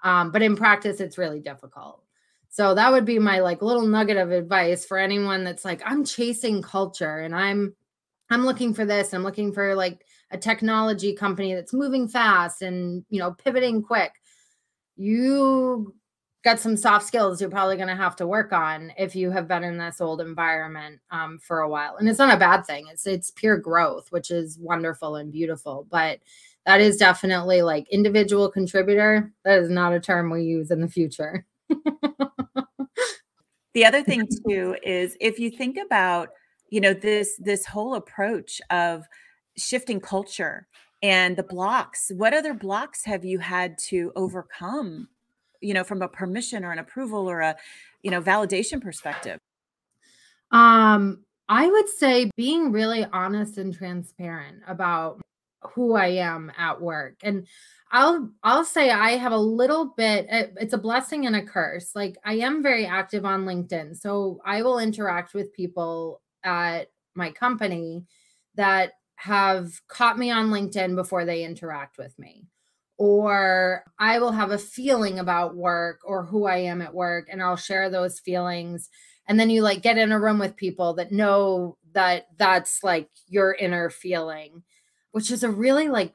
Um, 0.03 0.31
but 0.31 0.43
in 0.43 0.57
practice, 0.57 1.01
it's 1.01 1.19
really 1.19 1.41
difficult. 1.41 2.03
So 2.49 2.75
that 2.75 2.93
would 2.93 3.05
be 3.05 3.19
my 3.19 3.41
like 3.41 3.62
little 3.62 3.87
nugget 3.87 4.17
of 4.17 4.31
advice 4.31 4.85
for 4.85 4.99
anyone 4.99 5.45
that's 5.45 5.64
like, 5.64 5.83
I'm 5.85 6.05
chasing 6.05 6.62
culture 6.62 7.19
and 7.19 7.35
I'm 7.35 7.75
I'm 8.29 8.45
looking 8.45 8.75
for 8.75 8.85
this. 8.85 9.14
I'm 9.14 9.23
looking 9.23 9.53
for 9.53 9.75
like 9.77 10.05
a 10.33 10.39
technology 10.39 11.14
company 11.14 11.55
that's 11.55 11.73
moving 11.73 12.09
fast 12.09 12.62
and 12.62 13.05
you 13.09 13.19
know 13.21 13.33
pivoting 13.33 13.83
quick. 13.83 14.12
You 14.97 15.95
got 16.47 16.61
some 16.61 16.77
soft 16.77 17.05
skills 17.05 17.41
you're 17.41 17.51
probably 17.51 17.75
going 17.75 17.89
to 17.89 17.97
have 17.97 18.14
to 18.14 18.25
work 18.25 18.53
on 18.53 18.93
if 18.97 19.17
you 19.17 19.33
have 19.33 19.49
been 19.49 19.64
in 19.64 19.77
this 19.77 20.01
old 20.01 20.21
environment 20.21 21.01
um, 21.11 21.41
for 21.41 21.59
a 21.59 21.69
while 21.69 21.97
and 21.97 22.09
it's 22.09 22.21
not 22.21 22.33
a 22.33 22.39
bad 22.39 22.64
thing 22.64 22.87
it's 22.89 23.05
it's 23.05 23.33
pure 23.33 23.59
growth 23.59 24.07
which 24.12 24.31
is 24.31 24.57
wonderful 24.57 25.17
and 25.17 25.33
beautiful 25.33 25.89
but 25.91 26.21
that 26.67 26.81
is 26.81 26.97
definitely 26.97 27.62
like 27.62 27.89
individual 27.91 28.51
contributor. 28.51 29.33
That 29.45 29.61
is 29.61 29.71
not 29.71 29.93
a 29.93 30.01
term 30.01 30.31
we 30.31 30.43
use 30.43 30.73
in 30.73 30.81
the 30.81 30.89
future. 30.89 31.47
the 33.73 33.85
other 33.85 34.03
thing 34.03 34.27
too 34.47 34.77
is 34.83 35.17
if 35.21 35.39
you 35.39 35.51
think 35.51 35.79
about, 35.79 36.31
you 36.69 36.81
know, 36.81 36.93
this 36.93 37.37
this 37.39 37.64
whole 37.64 37.95
approach 37.95 38.61
of 38.71 39.05
shifting 39.57 40.01
culture 40.01 40.67
and 41.03 41.37
the 41.37 41.45
blocks, 41.45 42.11
what 42.17 42.35
other 42.35 42.53
blocks 42.53 43.05
have 43.05 43.25
you 43.25 43.39
had 43.39 43.79
to 43.79 44.11
overcome, 44.17 45.09
you 45.61 45.73
know, 45.73 45.85
from 45.85 46.03
a 46.03 46.09
permission 46.09 46.64
or 46.64 46.73
an 46.73 46.81
approval 46.81 47.31
or 47.31 47.41
a, 47.41 47.57
you 48.03 48.11
know, 48.11 48.21
validation 48.21 48.83
perspective? 48.83 49.39
Um, 50.51 51.23
I 51.49 51.69
would 51.69 51.89
say 51.89 52.29
being 52.37 52.73
really 52.73 53.07
honest 53.12 53.57
and 53.57 53.73
transparent 53.73 54.62
about 54.67 55.21
who 55.75 55.95
I 55.95 56.09
am 56.09 56.53
at 56.57 56.81
work. 56.81 57.17
And 57.23 57.47
I'll 57.93 58.31
I'll 58.43 58.64
say 58.64 58.91
I 58.91 59.12
have 59.12 59.33
a 59.33 59.39
little 59.39 59.95
bit 59.97 60.27
it's 60.29 60.73
a 60.73 60.79
blessing 60.79 61.27
and 61.27 61.37
a 61.37 61.43
curse. 61.43 61.95
Like 61.95 62.17
I 62.25 62.35
am 62.35 62.62
very 62.62 62.87
active 62.87 63.25
on 63.25 63.45
LinkedIn. 63.45 63.97
So 63.97 64.41
I 64.45 64.62
will 64.62 64.79
interact 64.79 65.35
with 65.35 65.53
people 65.53 66.21
at 66.43 66.91
my 67.14 67.31
company 67.31 68.05
that 68.57 68.93
have 69.17 69.81
caught 69.89 70.19
me 70.19 70.31
on 70.31 70.51
LinkedIn 70.51 70.95
before 70.95 71.25
they 71.25 71.45
interact 71.45 71.97
with 71.97 72.19
me. 72.19 72.47
Or 72.99 73.85
I 73.99 74.19
will 74.19 74.33
have 74.33 74.51
a 74.51 74.59
feeling 74.59 75.19
about 75.19 75.55
work 75.55 76.01
or 76.05 76.25
who 76.25 76.47
I 76.47 76.59
am 76.59 76.83
at 76.83 76.95
work 76.95 77.29
and 77.31 77.43
I'll 77.43 77.57
share 77.57 77.91
those 77.91 78.21
feelings 78.21 78.89
and 79.29 79.39
then 79.39 79.51
you 79.51 79.62
like 79.62 79.83
get 79.83 79.99
in 79.99 80.12
a 80.12 80.21
room 80.21 80.39
with 80.39 80.57
people 80.57 80.95
that 80.95 81.12
know 81.12 81.77
that 81.93 82.27
that's 82.37 82.83
like 82.85 83.09
your 83.29 83.55
inner 83.55 83.91
feeling 83.91 84.62
which 85.17 85.31
is 85.31 85.43
a 85.43 85.51
really 85.51 85.89
like 85.89 86.12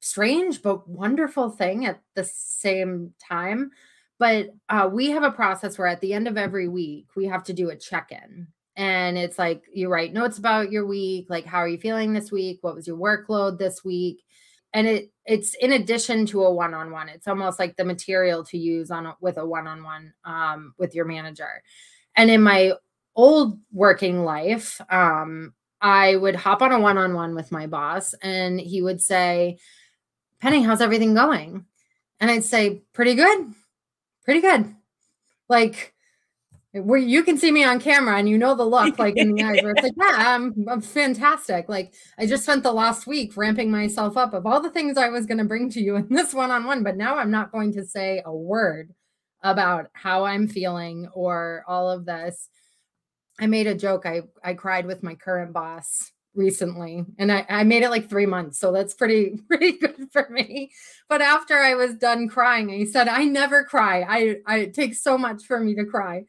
strange 0.00 0.62
but 0.62 0.88
wonderful 0.88 1.50
thing 1.50 1.84
at 1.84 2.00
the 2.14 2.24
same 2.24 3.12
time. 3.20 3.70
But 4.18 4.48
uh, 4.70 4.88
we 4.90 5.10
have 5.10 5.24
a 5.24 5.30
process 5.30 5.76
where 5.76 5.88
at 5.88 6.00
the 6.00 6.14
end 6.14 6.26
of 6.26 6.38
every 6.38 6.66
week, 6.66 7.08
we 7.14 7.26
have 7.26 7.44
to 7.44 7.52
do 7.52 7.68
a 7.68 7.76
check 7.76 8.12
in. 8.12 8.46
And 8.76 9.18
it's 9.18 9.38
like 9.38 9.64
you 9.74 9.90
write 9.90 10.14
notes 10.14 10.38
about 10.38 10.72
your 10.72 10.86
week, 10.86 11.26
like 11.28 11.44
how 11.44 11.58
are 11.58 11.68
you 11.68 11.76
feeling 11.76 12.14
this 12.14 12.32
week? 12.32 12.60
What 12.62 12.74
was 12.74 12.86
your 12.86 12.96
workload 12.96 13.58
this 13.58 13.84
week? 13.84 14.24
And 14.72 14.86
it 14.86 15.10
it's 15.26 15.52
in 15.56 15.72
addition 15.72 16.24
to 16.28 16.44
a 16.44 16.50
one-on-one. 16.50 17.10
It's 17.10 17.28
almost 17.28 17.58
like 17.58 17.76
the 17.76 17.84
material 17.84 18.42
to 18.44 18.56
use 18.56 18.90
on 18.90 19.04
a, 19.04 19.16
with 19.20 19.36
a 19.36 19.44
one-on-one 19.44 20.14
um, 20.24 20.72
with 20.78 20.94
your 20.94 21.04
manager. 21.04 21.62
And 22.16 22.30
in 22.30 22.42
my 22.42 22.72
old 23.14 23.58
working 23.70 24.24
life, 24.24 24.80
um, 24.88 25.52
I 25.80 26.16
would 26.16 26.36
hop 26.36 26.62
on 26.62 26.72
a 26.72 26.80
one 26.80 26.98
on 26.98 27.14
one 27.14 27.34
with 27.34 27.52
my 27.52 27.66
boss 27.66 28.14
and 28.22 28.60
he 28.60 28.82
would 28.82 29.00
say, 29.00 29.58
Penny, 30.40 30.62
how's 30.62 30.80
everything 30.80 31.14
going? 31.14 31.66
And 32.20 32.30
I'd 32.30 32.44
say, 32.44 32.82
pretty 32.92 33.14
good, 33.14 33.52
pretty 34.24 34.40
good. 34.40 34.74
Like, 35.48 35.94
where 36.72 36.98
you 36.98 37.22
can 37.22 37.38
see 37.38 37.52
me 37.52 37.62
on 37.62 37.78
camera 37.78 38.18
and 38.18 38.28
you 38.28 38.36
know 38.36 38.56
the 38.56 38.64
look 38.64 38.98
like 38.98 39.16
in 39.16 39.32
the 39.32 39.44
eyes 39.44 39.62
where 39.62 39.72
it's 39.72 39.82
like, 39.82 39.92
yeah, 39.96 40.34
I'm, 40.34 40.66
I'm 40.68 40.80
fantastic. 40.80 41.68
Like, 41.68 41.94
I 42.18 42.26
just 42.26 42.42
spent 42.42 42.64
the 42.64 42.72
last 42.72 43.06
week 43.06 43.36
ramping 43.36 43.70
myself 43.70 44.16
up 44.16 44.34
of 44.34 44.44
all 44.44 44.60
the 44.60 44.70
things 44.70 44.98
I 44.98 45.08
was 45.08 45.24
going 45.24 45.38
to 45.38 45.44
bring 45.44 45.70
to 45.70 45.80
you 45.80 45.96
in 45.96 46.08
this 46.08 46.34
one 46.34 46.50
on 46.50 46.64
one, 46.64 46.82
but 46.82 46.96
now 46.96 47.16
I'm 47.16 47.30
not 47.30 47.52
going 47.52 47.72
to 47.74 47.84
say 47.84 48.22
a 48.24 48.34
word 48.34 48.92
about 49.42 49.86
how 49.92 50.24
I'm 50.24 50.48
feeling 50.48 51.08
or 51.14 51.62
all 51.68 51.90
of 51.90 52.06
this 52.06 52.48
I 53.40 53.46
made 53.46 53.66
a 53.66 53.74
joke. 53.74 54.06
I 54.06 54.22
I 54.42 54.54
cried 54.54 54.86
with 54.86 55.02
my 55.02 55.14
current 55.14 55.52
boss 55.52 56.12
recently 56.34 57.04
and 57.18 57.30
I, 57.30 57.46
I 57.48 57.64
made 57.64 57.84
it 57.84 57.90
like 57.90 58.08
three 58.08 58.26
months 58.26 58.58
so 58.58 58.72
that's 58.72 58.92
pretty 58.94 59.38
pretty 59.48 59.78
good 59.78 60.08
for 60.12 60.28
me. 60.30 60.72
But 61.08 61.20
after 61.20 61.56
i 61.58 61.74
was 61.74 61.94
done 61.94 62.28
crying 62.28 62.68
he 62.68 62.86
said 62.86 63.08
i 63.08 63.24
never 63.24 63.64
cry. 63.64 64.02
I, 64.02 64.36
I 64.46 64.58
it 64.58 64.74
takes 64.74 65.02
so 65.02 65.16
much 65.16 65.44
for 65.44 65.60
me 65.60 65.74
to 65.76 65.84
cry. 65.84 66.24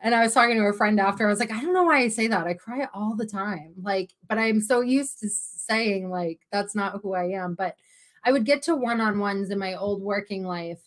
And 0.00 0.14
i 0.14 0.22
was 0.22 0.34
talking 0.34 0.56
to 0.56 0.64
a 0.64 0.72
friend 0.72 1.00
after 1.00 1.26
i 1.26 1.30
was 1.30 1.40
like 1.40 1.52
i 1.52 1.60
don't 1.60 1.74
know 1.74 1.84
why 1.84 1.98
i 1.98 2.08
say 2.08 2.28
that. 2.28 2.46
I 2.46 2.54
cry 2.54 2.86
all 2.94 3.16
the 3.16 3.26
time. 3.26 3.74
Like 3.82 4.12
but 4.28 4.38
i'm 4.38 4.60
so 4.60 4.80
used 4.80 5.20
to 5.20 5.28
saying 5.28 6.08
like 6.10 6.40
that's 6.52 6.74
not 6.74 7.00
who 7.02 7.14
i 7.14 7.24
am. 7.24 7.54
But 7.54 7.76
i 8.24 8.32
would 8.32 8.44
get 8.44 8.62
to 8.62 8.76
one-on-ones 8.76 9.50
in 9.50 9.58
my 9.58 9.74
old 9.74 10.02
working 10.02 10.44
life 10.44 10.80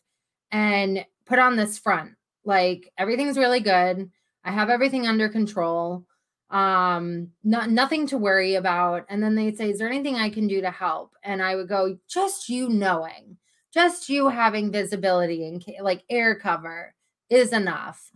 and 0.51 1.05
put 1.25 1.39
on 1.39 1.55
this 1.55 1.77
front 1.77 2.11
like 2.43 2.91
everything's 2.97 3.37
really 3.37 3.59
good 3.59 4.09
i 4.43 4.51
have 4.51 4.69
everything 4.69 5.07
under 5.07 5.29
control 5.29 6.05
um 6.51 7.29
not 7.45 7.69
nothing 7.69 8.05
to 8.07 8.17
worry 8.17 8.55
about. 8.55 9.05
And 9.09 9.23
then 9.23 9.35
they'd 9.35 9.57
say 9.57 9.69
is 9.69 9.79
there 9.79 9.87
anything 9.87 10.15
i 10.15 10.29
can 10.29 10.47
do 10.47 10.61
to 10.61 10.69
help? 10.69 11.15
And 11.23 11.41
i 11.41 11.55
would 11.55 11.69
go 11.69 11.97
just 12.09 12.49
you 12.49 12.69
knowing 12.69 13.37
just 13.73 14.09
you 14.09 14.27
having 14.27 14.71
visibility 14.71 15.47
and 15.47 15.63
like 15.81 16.03
air 16.09 16.35
cover 16.35 16.93
is 17.29 17.53
enough. 17.53 18.11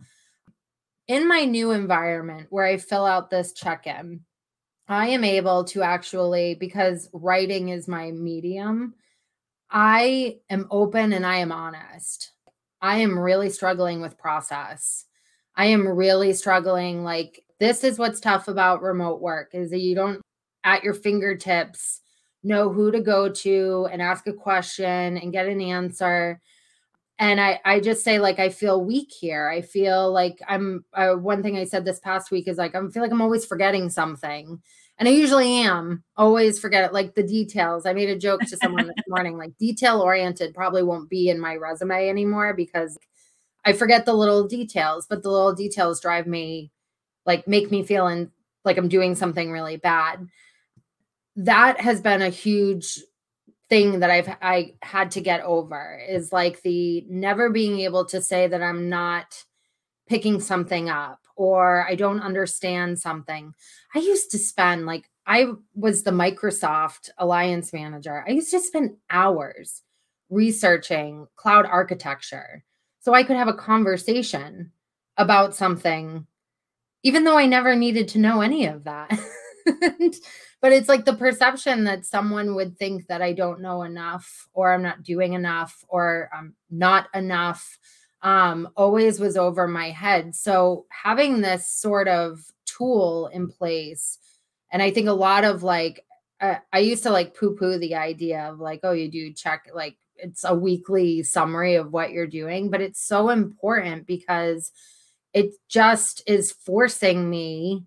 In 1.08 1.26
my 1.26 1.44
new 1.44 1.70
environment 1.70 2.48
where 2.50 2.66
i 2.66 2.76
fill 2.76 3.06
out 3.06 3.30
this 3.30 3.52
check-in 3.52 4.20
i 4.86 5.08
am 5.08 5.24
able 5.24 5.64
to 5.64 5.82
actually 5.82 6.54
because 6.56 7.08
writing 7.12 7.70
is 7.70 7.88
my 7.88 8.10
medium 8.10 8.94
i 9.70 10.38
am 10.50 10.66
open 10.70 11.12
and 11.14 11.24
i 11.24 11.36
am 11.38 11.52
honest. 11.52 12.32
I 12.82 12.98
am 12.98 13.18
really 13.18 13.48
struggling 13.48 14.02
with 14.02 14.18
process 14.18 15.06
i 15.56 15.66
am 15.66 15.86
really 15.86 16.32
struggling 16.32 17.04
like 17.04 17.42
this 17.58 17.84
is 17.84 17.98
what's 17.98 18.20
tough 18.20 18.48
about 18.48 18.82
remote 18.82 19.20
work 19.20 19.50
is 19.54 19.70
that 19.70 19.80
you 19.80 19.94
don't 19.94 20.20
at 20.64 20.82
your 20.82 20.94
fingertips 20.94 22.00
know 22.46 22.72
who 22.72 22.90
to 22.90 23.00
go 23.00 23.28
to 23.28 23.88
and 23.90 24.00
ask 24.00 24.26
a 24.26 24.32
question 24.32 25.18
and 25.18 25.32
get 25.32 25.46
an 25.46 25.60
answer. 25.60 26.40
And 27.18 27.40
i 27.40 27.58
i 27.64 27.80
just 27.80 28.04
say 28.04 28.18
like 28.18 28.38
i 28.38 28.50
feel 28.50 28.84
weak 28.84 29.10
here. 29.10 29.48
I 29.48 29.62
feel 29.62 30.12
like 30.12 30.38
i'm 30.48 30.84
uh, 30.92 31.14
one 31.14 31.42
thing 31.42 31.56
i 31.56 31.64
said 31.64 31.84
this 31.84 32.00
past 32.00 32.30
week 32.30 32.46
is 32.46 32.58
like 32.58 32.74
i 32.74 32.88
feel 32.88 33.02
like 33.02 33.12
i'm 33.12 33.22
always 33.22 33.46
forgetting 33.46 33.88
something. 33.88 34.60
And 34.98 35.08
i 35.08 35.12
usually 35.12 35.60
am 35.62 36.04
always 36.16 36.58
forget 36.58 36.84
it 36.84 36.92
like 36.92 37.14
the 37.14 37.22
details. 37.22 37.86
I 37.86 37.94
made 37.94 38.10
a 38.10 38.18
joke 38.18 38.42
to 38.42 38.56
someone 38.56 38.86
this 38.86 38.96
morning 39.08 39.38
like 39.38 39.56
detail 39.58 40.02
oriented 40.02 40.54
probably 40.54 40.82
won't 40.82 41.08
be 41.08 41.30
in 41.30 41.40
my 41.40 41.56
resume 41.56 42.08
anymore 42.08 42.52
because 42.54 42.98
i 43.66 43.72
forget 43.72 44.06
the 44.06 44.14
little 44.14 44.48
details 44.48 45.06
but 45.06 45.22
the 45.22 45.30
little 45.30 45.54
details 45.54 46.00
drive 46.00 46.26
me 46.26 46.70
like 47.26 47.46
make 47.46 47.70
me 47.70 47.82
feel 47.82 48.06
in, 48.06 48.30
like 48.64 48.78
I'm 48.78 48.88
doing 48.88 49.14
something 49.14 49.50
really 49.50 49.76
bad. 49.76 50.28
That 51.34 51.80
has 51.80 52.00
been 52.00 52.22
a 52.22 52.30
huge 52.30 53.00
thing 53.68 54.00
that 54.00 54.10
I've 54.10 54.28
I 54.40 54.74
had 54.80 55.10
to 55.12 55.20
get 55.20 55.42
over 55.42 56.00
is 56.08 56.32
like 56.32 56.62
the 56.62 57.04
never 57.10 57.50
being 57.50 57.80
able 57.80 58.04
to 58.06 58.22
say 58.22 58.46
that 58.46 58.62
I'm 58.62 58.88
not 58.88 59.44
picking 60.08 60.40
something 60.40 60.88
up 60.88 61.18
or 61.34 61.84
I 61.86 61.96
don't 61.96 62.20
understand 62.20 62.98
something. 62.98 63.52
I 63.94 63.98
used 63.98 64.30
to 64.30 64.38
spend 64.38 64.86
like 64.86 65.10
I 65.26 65.48
was 65.74 66.04
the 66.04 66.12
Microsoft 66.12 67.10
Alliance 67.18 67.72
manager. 67.72 68.24
I 68.26 68.30
used 68.30 68.52
to 68.52 68.60
spend 68.60 68.96
hours 69.10 69.82
researching 70.30 71.26
cloud 71.36 71.66
architecture 71.66 72.64
so 73.06 73.14
I 73.14 73.22
could 73.22 73.36
have 73.36 73.46
a 73.46 73.54
conversation 73.54 74.72
about 75.16 75.54
something 75.54 76.26
even 77.04 77.22
though 77.22 77.38
I 77.38 77.46
never 77.46 77.76
needed 77.76 78.08
to 78.08 78.18
know 78.18 78.40
any 78.40 78.66
of 78.66 78.82
that. 78.82 79.16
but 80.60 80.72
it's 80.72 80.88
like 80.88 81.04
the 81.04 81.14
perception 81.14 81.84
that 81.84 82.04
someone 82.04 82.56
would 82.56 82.76
think 82.76 83.06
that 83.06 83.22
I 83.22 83.32
don't 83.32 83.60
know 83.60 83.84
enough 83.84 84.48
or 84.52 84.72
I'm 84.72 84.82
not 84.82 85.04
doing 85.04 85.34
enough 85.34 85.84
or 85.86 86.28
I'm 86.34 86.56
not 86.68 87.06
enough 87.14 87.78
um, 88.22 88.70
always 88.74 89.20
was 89.20 89.36
over 89.36 89.68
my 89.68 89.90
head. 89.90 90.34
So 90.34 90.86
having 90.90 91.42
this 91.42 91.68
sort 91.68 92.08
of 92.08 92.40
tool 92.64 93.28
in 93.28 93.46
place, 93.46 94.18
and 94.72 94.82
I 94.82 94.90
think 94.90 95.06
a 95.06 95.12
lot 95.12 95.44
of 95.44 95.62
like, 95.62 96.04
uh, 96.40 96.56
I 96.72 96.80
used 96.80 97.04
to 97.04 97.10
like 97.10 97.36
poo 97.36 97.54
poo 97.54 97.78
the 97.78 97.94
idea 97.94 98.50
of 98.50 98.58
like, 98.58 98.80
oh, 98.82 98.90
you 98.90 99.08
do 99.08 99.32
check, 99.32 99.70
like, 99.72 99.96
it's 100.18 100.44
a 100.44 100.54
weekly 100.54 101.22
summary 101.22 101.74
of 101.74 101.92
what 101.92 102.10
you're 102.10 102.26
doing, 102.26 102.70
but 102.70 102.80
it's 102.80 103.02
so 103.02 103.30
important 103.30 104.06
because 104.06 104.72
it 105.32 105.54
just 105.68 106.22
is 106.26 106.52
forcing 106.52 107.28
me 107.28 107.84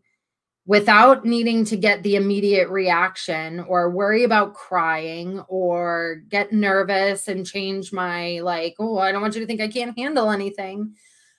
without 0.69 1.25
needing 1.25 1.65
to 1.65 1.75
get 1.75 2.03
the 2.03 2.15
immediate 2.15 2.69
reaction 2.69 3.59
or 3.61 3.89
worry 3.89 4.23
about 4.23 4.53
crying 4.53 5.39
or 5.47 6.21
get 6.29 6.53
nervous 6.53 7.27
and 7.27 7.43
change 7.43 7.91
my 7.91 8.39
like 8.41 8.75
oh 8.77 8.99
i 8.99 9.11
don't 9.11 9.23
want 9.23 9.33
you 9.33 9.41
to 9.41 9.47
think 9.47 9.61
i 9.61 9.67
can't 9.67 9.97
handle 9.97 10.29
anything. 10.29 10.93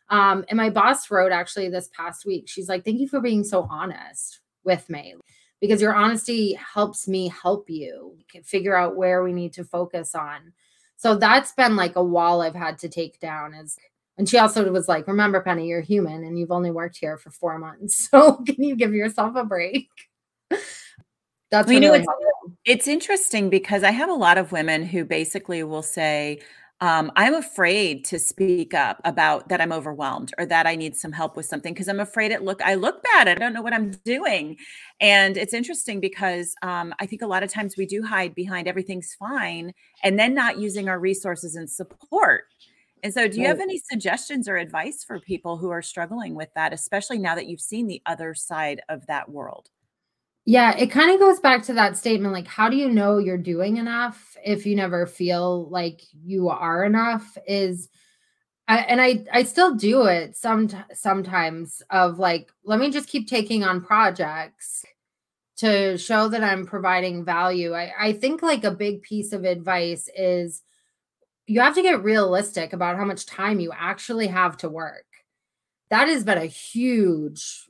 Um, 0.09 0.45
and 0.49 0.57
my 0.57 0.71
boss 0.71 1.09
wrote 1.13 1.31
actually 1.31 1.69
this 1.69 1.89
past 1.97 2.27
week 2.27 2.49
she's 2.49 2.69
like 2.69 2.85
thank 2.85 2.99
you 2.99 3.07
for 3.07 3.21
being 3.21 3.45
so 3.45 3.69
honest 3.71 4.41
with 4.65 4.91
me 4.91 5.15
because 5.61 5.81
your 5.81 5.95
honesty 5.95 6.55
helps 6.55 7.07
me 7.07 7.29
help 7.29 7.71
you 7.71 8.17
figure 8.43 8.77
out 8.77 8.97
where 8.97 9.23
we 9.23 9.33
need 9.33 9.53
to 9.53 9.65
focus 9.65 10.17
on 10.17 10.53
so 11.01 11.17
that's 11.17 11.53
been 11.53 11.77
like 11.77 11.97
a 11.97 12.05
wall 12.05 12.43
i've 12.43 12.55
had 12.55 12.79
to 12.79 12.89
take 12.89 13.19
down 13.21 13.55
is 13.55 13.79
and 14.21 14.29
she 14.29 14.37
also 14.37 14.71
was 14.71 14.87
like, 14.87 15.09
Remember, 15.09 15.41
Penny, 15.41 15.67
you're 15.67 15.81
human 15.81 16.25
and 16.25 16.39
you've 16.39 16.51
only 16.51 16.71
worked 16.71 16.99
here 16.99 17.17
for 17.17 17.31
four 17.31 17.59
months. 17.59 18.11
So 18.11 18.35
can 18.45 18.63
you 18.63 18.77
give 18.77 18.93
yourself 18.93 19.35
a 19.35 19.45
break? 19.45 19.89
That's 20.51 21.67
well, 21.67 21.73
you 21.73 21.81
know, 21.81 21.95
it's, 21.95 22.07
it's 22.67 22.87
interesting 22.87 23.49
because 23.49 23.83
I 23.83 23.93
have 23.93 24.11
a 24.11 24.15
lot 24.15 24.37
of 24.37 24.53
women 24.53 24.85
who 24.85 25.07
basically 25.07 25.63
will 25.63 25.83
say, 25.83 26.41
um, 26.81 27.13
I'm 27.17 27.35
afraid 27.35 28.05
to 28.07 28.19
speak 28.19 28.75
up 28.75 29.01
about 29.05 29.49
that 29.49 29.61
I'm 29.61 29.73
overwhelmed 29.73 30.33
or 30.39 30.47
that 30.47 30.67
I 30.67 30.77
need 30.77 30.97
some 30.97 31.13
help 31.13 31.37
with 31.37 31.47
something 31.47 31.75
because 31.75 31.89
I'm 31.89 32.01
afraid 32.01 32.33
it 32.33 32.43
look 32.43 32.63
I 32.63 32.75
look 32.75 33.03
bad. 33.03 33.29
I 33.29 33.35
don't 33.35 33.53
know 33.53 33.63
what 33.63 33.75
I'm 33.75 33.91
doing, 34.05 34.57
and 35.01 35.37
it's 35.37 35.55
interesting 35.55 36.01
because 36.01 36.55
um, 36.63 36.95
I 37.01 37.07
think 37.07 37.23
a 37.23 37.27
lot 37.27 37.43
of 37.43 37.53
times 37.53 37.77
we 37.77 37.87
do 37.87 38.03
hide 38.03 38.35
behind 38.35 38.69
everything's 38.69 39.15
fine 39.19 39.73
and 40.03 40.19
then 40.19 40.35
not 40.35 40.59
using 40.59 40.89
our 40.89 40.99
resources 40.99 41.55
and 41.55 41.69
support 41.71 42.45
and 43.03 43.15
so, 43.15 43.29
do 43.29 43.41
you 43.41 43.47
have 43.47 43.61
any 43.61 43.79
suggestions 43.79 44.49
or 44.49 44.57
advice 44.57 45.05
for 45.05 45.21
people 45.21 45.57
who 45.57 45.71
are 45.71 45.83
struggling 45.83 46.35
with 46.35 46.51
that, 46.55 46.73
especially 46.73 47.19
now 47.19 47.35
that 47.35 47.47
you've 47.47 47.61
seen 47.61 47.87
the 47.87 48.03
other 48.07 48.35
side 48.35 48.83
of 48.89 49.07
that 49.07 49.31
world? 49.31 49.71
Yeah, 50.51 50.77
it 50.77 50.89
kind 50.91 51.13
of 51.13 51.21
goes 51.21 51.39
back 51.39 51.63
to 51.67 51.75
that 51.75 51.97
statement 51.97 52.35
like, 52.35 52.49
how 52.49 52.69
do 52.69 52.77
you 52.77 52.89
know 52.91 53.19
you're 53.19 53.39
doing 53.39 53.77
enough 53.77 54.37
if 54.45 54.67
you 54.67 54.75
never 54.75 55.07
feel 55.07 55.69
like 55.69 56.01
you 56.25 56.49
are 56.49 56.83
enough? 56.85 57.39
Is 57.47 57.89
I, 58.67 58.79
and 58.79 59.01
I 59.01 59.25
I 59.33 59.45
still 59.45 59.77
do 59.77 60.07
it 60.07 60.37
some 60.37 60.69
sometimes 60.93 61.83
of 61.91 62.19
like 62.19 62.49
let 62.65 62.81
me 62.81 62.91
just 62.91 63.09
keep 63.09 63.29
taking 63.29 63.63
on 63.63 63.81
projects 63.81 64.85
to 65.59 65.97
show 65.99 66.29
that 66.29 66.43
I'm 66.43 66.67
providing 66.67 67.25
value. 67.25 67.75
I, 67.75 67.93
I 68.01 68.13
think 68.15 68.43
like 68.43 68.65
a 68.65 68.73
big 68.73 69.03
piece 69.03 69.33
of 69.33 69.45
advice 69.45 70.09
is 70.17 70.63
you 71.47 71.61
have 71.61 71.77
to 71.77 71.83
get 71.83 72.03
realistic 72.03 72.73
about 72.73 72.97
how 72.97 73.05
much 73.05 73.27
time 73.27 73.61
you 73.61 73.73
actually 73.77 74.29
have 74.29 74.57
to 74.59 74.69
work. 74.69 75.07
That 75.91 76.09
has 76.09 76.25
been 76.25 76.39
a 76.39 76.47
huge 76.47 77.70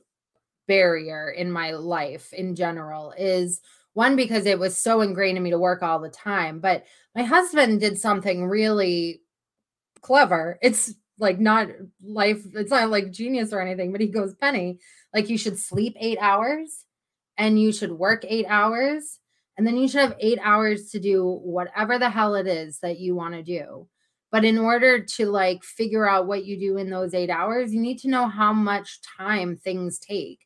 barrier 0.71 1.29
in 1.29 1.51
my 1.51 1.71
life 1.71 2.31
in 2.33 2.55
general 2.55 3.13
is 3.17 3.61
one 3.93 4.15
because 4.15 4.45
it 4.45 4.57
was 4.57 4.77
so 4.77 5.01
ingrained 5.01 5.37
in 5.37 5.43
me 5.43 5.49
to 5.49 5.59
work 5.59 5.83
all 5.83 5.99
the 5.99 6.09
time 6.09 6.59
but 6.59 6.85
my 7.13 7.23
husband 7.23 7.79
did 7.79 7.97
something 7.97 8.47
really 8.47 9.21
clever 10.01 10.57
it's 10.61 10.93
like 11.19 11.39
not 11.39 11.67
life 12.01 12.41
it's 12.53 12.71
not 12.71 12.89
like 12.89 13.11
genius 13.11 13.51
or 13.51 13.59
anything 13.59 13.91
but 13.91 14.01
he 14.01 14.07
goes 14.07 14.33
penny 14.35 14.79
like 15.13 15.29
you 15.29 15.37
should 15.37 15.59
sleep 15.59 15.95
8 15.99 16.17
hours 16.21 16.85
and 17.37 17.59
you 17.59 17.73
should 17.73 17.91
work 17.91 18.23
8 18.27 18.45
hours 18.47 19.19
and 19.57 19.67
then 19.67 19.77
you 19.77 19.87
should 19.87 20.01
have 20.01 20.15
eight 20.19 20.39
hours 20.41 20.89
to 20.89 20.99
do 20.99 21.23
whatever 21.23 21.99
the 21.99 22.09
hell 22.09 22.35
it 22.35 22.47
is 22.47 22.79
that 22.79 22.99
you 22.99 23.15
want 23.15 23.35
to 23.35 23.43
do. 23.43 23.87
But 24.31 24.45
in 24.45 24.57
order 24.57 25.03
to 25.03 25.25
like 25.27 25.63
figure 25.63 26.09
out 26.09 26.25
what 26.25 26.45
you 26.45 26.57
do 26.57 26.77
in 26.77 26.89
those 26.89 27.13
eight 27.13 27.29
hours, 27.29 27.73
you 27.73 27.81
need 27.81 27.99
to 27.99 28.09
know 28.09 28.27
how 28.27 28.53
much 28.53 28.99
time 29.17 29.57
things 29.57 29.99
take. 29.99 30.39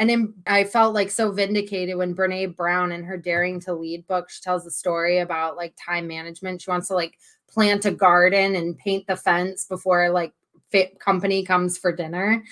And 0.00 0.10
in, 0.10 0.34
I 0.46 0.64
felt 0.64 0.94
like 0.94 1.10
so 1.10 1.30
vindicated 1.30 1.96
when 1.96 2.14
Brene 2.14 2.56
Brown 2.56 2.90
in 2.90 3.04
her 3.04 3.16
Daring 3.16 3.60
to 3.60 3.74
Lead 3.74 4.06
book, 4.06 4.30
she 4.30 4.40
tells 4.42 4.66
a 4.66 4.70
story 4.70 5.18
about 5.18 5.56
like 5.56 5.74
time 5.76 6.08
management. 6.08 6.62
She 6.62 6.70
wants 6.70 6.88
to 6.88 6.94
like 6.94 7.18
plant 7.48 7.84
a 7.84 7.92
garden 7.92 8.56
and 8.56 8.76
paint 8.78 9.06
the 9.06 9.14
fence 9.16 9.66
before 9.66 10.10
like 10.10 10.32
fit 10.70 10.98
company 10.98 11.44
comes 11.44 11.76
for 11.78 11.94
dinner 11.94 12.42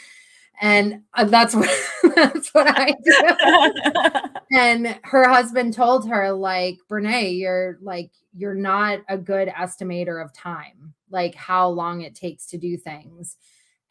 and 0.60 1.02
uh, 1.14 1.24
that's 1.24 1.54
what 1.54 1.70
that's 2.14 2.52
what 2.52 2.66
I 2.68 2.94
do. 3.04 4.30
and 4.56 4.98
her 5.04 5.28
husband 5.28 5.74
told 5.74 6.08
her 6.08 6.32
like, 6.32 6.78
"Brene, 6.90 7.38
you're 7.38 7.78
like 7.80 8.10
you're 8.36 8.54
not 8.54 9.00
a 9.08 9.16
good 9.16 9.48
estimator 9.48 10.22
of 10.22 10.32
time, 10.32 10.94
like 11.10 11.34
how 11.34 11.68
long 11.68 12.02
it 12.02 12.14
takes 12.14 12.46
to 12.48 12.58
do 12.58 12.76
things." 12.76 13.36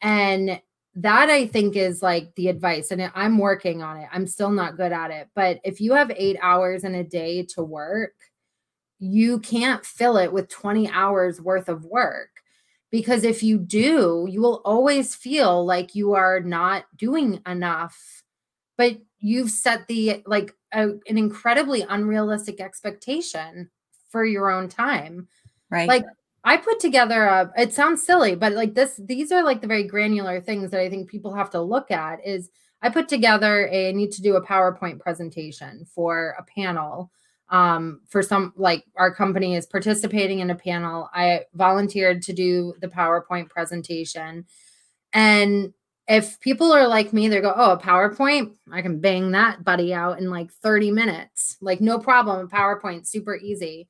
And 0.00 0.60
that 1.00 1.30
I 1.30 1.46
think 1.46 1.76
is 1.76 2.02
like 2.02 2.34
the 2.34 2.48
advice, 2.48 2.90
and 2.90 3.10
I'm 3.14 3.38
working 3.38 3.82
on 3.82 3.98
it. 3.98 4.08
I'm 4.12 4.26
still 4.26 4.50
not 4.50 4.76
good 4.76 4.92
at 4.92 5.12
it. 5.12 5.28
But 5.34 5.60
if 5.62 5.80
you 5.80 5.94
have 5.94 6.10
eight 6.16 6.36
hours 6.42 6.82
in 6.82 6.96
a 6.96 7.04
day 7.04 7.44
to 7.54 7.62
work, 7.62 8.14
you 8.98 9.38
can't 9.38 9.86
fill 9.86 10.16
it 10.16 10.32
with 10.32 10.48
20 10.48 10.90
hours 10.90 11.40
worth 11.40 11.68
of 11.68 11.84
work. 11.84 12.30
Because 12.90 13.22
if 13.22 13.44
you 13.44 13.58
do, 13.58 14.26
you 14.28 14.40
will 14.40 14.60
always 14.64 15.14
feel 15.14 15.64
like 15.64 15.94
you 15.94 16.14
are 16.14 16.40
not 16.40 16.84
doing 16.96 17.42
enough. 17.46 18.24
But 18.76 18.98
you've 19.20 19.50
set 19.50 19.86
the 19.86 20.22
like 20.26 20.52
a, 20.72 20.88
an 21.06 21.18
incredibly 21.18 21.82
unrealistic 21.82 22.60
expectation 22.60 23.70
for 24.08 24.24
your 24.24 24.50
own 24.50 24.68
time. 24.68 25.28
Right. 25.70 25.86
Like 25.86 26.06
I 26.44 26.56
put 26.56 26.80
together 26.80 27.24
a 27.24 27.52
it 27.56 27.72
sounds 27.74 28.04
silly, 28.04 28.34
but 28.34 28.52
like 28.52 28.74
this 28.74 29.00
these 29.02 29.32
are 29.32 29.42
like 29.42 29.60
the 29.60 29.66
very 29.66 29.84
granular 29.84 30.40
things 30.40 30.70
that 30.70 30.80
I 30.80 30.88
think 30.88 31.08
people 31.08 31.34
have 31.34 31.50
to 31.50 31.60
look 31.60 31.90
at 31.90 32.24
is 32.26 32.50
I 32.82 32.90
put 32.90 33.08
together 33.08 33.68
a 33.70 33.88
I 33.88 33.92
need 33.92 34.12
to 34.12 34.22
do 34.22 34.36
a 34.36 34.44
PowerPoint 34.44 35.00
presentation 35.00 35.84
for 35.94 36.36
a 36.38 36.42
panel 36.44 37.10
um 37.50 38.00
for 38.08 38.22
some 38.22 38.52
like 38.56 38.84
our 38.96 39.14
company 39.14 39.54
is 39.56 39.66
participating 39.66 40.40
in 40.40 40.50
a 40.50 40.54
panel. 40.54 41.10
I 41.12 41.44
volunteered 41.54 42.22
to 42.22 42.32
do 42.32 42.74
the 42.80 42.88
PowerPoint 42.88 43.50
presentation 43.50 44.46
and 45.12 45.72
if 46.08 46.40
people 46.40 46.72
are 46.72 46.88
like 46.88 47.12
me, 47.12 47.28
they 47.28 47.40
go, 47.40 47.52
Oh, 47.54 47.72
a 47.72 47.78
PowerPoint, 47.78 48.54
I 48.72 48.80
can 48.82 49.00
bang 49.00 49.32
that 49.32 49.62
buddy 49.62 49.92
out 49.92 50.18
in 50.18 50.30
like 50.30 50.50
30 50.50 50.90
minutes. 50.90 51.58
Like, 51.60 51.80
no 51.80 51.98
problem. 51.98 52.48
PowerPoint, 52.48 53.06
super 53.06 53.36
easy. 53.36 53.88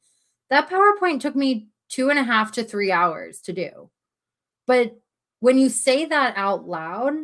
That 0.51 0.69
PowerPoint 0.69 1.21
took 1.21 1.37
me 1.37 1.69
two 1.89 2.11
and 2.11 2.19
a 2.19 2.23
half 2.25 2.53
to 2.53 2.65
three 2.65 2.93
hours 2.93 3.41
to 3.43 3.53
do. 3.53 3.91
But 4.67 4.99
when 5.41 5.59
you 5.59 5.69
say 5.69 6.05
that 6.07 6.35
out 6.37 6.67
loud, 6.67 7.15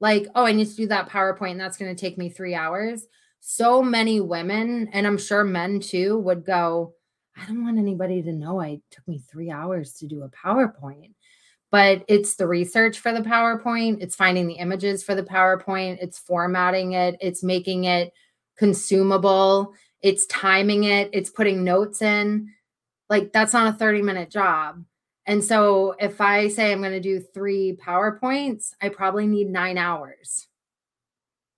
like, 0.00 0.26
oh, 0.34 0.46
I 0.46 0.52
need 0.52 0.68
to 0.68 0.76
do 0.76 0.86
that 0.88 1.08
PowerPoint 1.08 1.52
and 1.52 1.60
that's 1.60 1.76
going 1.76 1.94
to 1.94 2.00
take 2.00 2.18
me 2.18 2.28
three 2.28 2.54
hours, 2.54 3.06
so 3.40 3.82
many 3.82 4.20
women, 4.20 4.88
and 4.92 5.06
I'm 5.06 5.18
sure 5.18 5.44
men 5.44 5.80
too, 5.80 6.18
would 6.18 6.44
go, 6.44 6.94
I 7.36 7.46
don't 7.46 7.64
want 7.64 7.78
anybody 7.78 8.22
to 8.22 8.32
know 8.32 8.60
I 8.60 8.80
took 8.90 9.06
me 9.06 9.18
three 9.18 9.50
hours 9.50 9.94
to 9.94 10.06
do 10.06 10.22
a 10.22 10.28
PowerPoint. 10.30 11.14
But 11.70 12.04
it's 12.08 12.36
the 12.36 12.46
research 12.46 12.98
for 12.98 13.12
the 13.12 13.20
PowerPoint, 13.20 13.98
it's 14.00 14.16
finding 14.16 14.46
the 14.46 14.54
images 14.54 15.02
for 15.02 15.14
the 15.14 15.22
PowerPoint, 15.22 15.98
it's 16.00 16.18
formatting 16.18 16.92
it, 16.92 17.16
it's 17.20 17.42
making 17.42 17.84
it 17.84 18.12
consumable, 18.56 19.74
it's 20.00 20.26
timing 20.26 20.84
it, 20.84 21.10
it's 21.12 21.28
putting 21.28 21.64
notes 21.64 22.00
in 22.00 22.50
like 23.08 23.32
that's 23.32 23.52
not 23.52 23.74
a 23.74 23.78
30 23.78 24.02
minute 24.02 24.30
job. 24.30 24.84
And 25.26 25.44
so 25.44 25.94
if 26.00 26.20
I 26.20 26.48
say 26.48 26.72
I'm 26.72 26.80
going 26.80 26.92
to 26.92 27.00
do 27.00 27.20
three 27.20 27.76
PowerPoints, 27.76 28.72
I 28.80 28.88
probably 28.88 29.26
need 29.26 29.50
nine 29.50 29.76
hours, 29.76 30.48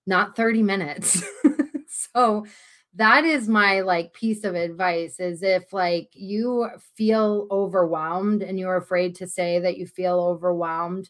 not 0.06 0.34
30 0.34 0.62
minutes. 0.64 1.22
so 2.12 2.46
that 2.94 3.24
is 3.24 3.48
my 3.48 3.80
like 3.82 4.12
piece 4.12 4.42
of 4.42 4.56
advice 4.56 5.20
is 5.20 5.42
if 5.42 5.72
like 5.72 6.08
you 6.12 6.68
feel 6.96 7.46
overwhelmed 7.50 8.42
and 8.42 8.58
you're 8.58 8.76
afraid 8.76 9.14
to 9.16 9.28
say 9.28 9.60
that 9.60 9.78
you 9.78 9.86
feel 9.86 10.18
overwhelmed 10.18 11.08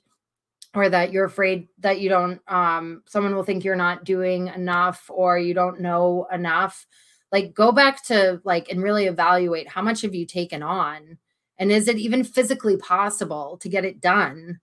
or 0.74 0.88
that 0.88 1.10
you're 1.12 1.24
afraid 1.24 1.68
that 1.78 2.00
you 2.00 2.10
don't 2.10 2.40
um 2.48 3.02
someone 3.06 3.34
will 3.34 3.42
think 3.42 3.64
you're 3.64 3.76
not 3.76 4.04
doing 4.04 4.48
enough 4.48 5.06
or 5.08 5.38
you 5.38 5.54
don't 5.54 5.80
know 5.80 6.26
enough 6.30 6.86
like 7.32 7.54
go 7.54 7.72
back 7.72 8.04
to 8.06 8.40
like 8.44 8.68
and 8.70 8.82
really 8.82 9.06
evaluate 9.06 9.68
how 9.68 9.82
much 9.82 10.02
have 10.02 10.14
you 10.14 10.26
taken 10.26 10.62
on? 10.62 11.18
And 11.58 11.70
is 11.70 11.88
it 11.88 11.98
even 11.98 12.24
physically 12.24 12.76
possible 12.76 13.58
to 13.58 13.68
get 13.68 13.84
it 13.84 14.00
done 14.00 14.60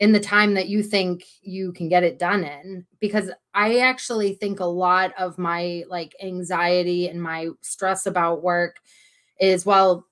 in 0.00 0.12
the 0.12 0.20
time 0.20 0.54
that 0.54 0.68
you 0.68 0.82
think 0.82 1.24
you 1.40 1.72
can 1.72 1.88
get 1.88 2.02
it 2.02 2.18
done 2.18 2.44
in? 2.44 2.86
Because 3.00 3.30
i 3.54 3.78
actually 3.78 4.34
think 4.34 4.60
a 4.60 4.64
lot 4.64 5.12
of 5.18 5.38
my 5.38 5.84
like 5.88 6.14
anxiety 6.22 7.08
and 7.08 7.22
my 7.22 7.48
stress 7.62 8.06
about 8.06 8.42
work 8.42 8.76
is 9.40 9.66
well 9.66 10.06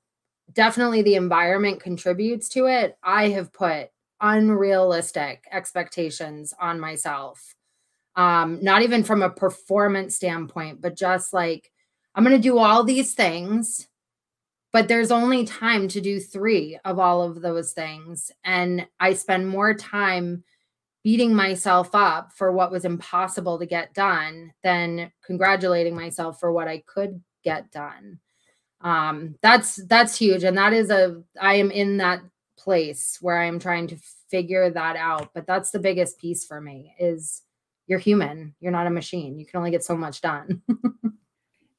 definitely 0.53 1.03
the 1.03 1.14
environment 1.14 1.80
contributes 1.82 2.48
to 2.51 2.66
it. 2.66 2.98
I 3.03 3.28
have 3.28 3.53
put 3.53 3.90
unrealistic 4.20 5.44
expectations 5.53 6.53
on 6.61 6.78
myself 6.80 7.55
um 8.16 8.59
not 8.62 8.82
even 8.82 9.03
from 9.05 9.22
a 9.22 9.30
performance 9.30 10.16
standpoint 10.16 10.80
but 10.82 10.96
just 10.96 11.32
like 11.32 11.70
I'm 12.14 12.24
going 12.24 12.36
to 12.36 12.42
do 12.42 12.58
all 12.58 12.84
these 12.84 13.14
things, 13.14 13.88
but 14.72 14.88
there's 14.88 15.11
only 15.11 15.44
time 15.44 15.88
to 15.88 16.00
do 16.00 16.20
three 16.20 16.78
of 16.84 16.98
all 16.98 17.22
of 17.22 17.40
those 17.40 17.72
things. 17.72 18.30
And 18.44 18.86
I 18.98 19.14
spend 19.14 19.48
more 19.48 19.74
time 19.74 20.44
beating 21.02 21.34
myself 21.34 21.90
up 21.94 22.32
for 22.32 22.52
what 22.52 22.70
was 22.70 22.84
impossible 22.84 23.58
to 23.58 23.66
get 23.66 23.94
done 23.94 24.52
than 24.62 25.11
congratulating 25.24 25.94
myself 25.94 26.38
for 26.38 26.52
what 26.52 26.68
I 26.68 26.82
could 26.86 27.22
get 27.42 27.70
done. 27.70 28.18
Um, 28.82 29.36
that's 29.42 29.76
that's 29.86 30.16
huge. 30.16 30.44
And 30.44 30.56
that 30.56 30.72
is 30.72 30.90
a 30.90 31.22
I 31.40 31.54
am 31.54 31.70
in 31.70 31.98
that 31.98 32.20
place 32.56 33.18
where 33.20 33.38
I 33.38 33.46
am 33.46 33.58
trying 33.58 33.86
to 33.88 33.98
figure 34.30 34.70
that 34.70 34.96
out. 34.96 35.30
But 35.34 35.46
that's 35.46 35.70
the 35.70 35.78
biggest 35.78 36.18
piece 36.18 36.44
for 36.44 36.61
me 36.61 36.94
is 36.98 37.42
you're 37.86 37.98
human. 37.98 38.54
You're 38.61 38.72
not 38.72 38.86
a 38.86 38.90
machine. 38.90 39.38
You 39.38 39.46
can 39.46 39.58
only 39.58 39.70
get 39.70 39.84
so 39.84 39.96
much 39.96 40.20
done. 40.20 40.62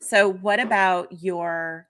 So, 0.01 0.31
what 0.33 0.59
about 0.59 1.21
your 1.21 1.87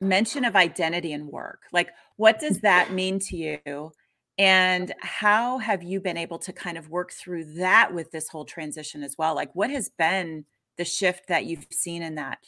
mention 0.00 0.44
of 0.44 0.56
identity 0.56 1.12
and 1.12 1.28
work? 1.28 1.62
Like, 1.72 1.90
what 2.16 2.38
does 2.38 2.60
that 2.60 2.92
mean 2.92 3.18
to 3.20 3.36
you? 3.36 3.92
And 4.38 4.94
how 5.00 5.58
have 5.58 5.82
you 5.82 6.00
been 6.00 6.16
able 6.16 6.38
to 6.40 6.52
kind 6.52 6.78
of 6.78 6.88
work 6.88 7.12
through 7.12 7.54
that 7.56 7.92
with 7.92 8.10
this 8.10 8.28
whole 8.28 8.46
transition 8.46 9.02
as 9.02 9.16
well? 9.18 9.34
Like, 9.34 9.54
what 9.54 9.70
has 9.70 9.90
been 9.90 10.46
the 10.78 10.84
shift 10.84 11.28
that 11.28 11.44
you've 11.44 11.66
seen 11.70 12.02
in 12.02 12.14
that? 12.14 12.38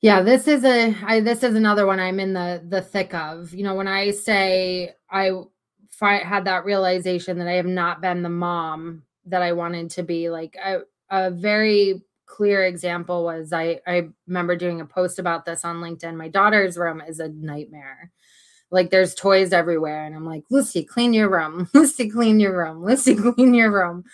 Yeah, 0.00 0.22
this 0.22 0.48
is 0.48 0.64
a 0.64 0.94
I, 1.04 1.20
this 1.20 1.42
is 1.42 1.54
another 1.54 1.86
one 1.86 1.98
I'm 2.00 2.20
in 2.20 2.34
the 2.34 2.62
the 2.66 2.82
thick 2.82 3.14
of. 3.14 3.54
You 3.54 3.64
know, 3.64 3.74
when 3.74 3.88
I 3.88 4.10
say 4.10 4.94
I 5.10 5.32
fi- 5.90 6.24
had 6.24 6.44
that 6.44 6.64
realization 6.64 7.38
that 7.38 7.48
I 7.48 7.54
have 7.54 7.66
not 7.66 8.02
been 8.02 8.22
the 8.22 8.28
mom 8.28 9.04
that 9.26 9.42
I 9.42 9.52
wanted 9.52 9.90
to 9.92 10.02
be, 10.02 10.28
like 10.28 10.56
a, 10.62 10.80
a 11.10 11.30
very 11.30 12.02
clear 12.26 12.64
example 12.64 13.24
was 13.24 13.52
I 13.52 13.80
I 13.86 14.08
remember 14.26 14.56
doing 14.56 14.80
a 14.80 14.86
post 14.86 15.18
about 15.18 15.44
this 15.44 15.64
on 15.64 15.76
LinkedIn. 15.76 16.16
My 16.16 16.28
daughter's 16.28 16.76
room 16.76 17.00
is 17.00 17.20
a 17.20 17.28
nightmare. 17.28 18.10
Like 18.70 18.90
there's 18.90 19.14
toys 19.14 19.52
everywhere 19.52 20.04
and 20.04 20.14
I'm 20.14 20.26
like, 20.26 20.44
"Lucy, 20.50 20.84
clean 20.84 21.14
your 21.14 21.30
room. 21.30 21.68
Lucy, 21.74 22.08
clean 22.10 22.40
your 22.40 22.56
room. 22.56 22.84
Lucy, 22.84 23.14
clean 23.34 23.54
your 23.54 23.72
room." 23.72 24.04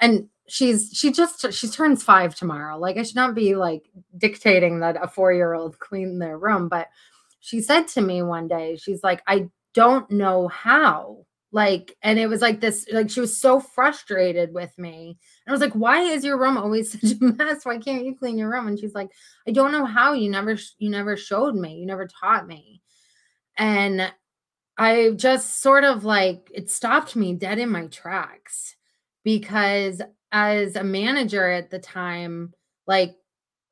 And 0.00 0.28
she's 0.48 0.90
she 0.92 1.12
just 1.12 1.52
she 1.52 1.68
turns 1.68 2.02
5 2.02 2.34
tomorrow. 2.34 2.78
Like 2.78 2.96
I 2.96 3.02
should 3.02 3.16
not 3.16 3.34
be 3.34 3.54
like 3.56 3.88
dictating 4.16 4.80
that 4.80 4.96
a 4.96 5.08
4-year-old 5.08 5.78
clean 5.80 6.18
their 6.18 6.38
room, 6.38 6.68
but 6.68 6.88
she 7.40 7.60
said 7.60 7.88
to 7.88 8.00
me 8.00 8.22
one 8.22 8.48
day, 8.48 8.76
she's 8.76 9.02
like, 9.02 9.22
"I 9.26 9.48
don't 9.74 10.10
know 10.10 10.48
how." 10.48 11.24
like 11.52 11.96
and 12.02 12.18
it 12.18 12.26
was 12.26 12.42
like 12.42 12.60
this 12.60 12.86
like 12.92 13.10
she 13.10 13.20
was 13.20 13.36
so 13.36 13.58
frustrated 13.58 14.52
with 14.52 14.76
me 14.78 15.16
i 15.48 15.52
was 15.52 15.60
like 15.60 15.72
why 15.72 16.02
is 16.02 16.24
your 16.24 16.38
room 16.38 16.56
always 16.56 16.92
such 17.00 17.18
a 17.20 17.24
mess? 17.24 17.64
Why 17.64 17.78
can't 17.78 18.04
you 18.04 18.14
clean 18.14 18.38
your 18.38 18.50
room? 18.50 18.68
And 18.68 18.78
she's 18.78 18.94
like 18.94 19.10
i 19.46 19.50
don't 19.50 19.72
know 19.72 19.84
how 19.84 20.12
you 20.12 20.30
never 20.30 20.56
you 20.78 20.90
never 20.90 21.16
showed 21.16 21.54
me. 21.54 21.76
You 21.76 21.86
never 21.86 22.06
taught 22.06 22.46
me. 22.46 22.82
And 23.56 24.12
i 24.76 25.10
just 25.16 25.60
sort 25.60 25.84
of 25.84 26.04
like 26.04 26.50
it 26.54 26.70
stopped 26.70 27.16
me 27.16 27.34
dead 27.34 27.58
in 27.58 27.70
my 27.70 27.86
tracks 27.86 28.76
because 29.24 30.00
as 30.30 30.76
a 30.76 30.84
manager 30.84 31.50
at 31.50 31.70
the 31.70 31.78
time 31.78 32.52
like 32.86 33.16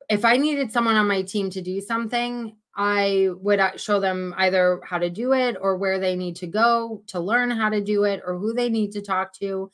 if 0.09 0.25
i 0.25 0.35
needed 0.35 0.71
someone 0.71 0.95
on 0.95 1.07
my 1.07 1.21
team 1.21 1.49
to 1.49 1.61
do 1.61 1.79
something 1.79 2.57
I 2.77 3.29
would 3.41 3.59
uh, 3.59 3.75
show 3.75 3.99
them 3.99 4.35
either 4.37 4.79
how 4.85 4.99
to 4.99 5.09
do 5.09 5.33
it 5.33 5.57
or 5.59 5.77
where 5.77 5.99
they 5.99 6.15
need 6.15 6.35
to 6.37 6.47
go 6.47 7.01
to 7.07 7.19
learn 7.19 7.49
how 7.49 7.69
to 7.69 7.81
do 7.81 8.03
it 8.03 8.21
or 8.23 8.37
who 8.37 8.53
they 8.53 8.69
need 8.69 8.91
to 8.91 9.01
talk 9.01 9.33
to. 9.39 9.71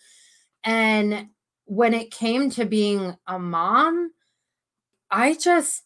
And 0.64 1.28
when 1.66 1.94
it 1.94 2.12
came 2.12 2.50
to 2.52 2.66
being 2.66 3.16
a 3.28 3.40
mom, 3.40 4.12
I 5.10 5.36
just 5.36 5.84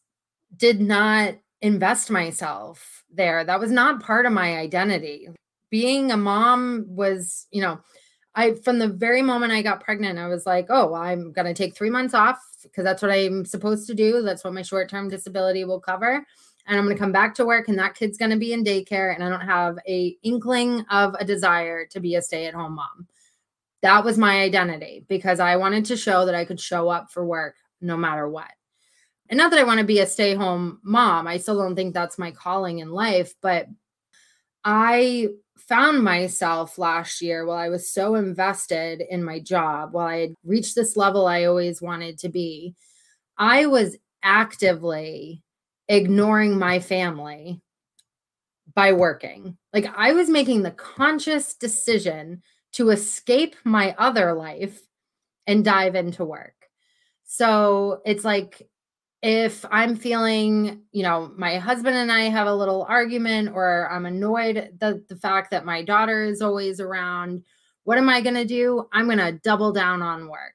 did 0.56 0.82
not 0.82 1.36
invest 1.62 2.10
myself 2.10 3.04
there. 3.12 3.44
That 3.44 3.60
was 3.60 3.72
not 3.72 4.02
part 4.02 4.26
of 4.26 4.32
my 4.34 4.58
identity. 4.58 5.28
Being 5.70 6.12
a 6.12 6.18
mom 6.18 6.86
was, 6.88 7.48
you 7.52 7.62
know, 7.62 7.80
I 8.36 8.54
from 8.54 8.80
the 8.80 8.88
very 8.88 9.22
moment 9.22 9.52
I 9.52 9.62
got 9.62 9.84
pregnant, 9.84 10.20
I 10.20 10.28
was 10.28 10.46
like, 10.46 10.68
oh, 10.70 10.94
I'm 10.94 11.32
going 11.32 11.48
to 11.48 11.54
take 11.54 11.76
3 11.76 11.90
months 11.90 12.14
off 12.14 12.40
because 12.64 12.84
that's 12.84 13.02
what 13.02 13.12
I'm 13.12 13.46
supposed 13.46 13.88
to 13.88 13.94
do. 13.94 14.22
That's 14.22 14.44
what 14.44 14.54
my 14.54 14.62
short-term 14.62 15.10
disability 15.10 15.66
will 15.66 15.80
cover 15.80 16.26
and 16.68 16.78
I'm 16.78 16.86
going 16.86 16.96
to 16.96 17.00
come 17.00 17.12
back 17.12 17.34
to 17.36 17.46
work 17.46 17.68
and 17.68 17.80
that 17.80 17.96
kid's 17.96 18.18
going 18.18 18.32
to 18.32 18.38
be 18.38 18.54
in 18.54 18.64
daycare 18.64 19.14
and 19.14 19.24
I 19.24 19.30
don't 19.30 19.42
have 19.42 19.80
a 19.88 20.16
inkling 20.24 20.86
of 20.92 21.16
a 21.20 21.26
desire 21.26 21.86
to 21.88 22.00
be 22.00 22.16
a 22.16 22.22
stay-at-home 22.22 22.76
mom. 22.76 23.08
That 23.82 24.04
was 24.04 24.18
my 24.18 24.42
identity 24.42 25.06
because 25.08 25.40
I 25.40 25.56
wanted 25.58 25.86
to 25.86 25.98
show 25.98 26.26
that 26.26 26.36
I 26.36 26.46
could 26.46 26.60
show 26.60 26.90
up 26.90 27.12
for 27.12 27.26
work 27.26 27.56
no 27.80 27.96
matter 27.96 28.28
what. 28.28 28.50
And 29.30 29.38
not 29.38 29.52
that 29.52 29.60
I 29.60 29.64
want 29.64 29.80
to 29.80 29.86
be 29.86 30.00
a 30.00 30.08
stay-home 30.08 30.80
mom. 30.84 31.28
I 31.28 31.38
still 31.38 31.58
don't 31.58 31.76
think 31.76 31.94
that's 31.94 32.18
my 32.18 32.32
calling 32.32 32.80
in 32.80 32.90
life, 32.90 33.34
but 33.42 33.68
I 34.64 35.28
found 35.58 36.04
myself 36.04 36.78
last 36.78 37.22
year 37.22 37.46
while 37.46 37.58
I 37.58 37.70
was 37.70 37.92
so 37.92 38.16
invested 38.16 39.02
in 39.02 39.24
my 39.24 39.40
job, 39.40 39.94
while 39.94 40.08
I 40.08 40.20
had 40.20 40.34
reached 40.44 40.76
this 40.76 40.96
level 40.96 41.28
I 41.28 41.44
always 41.44 41.82
wanted 41.82 42.18
to 42.20 42.30
be, 42.30 42.76
I 43.38 43.66
was 43.66 43.98
actively 44.24 45.44
ignoring 45.88 46.58
my 46.58 46.80
family 46.80 47.62
by 48.74 48.94
working. 48.94 49.58
Like 49.74 49.92
I 49.96 50.14
was 50.14 50.30
making 50.30 50.64
the 50.64 50.72
conscious 50.72 51.54
decision 51.54 52.42
to 52.74 52.90
escape 52.90 53.56
my 53.64 53.96
other 53.98 54.34
life 54.34 54.82
and 55.48 55.64
dive 55.64 55.96
into 55.96 56.26
work. 56.26 56.54
So 57.24 58.02
it's 58.06 58.26
like 58.26 58.68
if 59.22 59.66
I'm 59.72 59.96
feeling, 59.96 60.82
you 60.92 61.04
know, 61.04 61.32
my 61.36 61.58
husband 61.58 61.98
and 61.98 62.12
I 62.12 62.24
have 62.24 62.48
a 62.48 62.54
little 62.54 62.86
argument 62.88 63.50
or 63.54 63.90
I'm 63.92 64.06
annoyed 64.06 64.76
the 64.80 65.04
the 65.10 65.16
fact 65.16 65.52
that 65.52 65.66
my 65.66 65.82
daughter 65.82 66.24
is 66.24 66.42
always 66.42 66.80
around, 66.80 67.44
what 67.84 67.98
am 67.98 68.10
I 68.10 68.22
going 68.22 68.36
to 68.36 68.46
do? 68.46 68.88
I'm 68.94 69.06
going 69.06 69.18
to 69.18 69.40
double 69.44 69.72
down 69.72 70.02
on 70.02 70.30
work. 70.30 70.54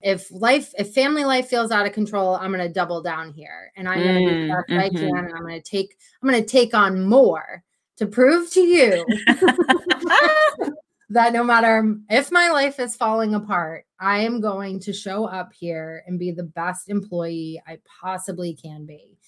If 0.00 0.30
life 0.30 0.72
if 0.78 0.94
family 0.94 1.24
life 1.24 1.48
feels 1.48 1.72
out 1.72 1.86
of 1.86 1.92
control, 1.92 2.36
I'm 2.36 2.52
going 2.52 2.66
to 2.66 2.72
double 2.72 3.02
down 3.02 3.32
here 3.32 3.72
and 3.76 3.88
I'm 3.88 4.00
going 4.00 4.24
to 4.24 4.30
do 4.30 4.40
the 4.40 4.54
best 4.54 4.68
mm, 4.70 4.78
I 4.78 4.88
can 4.90 5.18
and 5.18 5.34
I'm 5.34 5.42
going 5.42 5.60
to 5.60 5.70
take 5.70 5.96
I'm 6.22 6.28
going 6.28 6.40
to 6.40 6.48
take 6.48 6.72
on 6.72 7.04
more 7.04 7.64
to 7.96 8.06
prove 8.06 8.48
to 8.52 8.60
you 8.60 9.04
that 11.10 11.32
no 11.32 11.42
matter 11.42 11.96
if 12.10 12.30
my 12.30 12.50
life 12.50 12.78
is 12.78 12.96
falling 12.96 13.34
apart, 13.34 13.86
I 13.98 14.20
am 14.20 14.40
going 14.40 14.80
to 14.80 14.92
show 14.92 15.24
up 15.24 15.52
here 15.52 16.02
and 16.06 16.18
be 16.18 16.30
the 16.30 16.42
best 16.42 16.88
employee 16.88 17.62
I 17.66 17.78
possibly 18.00 18.54
can 18.54 18.84
be. 18.84 19.18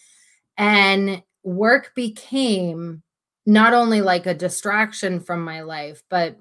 And 0.58 1.22
work 1.42 1.92
became 1.94 3.02
not 3.46 3.72
only 3.72 4.02
like 4.02 4.26
a 4.26 4.34
distraction 4.34 5.20
from 5.20 5.42
my 5.42 5.62
life, 5.62 6.02
but 6.10 6.38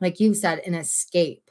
like 0.00 0.18
you 0.18 0.34
said, 0.34 0.60
an 0.60 0.74
escape. 0.74 1.50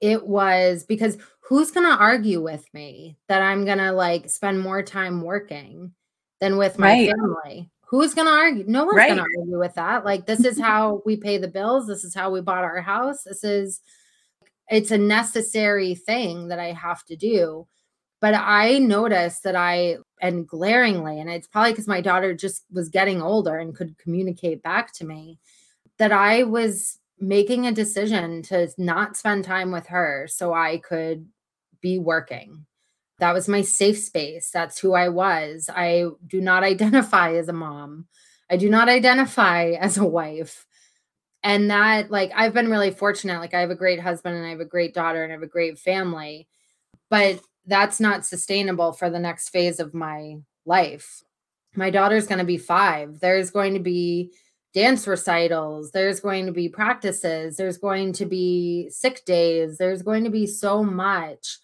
It 0.00 0.26
was 0.26 0.84
because 0.84 1.18
who's 1.40 1.70
going 1.70 1.86
to 1.86 1.96
argue 1.96 2.42
with 2.42 2.66
me 2.72 3.18
that 3.28 3.42
I'm 3.42 3.64
going 3.64 3.78
to 3.78 3.92
like 3.92 4.30
spend 4.30 4.60
more 4.60 4.82
time 4.82 5.22
working 5.22 5.92
than 6.40 6.56
with 6.56 6.78
my 6.78 6.88
right. 6.88 7.10
family? 7.10 7.70
Who's 7.86 8.14
going 8.14 8.26
to 8.26 8.32
argue? 8.32 8.64
No 8.66 8.84
one's 8.84 8.96
right. 8.96 9.14
going 9.14 9.18
to 9.18 9.38
argue 9.38 9.58
with 9.58 9.74
that. 9.74 10.04
Like, 10.04 10.26
this 10.26 10.44
is 10.44 10.60
how 10.60 11.02
we 11.06 11.16
pay 11.16 11.38
the 11.38 11.48
bills. 11.48 11.86
This 11.86 12.04
is 12.04 12.14
how 12.14 12.30
we 12.30 12.40
bought 12.40 12.64
our 12.64 12.80
house. 12.80 13.22
This 13.22 13.44
is, 13.44 13.80
it's 14.68 14.90
a 14.90 14.98
necessary 14.98 15.94
thing 15.94 16.48
that 16.48 16.58
I 16.58 16.72
have 16.72 17.04
to 17.06 17.16
do. 17.16 17.66
But 18.20 18.34
I 18.34 18.78
noticed 18.78 19.44
that 19.44 19.56
I, 19.56 19.98
and 20.20 20.48
glaringly, 20.48 21.20
and 21.20 21.30
it's 21.30 21.46
probably 21.46 21.72
because 21.72 21.86
my 21.86 22.00
daughter 22.00 22.34
just 22.34 22.64
was 22.72 22.88
getting 22.88 23.20
older 23.20 23.58
and 23.58 23.76
could 23.76 23.98
communicate 23.98 24.62
back 24.62 24.92
to 24.94 25.04
me, 25.04 25.38
that 25.98 26.12
I 26.12 26.42
was 26.42 26.98
making 27.18 27.66
a 27.66 27.72
decision 27.72 28.42
to 28.42 28.68
not 28.78 29.16
spend 29.16 29.44
time 29.44 29.70
with 29.70 29.86
her 29.86 30.26
so 30.28 30.52
I 30.52 30.78
could 30.78 31.26
be 31.80 31.98
working 31.98 32.66
that 33.18 33.32
was 33.32 33.48
my 33.48 33.62
safe 33.62 33.98
space. 33.98 34.50
That's 34.50 34.78
who 34.78 34.94
I 34.94 35.08
was. 35.08 35.70
I 35.72 36.06
do 36.26 36.40
not 36.40 36.62
identify 36.72 37.34
as 37.34 37.48
a 37.48 37.52
mom. 37.52 38.06
I 38.50 38.56
do 38.56 38.70
not 38.70 38.88
identify 38.88 39.70
as 39.80 39.98
a 39.98 40.04
wife. 40.04 40.66
And 41.42 41.70
that, 41.70 42.10
like, 42.10 42.32
I've 42.34 42.54
been 42.54 42.70
really 42.70 42.90
fortunate. 42.90 43.38
Like, 43.38 43.54
I 43.54 43.60
have 43.60 43.70
a 43.70 43.76
great 43.76 44.00
husband 44.00 44.36
and 44.36 44.44
I 44.44 44.50
have 44.50 44.60
a 44.60 44.64
great 44.64 44.94
daughter 44.94 45.22
and 45.22 45.32
I 45.32 45.36
have 45.36 45.42
a 45.42 45.46
great 45.46 45.78
family. 45.78 46.48
But 47.08 47.40
that's 47.66 48.00
not 48.00 48.26
sustainable 48.26 48.92
for 48.92 49.10
the 49.10 49.18
next 49.18 49.50
phase 49.50 49.78
of 49.78 49.94
my 49.94 50.36
life. 50.64 51.22
My 51.76 51.90
daughter's 51.90 52.26
going 52.26 52.38
to 52.38 52.44
be 52.44 52.58
five. 52.58 53.20
There's 53.20 53.50
going 53.50 53.74
to 53.74 53.80
be 53.80 54.32
dance 54.74 55.06
recitals. 55.06 55.90
There's 55.90 56.20
going 56.20 56.46
to 56.46 56.52
be 56.52 56.68
practices. 56.68 57.56
There's 57.56 57.78
going 57.78 58.12
to 58.14 58.26
be 58.26 58.88
sick 58.90 59.24
days. 59.24 59.78
There's 59.78 60.02
going 60.02 60.24
to 60.24 60.30
be 60.30 60.46
so 60.46 60.82
much 60.82 61.58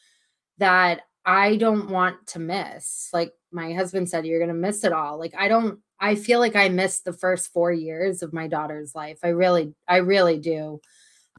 that 0.59 1.03
I 1.25 1.57
don't 1.57 1.89
want 1.89 2.27
to 2.29 2.39
miss. 2.39 3.09
Like 3.13 3.33
my 3.51 3.73
husband 3.73 4.09
said, 4.09 4.27
you're 4.27 4.41
going 4.41 4.49
to 4.49 4.55
miss 4.55 4.85
it 4.85 4.93
all. 4.93 5.19
Like 5.19 5.35
I 5.37 5.49
don't, 5.49 5.79
I 6.01 6.15
feel 6.17 6.41
like 6.41 6.57
I 6.57 6.69
missed 6.69 7.05
the 7.05 7.13
first 7.13 7.53
four 7.53 7.73
years 7.73 8.23
of 8.23 8.33
my 8.33 8.49
daughter's 8.49 8.95
life. 8.95 9.19
I 9.23 9.29
really, 9.29 9.75
I 9.87 9.99
really 9.99 10.39
do. 10.39 10.81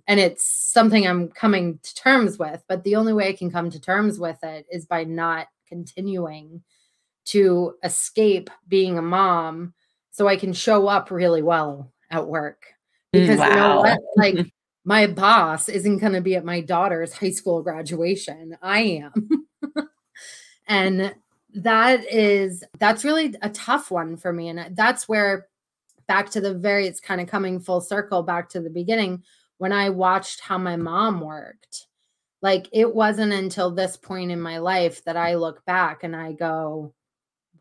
And 0.07 0.19
it's 0.19 0.45
something 0.45 1.05
I'm 1.05 1.29
coming 1.29 1.79
to 1.81 1.95
terms 1.95 2.37
with. 2.37 2.63
But 2.67 2.83
the 2.83 2.95
only 2.95 3.13
way 3.13 3.27
I 3.29 3.33
can 3.33 3.51
come 3.51 3.69
to 3.71 3.79
terms 3.79 4.19
with 4.19 4.37
it 4.43 4.65
is 4.71 4.85
by 4.85 5.03
not 5.03 5.47
continuing 5.67 6.63
to 7.25 7.75
escape 7.83 8.49
being 8.67 8.97
a 8.97 9.01
mom 9.01 9.73
so 10.11 10.27
I 10.27 10.35
can 10.35 10.53
show 10.53 10.87
up 10.87 11.11
really 11.11 11.41
well 11.41 11.91
at 12.09 12.27
work. 12.27 12.65
Mm, 13.13 13.21
because 13.21 13.39
wow. 13.39 13.47
you 13.49 13.55
know 13.55 13.77
what? 13.77 13.99
Like 14.15 14.53
my 14.85 15.07
boss 15.07 15.69
isn't 15.69 15.99
going 15.99 16.13
to 16.13 16.21
be 16.21 16.35
at 16.35 16.45
my 16.45 16.61
daughter's 16.61 17.13
high 17.13 17.31
school 17.31 17.61
graduation. 17.63 18.57
I 18.61 18.81
am. 18.81 19.29
and 20.67 21.13
that 21.55 22.11
is 22.11 22.63
that's 22.79 23.03
really 23.03 23.35
a 23.41 23.49
tough 23.49 23.91
one 23.91 24.17
for 24.17 24.33
me. 24.33 24.49
And 24.49 24.75
that's 24.75 25.07
where 25.07 25.47
back 26.07 26.29
to 26.31 26.41
the 26.41 26.53
very 26.53 26.87
it's 26.87 26.99
kind 26.99 27.21
of 27.21 27.27
coming 27.27 27.59
full 27.59 27.81
circle 27.81 28.23
back 28.23 28.49
to 28.49 28.61
the 28.61 28.69
beginning. 28.69 29.23
When 29.59 29.71
i 29.71 29.89
watched 29.89 30.41
how 30.41 30.57
my 30.57 30.75
mom 30.75 31.21
worked 31.21 31.87
like 32.43 32.67
it 32.73 32.93
wasn't 32.93 33.33
until 33.33 33.71
this 33.71 33.97
point 33.97 34.29
in 34.29 34.39
my 34.39 34.59
life 34.59 35.03
that 35.05 35.17
i 35.17 35.33
look 35.33 35.65
back 35.65 36.03
and 36.03 36.15
i 36.15 36.33
go 36.33 36.93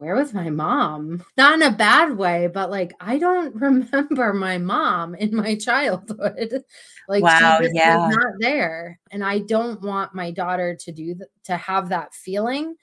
where 0.02 0.16
was 0.16 0.34
my 0.34 0.50
mom? 0.50 1.24
Not 1.36 1.54
in 1.54 1.62
a 1.62 1.70
bad 1.70 2.16
way, 2.16 2.48
but 2.52 2.70
like 2.70 2.92
I 2.98 3.18
don't 3.18 3.54
remember 3.60 4.32
my 4.32 4.58
mom 4.58 5.14
in 5.14 5.34
my 5.34 5.54
childhood. 5.54 6.64
like 7.08 7.22
wow, 7.22 7.60
she 7.62 7.68
yeah. 7.72 8.08
not 8.10 8.32
there. 8.40 8.98
And 9.12 9.24
I 9.24 9.38
don't 9.38 9.80
want 9.80 10.12
my 10.12 10.32
daughter 10.32 10.76
to 10.80 10.92
do 10.92 11.14
th- 11.14 11.30
to 11.44 11.56
have 11.56 11.90
that 11.90 12.14
feeling, 12.14 12.74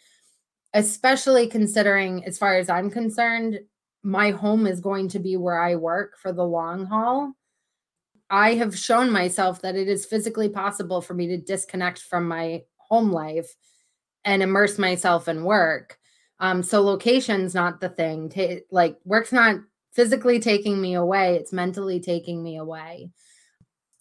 especially 0.73 1.47
considering 1.47 2.23
as 2.23 2.37
far 2.37 2.57
as 2.57 2.69
I'm 2.69 2.89
concerned, 2.89 3.59
my 4.01 4.31
home 4.31 4.65
is 4.65 4.79
going 4.79 5.09
to 5.09 5.19
be 5.19 5.35
where 5.35 5.59
I 5.59 5.75
work 5.75 6.17
for 6.17 6.31
the 6.31 6.45
long 6.45 6.85
haul. 6.85 7.33
I 8.29 8.53
have 8.53 8.77
shown 8.77 9.11
myself 9.11 9.61
that 9.63 9.75
it 9.75 9.89
is 9.89 10.05
physically 10.05 10.47
possible 10.47 11.01
for 11.01 11.15
me 11.15 11.27
to 11.27 11.37
disconnect 11.37 11.99
from 11.99 12.29
my 12.29 12.61
home 12.77 13.11
life 13.11 13.53
and 14.23 14.41
immerse 14.41 14.77
myself 14.77 15.27
in 15.27 15.43
work 15.43 15.98
um, 16.39 16.63
so 16.63 16.81
location's 16.81 17.53
not 17.53 17.81
the 17.81 17.89
thing. 17.89 18.29
Ta- 18.29 18.63
like 18.71 18.97
work's 19.05 19.31
not 19.31 19.57
physically 19.91 20.39
taking 20.39 20.79
me 20.79 20.93
away, 20.93 21.35
it's 21.35 21.53
mentally 21.53 21.99
taking 21.99 22.43
me 22.43 22.57
away. 22.57 23.09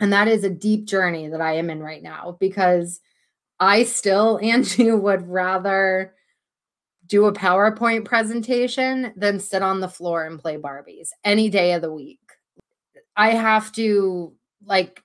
And 0.01 0.13
that 0.13 0.29
is 0.29 0.45
a 0.45 0.51
deep 0.51 0.87
journey 0.87 1.29
that 1.29 1.41
I 1.41 1.57
am 1.57 1.71
in 1.71 1.83
right 1.83 2.03
now 2.03 2.37
because 2.39 3.01
I 3.59 3.83
still, 3.85 4.39
Angie, 4.43 4.93
would 4.93 5.29
rather 5.29 6.15
do 7.07 7.25
a 7.25 7.33
PowerPoint 7.33 8.05
presentation 8.05 9.13
than 9.17 9.41
sit 9.41 9.63
on 9.63 9.81
the 9.81 9.89
floor 9.89 10.25
and 10.25 10.39
play 10.39 10.57
Barbies 10.57 11.09
any 11.25 11.49
day 11.49 11.73
of 11.73 11.83
the 11.83 11.93
week. 11.93 12.21
I 13.17 13.31
have 13.31 13.73
to 13.73 14.35
like 14.65 15.03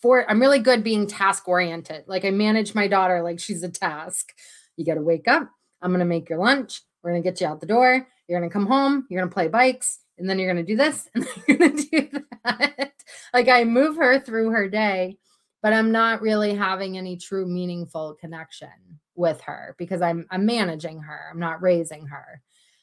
for 0.00 0.28
I'm 0.30 0.40
really 0.40 0.60
good 0.60 0.82
being 0.82 1.06
task 1.06 1.46
oriented. 1.48 2.04
Like 2.06 2.24
I 2.24 2.30
manage 2.30 2.74
my 2.74 2.88
daughter 2.88 3.22
like 3.22 3.40
she's 3.40 3.62
a 3.62 3.68
task. 3.68 4.32
You 4.76 4.86
got 4.86 4.94
to 4.94 5.02
wake 5.02 5.28
up, 5.28 5.50
I'm 5.82 5.90
going 5.90 6.00
to 6.00 6.04
make 6.06 6.28
your 6.28 6.38
lunch. 6.38 6.82
We're 7.02 7.10
going 7.10 7.22
to 7.22 7.28
get 7.28 7.40
you 7.40 7.46
out 7.46 7.60
the 7.60 7.66
door. 7.66 8.06
You're 8.28 8.38
going 8.38 8.48
to 8.48 8.52
come 8.52 8.66
home. 8.66 9.06
You're 9.08 9.20
going 9.20 9.30
to 9.30 9.34
play 9.34 9.48
bikes. 9.48 10.00
And 10.18 10.28
then 10.28 10.38
you're 10.38 10.52
going 10.52 10.64
to 10.64 10.72
do 10.72 10.76
this. 10.76 11.08
And 11.14 11.24
then 11.24 11.32
you're 11.48 11.58
going 11.58 11.76
to 11.76 11.82
do 11.90 12.20
that. 12.44 12.92
like 13.34 13.48
I 13.48 13.64
move 13.64 13.96
her 13.96 14.20
through 14.20 14.50
her 14.50 14.68
day, 14.68 15.18
but 15.62 15.72
I'm 15.72 15.92
not 15.92 16.22
really 16.22 16.54
having 16.54 16.96
any 16.96 17.16
true 17.16 17.46
meaningful 17.46 18.16
connection 18.20 18.68
with 19.14 19.40
her 19.42 19.74
because 19.78 20.02
I'm 20.02 20.26
I'm 20.30 20.46
managing 20.46 21.00
her. 21.00 21.28
I'm 21.30 21.38
not 21.40 21.62
raising 21.62 22.06
her. 22.06 22.42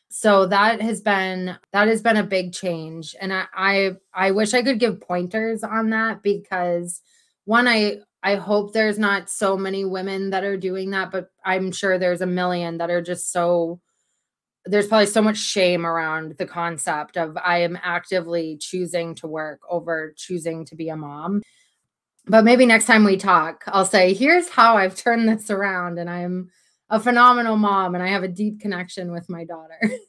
So 0.10 0.46
that 0.48 0.82
has 0.82 1.02
been 1.02 1.58
that 1.74 1.88
has 1.88 2.02
been 2.02 2.18
a 2.18 2.24
big 2.24 2.54
change. 2.54 3.16
And 3.20 3.34
I 3.34 3.46
I, 3.54 3.92
I 4.14 4.32
wish 4.32 4.54
I 4.54 4.64
could 4.64 4.80
give 4.80 5.02
pointers 5.02 5.64
on 5.64 5.90
that 5.92 6.22
because 6.24 7.02
one, 7.46 7.68
I 7.68 8.00
I 8.28 8.36
hope 8.36 8.74
there's 8.74 9.00
not 9.00 9.30
so 9.30 9.56
many 9.56 9.86
women 9.86 10.32
that 10.32 10.44
are 10.44 10.58
doing 10.58 10.90
that, 10.90 11.12
but 11.12 11.30
I'm 11.46 11.72
sure 11.72 11.98
there's 11.98 12.20
a 12.20 12.26
million 12.26 12.78
that 12.80 12.90
are 12.90 13.02
just 13.02 13.32
so 13.32 13.80
there's 14.66 14.88
probably 14.88 15.06
so 15.06 15.22
much 15.22 15.38
shame 15.38 15.86
around 15.86 16.36
the 16.38 16.46
concept 16.46 17.16
of 17.16 17.38
I 17.38 17.60
am 17.60 17.80
actively 17.82 18.58
choosing 18.60 19.16
to 19.16 19.28
work 19.28 19.62
over 19.70 20.14
choosing 20.18 20.66
to 20.66 20.76
be 20.76 20.90
a 20.90 20.98
mom. 20.98 21.42
But 22.26 22.44
maybe 22.44 22.66
next 22.66 22.84
time 22.84 23.06
we 23.06 23.16
talk, 23.16 23.64
I'll 23.68 23.86
say, 23.86 24.14
here's 24.14 24.50
how 24.50 24.76
I've 24.76 24.98
turned 24.98 25.30
this 25.30 25.50
around 25.50 25.98
and 25.98 26.10
I'm 26.10 26.50
a 26.90 27.00
phenomenal 27.00 27.56
mom 27.56 27.96
and 27.96 28.04
I 28.04 28.08
have 28.08 28.24
a 28.24 28.28
deep 28.28 28.60
connection 28.60 29.14
with 29.14 29.30
my 29.30 29.46
daughter. 29.46 29.80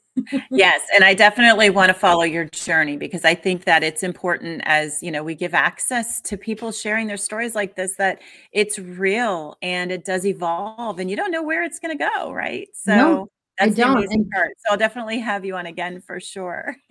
yes 0.51 0.81
and 0.93 1.03
i 1.03 1.13
definitely 1.13 1.69
want 1.69 1.89
to 1.89 1.93
follow 1.93 2.23
your 2.23 2.45
journey 2.45 2.97
because 2.97 3.25
i 3.25 3.33
think 3.33 3.65
that 3.65 3.83
it's 3.83 4.03
important 4.03 4.61
as 4.65 5.01
you 5.03 5.11
know 5.11 5.23
we 5.23 5.35
give 5.35 5.53
access 5.53 6.21
to 6.21 6.37
people 6.37 6.71
sharing 6.71 7.07
their 7.07 7.17
stories 7.17 7.55
like 7.55 7.75
this 7.75 7.95
that 7.95 8.19
it's 8.51 8.79
real 8.79 9.57
and 9.61 9.91
it 9.91 10.05
does 10.05 10.25
evolve 10.25 10.99
and 10.99 11.09
you 11.09 11.15
don't 11.15 11.31
know 11.31 11.43
where 11.43 11.63
it's 11.63 11.79
going 11.79 11.95
to 11.97 12.09
go 12.15 12.31
right 12.31 12.69
so 12.73 12.95
no. 12.95 13.27
That's 13.59 13.75
the 13.75 13.91
amazing 13.91 14.29
part. 14.33 14.51
So 14.59 14.71
I'll 14.71 14.77
definitely 14.77 15.19
have 15.19 15.43
you 15.43 15.57
on 15.57 15.65
again 15.65 15.99
for 15.99 16.21
sure. 16.21 16.77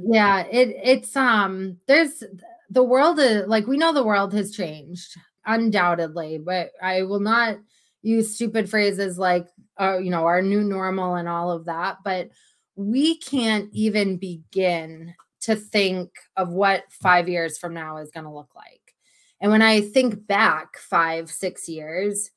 yeah, 0.00 0.44
it 0.50 0.74
it's 0.82 1.16
um 1.16 1.76
there's 1.86 2.24
the 2.70 2.82
world 2.82 3.18
is 3.18 3.46
like 3.46 3.66
we 3.66 3.78
know 3.78 3.92
the 3.92 4.04
world 4.04 4.34
has 4.34 4.50
changed 4.50 5.16
undoubtedly, 5.46 6.38
but 6.38 6.70
I 6.82 7.02
will 7.02 7.20
not 7.20 7.58
use 8.02 8.34
stupid 8.34 8.68
phrases 8.68 9.18
like 9.18 9.46
uh, 9.80 9.98
you 9.98 10.10
know 10.10 10.24
our 10.24 10.42
new 10.42 10.62
normal 10.62 11.14
and 11.14 11.28
all 11.28 11.50
of 11.50 11.66
that, 11.66 11.98
but 12.04 12.30
we 12.78 13.18
can't 13.18 13.68
even 13.72 14.16
begin 14.16 15.14
to 15.40 15.56
think 15.56 16.10
of 16.36 16.50
what 16.50 16.84
5 16.90 17.28
years 17.28 17.58
from 17.58 17.74
now 17.74 17.98
is 17.98 18.10
going 18.10 18.24
to 18.24 18.32
look 18.32 18.54
like. 18.54 18.94
And 19.40 19.50
when 19.50 19.62
I 19.62 19.80
think 19.80 20.26
back 20.26 20.78
5 20.78 21.30
6 21.30 21.68
years, 21.68 22.30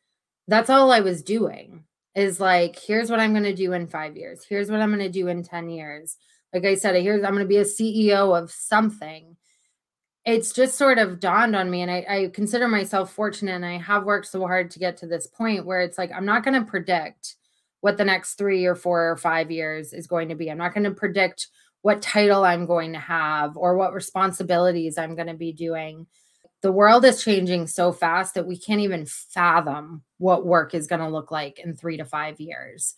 that's 0.48 0.70
all 0.70 0.92
I 0.92 1.00
was 1.00 1.24
doing 1.24 1.86
is 2.16 2.40
like, 2.40 2.78
here's 2.78 3.10
what 3.10 3.20
I'm 3.20 3.32
going 3.32 3.44
to 3.44 3.54
do 3.54 3.74
in 3.74 3.88
five 3.88 4.18
years. 4.18 4.46
Here's 4.48 4.70
what 4.70 4.82
I'm 4.82 4.90
going 4.90 5.00
to 5.00 5.10
do 5.10 5.28
in 5.28 5.44
10 5.44 5.70
years. 5.70 6.18
Like 6.54 6.66
I 6.66 6.76
said, 6.76 6.96
here's, 7.02 7.24
I'm 7.24 7.34
going 7.34 7.44
to 7.44 7.48
be 7.48 7.58
a 7.58 7.64
CEO 7.64 8.38
of 8.38 8.52
something. 8.52 9.38
It's 10.26 10.52
just 10.52 10.78
sort 10.78 10.98
of 10.98 11.20
dawned 11.20 11.56
on 11.56 11.72
me. 11.72 11.82
And 11.82 11.90
I, 11.90 12.06
I 12.10 12.32
consider 12.34 12.68
myself 12.68 13.14
fortunate. 13.14 13.54
And 13.54 13.66
I 13.66 13.78
have 13.78 14.04
worked 14.04 14.28
so 14.28 14.42
hard 14.42 14.72
to 14.72 14.80
get 14.80 14.98
to 14.98 15.08
this 15.08 15.26
point 15.26 15.66
where 15.66 15.82
it's 15.82 15.98
like, 15.98 16.12
I'm 16.12 16.26
not 16.26 16.44
going 16.44 16.60
to 16.60 16.70
predict 16.70 17.36
what 17.82 17.98
the 17.98 18.06
next 18.06 18.36
three 18.36 18.66
or 18.66 18.76
four 18.76 19.12
or 19.12 19.18
five 19.18 19.52
years 19.52 19.94
is 19.94 20.08
going 20.08 20.30
to 20.30 20.36
be. 20.36 20.50
I'm 20.50 20.58
not 20.58 20.74
going 20.74 20.86
to 20.86 20.92
predict 20.92 21.48
what 21.82 22.02
title 22.02 22.44
I'm 22.44 22.66
going 22.66 22.94
to 22.94 23.00
have 23.00 23.58
or 23.58 23.76
what 23.76 23.94
responsibilities 23.94 24.98
I'm 24.98 25.16
going 25.16 25.28
to 25.28 25.34
be 25.34 25.52
doing 25.52 26.08
the 26.62 26.72
world 26.72 27.04
is 27.06 27.24
changing 27.24 27.68
so 27.68 27.92
fast 27.92 28.36
that 28.36 28.48
we 28.48 28.58
can't 28.58 28.82
even 28.82 29.06
fathom 29.06 30.04
what 30.20 30.46
work 30.46 30.74
is 30.74 30.88
going 30.88 31.02
to 31.02 31.10
look 31.10 31.32
like 31.32 31.60
in 31.60 31.76
three 31.76 31.98
to 31.98 32.06
five 32.06 32.40
years. 32.40 32.94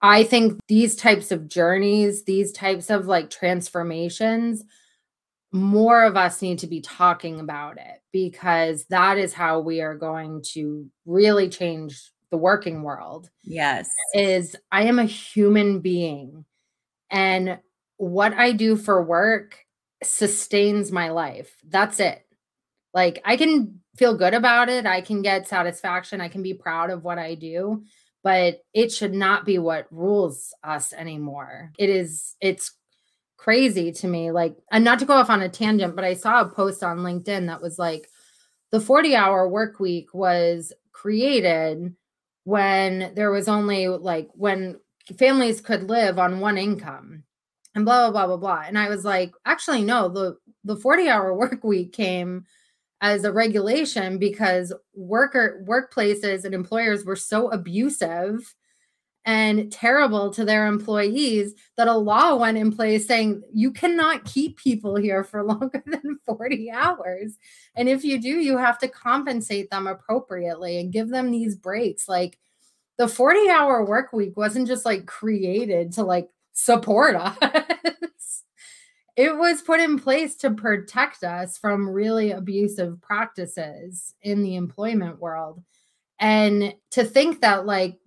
I 0.00 0.24
think 0.24 0.58
these 0.68 0.96
types 0.96 1.30
of 1.32 1.48
journeys, 1.48 2.24
these 2.24 2.52
types 2.52 2.90
of 2.90 3.06
like 3.06 3.30
transformations, 3.30 4.64
more 5.52 6.04
of 6.04 6.16
us 6.16 6.42
need 6.42 6.58
to 6.60 6.66
be 6.66 6.80
talking 6.80 7.40
about 7.40 7.78
it 7.78 8.00
because 8.12 8.86
that 8.86 9.18
is 9.18 9.32
how 9.32 9.60
we 9.60 9.80
are 9.80 9.94
going 9.94 10.42
to 10.52 10.86
really 11.04 11.48
change 11.48 12.10
the 12.30 12.36
working 12.36 12.82
world. 12.82 13.30
Yes. 13.42 13.88
Is 14.14 14.56
I 14.72 14.84
am 14.84 14.98
a 14.98 15.04
human 15.04 15.80
being 15.80 16.44
and 17.10 17.58
what 17.96 18.34
I 18.34 18.52
do 18.52 18.76
for 18.76 19.02
work 19.02 19.58
sustains 20.02 20.92
my 20.92 21.10
life. 21.10 21.54
That's 21.66 22.00
it. 22.00 22.26
Like 22.92 23.20
I 23.24 23.36
can 23.36 23.80
feel 23.96 24.16
good 24.16 24.34
about 24.34 24.68
it. 24.68 24.86
I 24.86 25.00
can 25.00 25.22
get 25.22 25.48
satisfaction. 25.48 26.20
I 26.20 26.28
can 26.28 26.42
be 26.42 26.54
proud 26.54 26.90
of 26.90 27.04
what 27.04 27.18
I 27.18 27.34
do, 27.34 27.84
but 28.22 28.60
it 28.74 28.92
should 28.92 29.14
not 29.14 29.44
be 29.44 29.58
what 29.58 29.86
rules 29.90 30.54
us 30.62 30.92
anymore. 30.92 31.72
It 31.78 31.90
is, 31.90 32.36
it's 32.40 32.72
crazy 33.36 33.92
to 33.92 34.08
me. 34.08 34.30
Like, 34.30 34.56
and 34.70 34.84
not 34.84 34.98
to 34.98 35.04
go 35.04 35.14
off 35.14 35.30
on 35.30 35.42
a 35.42 35.48
tangent, 35.48 35.96
but 35.96 36.04
I 36.04 36.14
saw 36.14 36.40
a 36.40 36.48
post 36.48 36.82
on 36.82 36.98
LinkedIn 36.98 37.46
that 37.46 37.62
was 37.62 37.78
like, 37.78 38.08
the 38.72 38.80
40 38.80 39.14
hour 39.14 39.48
work 39.48 39.78
week 39.78 40.12
was 40.12 40.72
created 40.92 41.94
when 42.46 43.12
there 43.16 43.32
was 43.32 43.48
only 43.48 43.88
like 43.88 44.28
when 44.34 44.78
families 45.18 45.60
could 45.60 45.90
live 45.90 46.16
on 46.16 46.38
one 46.38 46.56
income 46.56 47.24
and 47.74 47.84
blah 47.84 48.08
blah 48.08 48.24
blah 48.24 48.26
blah 48.28 48.36
blah. 48.36 48.64
And 48.68 48.78
i 48.78 48.88
was 48.88 49.04
like 49.04 49.32
actually 49.44 49.82
no 49.82 50.08
the 50.08 50.36
the 50.62 50.76
40 50.76 51.08
hour 51.08 51.34
work 51.36 51.64
week 51.64 51.92
came 51.92 52.44
as 53.00 53.24
a 53.24 53.32
regulation 53.32 54.18
because 54.18 54.72
worker 54.94 55.64
workplaces 55.68 56.44
and 56.44 56.54
employers 56.54 57.04
were 57.04 57.16
so 57.16 57.48
abusive 57.50 58.54
and 59.26 59.72
terrible 59.72 60.30
to 60.30 60.44
their 60.44 60.66
employees 60.66 61.52
that 61.76 61.88
a 61.88 61.96
law 61.96 62.36
went 62.36 62.56
in 62.56 62.70
place 62.70 63.08
saying 63.08 63.42
you 63.52 63.72
cannot 63.72 64.24
keep 64.24 64.56
people 64.56 64.94
here 64.94 65.24
for 65.24 65.42
longer 65.44 65.82
than 65.84 66.18
40 66.24 66.70
hours. 66.70 67.36
And 67.74 67.88
if 67.88 68.04
you 68.04 68.20
do 68.20 68.28
you 68.28 68.56
have 68.56 68.78
to 68.78 68.88
compensate 68.88 69.68
them 69.68 69.88
appropriately 69.88 70.78
and 70.78 70.92
give 70.92 71.10
them 71.10 71.32
these 71.32 71.56
breaks. 71.56 72.08
Like 72.08 72.38
the 72.98 73.08
40 73.08 73.50
hour 73.50 73.84
work 73.84 74.12
week 74.12 74.36
wasn't 74.36 74.68
just 74.68 74.86
like 74.86 75.06
created 75.06 75.92
to 75.94 76.04
like 76.04 76.28
support 76.52 77.16
us. 77.42 78.42
It 79.16 79.36
was 79.36 79.62
put 79.62 79.80
in 79.80 79.98
place 79.98 80.36
to 80.36 80.50
protect 80.50 81.24
us 81.24 81.58
from 81.58 81.88
really 81.88 82.30
abusive 82.30 83.00
practices 83.00 84.14
in 84.22 84.42
the 84.42 84.56
employment 84.56 85.18
world. 85.18 85.64
And 86.20 86.74
to 86.92 87.02
think 87.02 87.40
that 87.40 87.66
like 87.66 87.98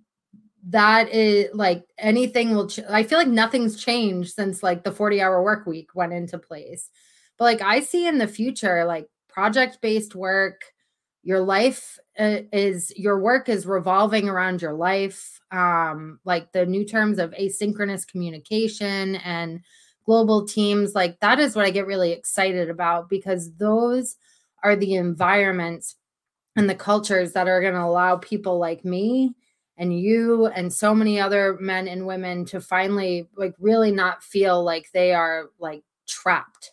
that 0.70 1.08
is 1.10 1.48
like 1.54 1.84
anything 1.98 2.54
will 2.54 2.68
ch- 2.68 2.80
i 2.88 3.02
feel 3.02 3.18
like 3.18 3.28
nothing's 3.28 3.76
changed 3.76 4.34
since 4.34 4.62
like 4.62 4.84
the 4.84 4.92
40 4.92 5.20
hour 5.20 5.42
work 5.42 5.66
week 5.66 5.90
went 5.94 6.12
into 6.12 6.38
place. 6.38 6.90
But 7.38 7.44
like 7.44 7.62
i 7.62 7.80
see 7.80 8.06
in 8.06 8.18
the 8.18 8.28
future 8.28 8.84
like 8.84 9.08
project 9.28 9.80
based 9.80 10.14
work 10.14 10.62
your 11.22 11.40
life 11.40 11.98
uh, 12.18 12.40
is 12.52 12.92
your 12.96 13.20
work 13.20 13.48
is 13.48 13.66
revolving 13.66 14.28
around 14.28 14.62
your 14.62 14.72
life 14.72 15.40
um 15.52 16.18
like 16.24 16.52
the 16.52 16.66
new 16.66 16.84
terms 16.84 17.18
of 17.18 17.30
asynchronous 17.32 18.06
communication 18.06 19.16
and 19.16 19.60
global 20.04 20.46
teams 20.46 20.94
like 20.94 21.18
that 21.20 21.38
is 21.38 21.54
what 21.54 21.66
i 21.66 21.70
get 21.70 21.86
really 21.86 22.12
excited 22.12 22.70
about 22.70 23.08
because 23.08 23.54
those 23.56 24.16
are 24.64 24.76
the 24.76 24.94
environments 24.94 25.96
and 26.56 26.68
the 26.68 26.74
cultures 26.74 27.32
that 27.32 27.48
are 27.48 27.60
going 27.60 27.74
to 27.74 27.82
allow 27.82 28.16
people 28.16 28.58
like 28.58 28.84
me 28.84 29.34
and 29.80 29.98
you 29.98 30.46
and 30.46 30.70
so 30.70 30.94
many 30.94 31.18
other 31.18 31.56
men 31.58 31.88
and 31.88 32.06
women 32.06 32.44
to 32.44 32.60
finally 32.60 33.28
like 33.34 33.54
really 33.58 33.90
not 33.90 34.22
feel 34.22 34.62
like 34.62 34.92
they 34.92 35.14
are 35.14 35.46
like 35.58 35.82
trapped 36.06 36.72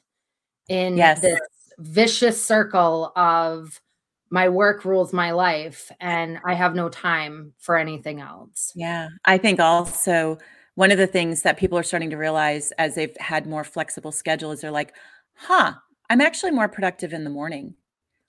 in 0.67 0.97
yes. 0.97 1.21
this 1.21 1.39
vicious 1.79 2.43
circle 2.43 3.13
of 3.15 3.81
my 4.29 4.49
work 4.49 4.83
rules 4.83 5.13
my 5.13 5.31
life 5.31 5.89
and 6.01 6.37
I 6.45 6.53
have 6.53 6.75
no 6.75 6.89
time 6.89 7.53
for 7.59 7.77
anything 7.77 8.19
else. 8.19 8.73
Yeah. 8.75 9.07
I 9.23 9.37
think 9.37 9.61
also 9.61 10.37
one 10.75 10.91
of 10.91 10.97
the 10.97 11.07
things 11.07 11.43
that 11.43 11.57
people 11.57 11.77
are 11.77 11.83
starting 11.83 12.09
to 12.09 12.17
realize 12.17 12.73
as 12.73 12.95
they've 12.95 13.15
had 13.21 13.47
more 13.47 13.63
flexible 13.63 14.11
schedules, 14.11 14.59
they're 14.59 14.69
like, 14.69 14.93
huh, 15.33 15.75
I'm 16.09 16.19
actually 16.19 16.51
more 16.51 16.67
productive 16.67 17.13
in 17.13 17.23
the 17.23 17.29
morning. 17.29 17.75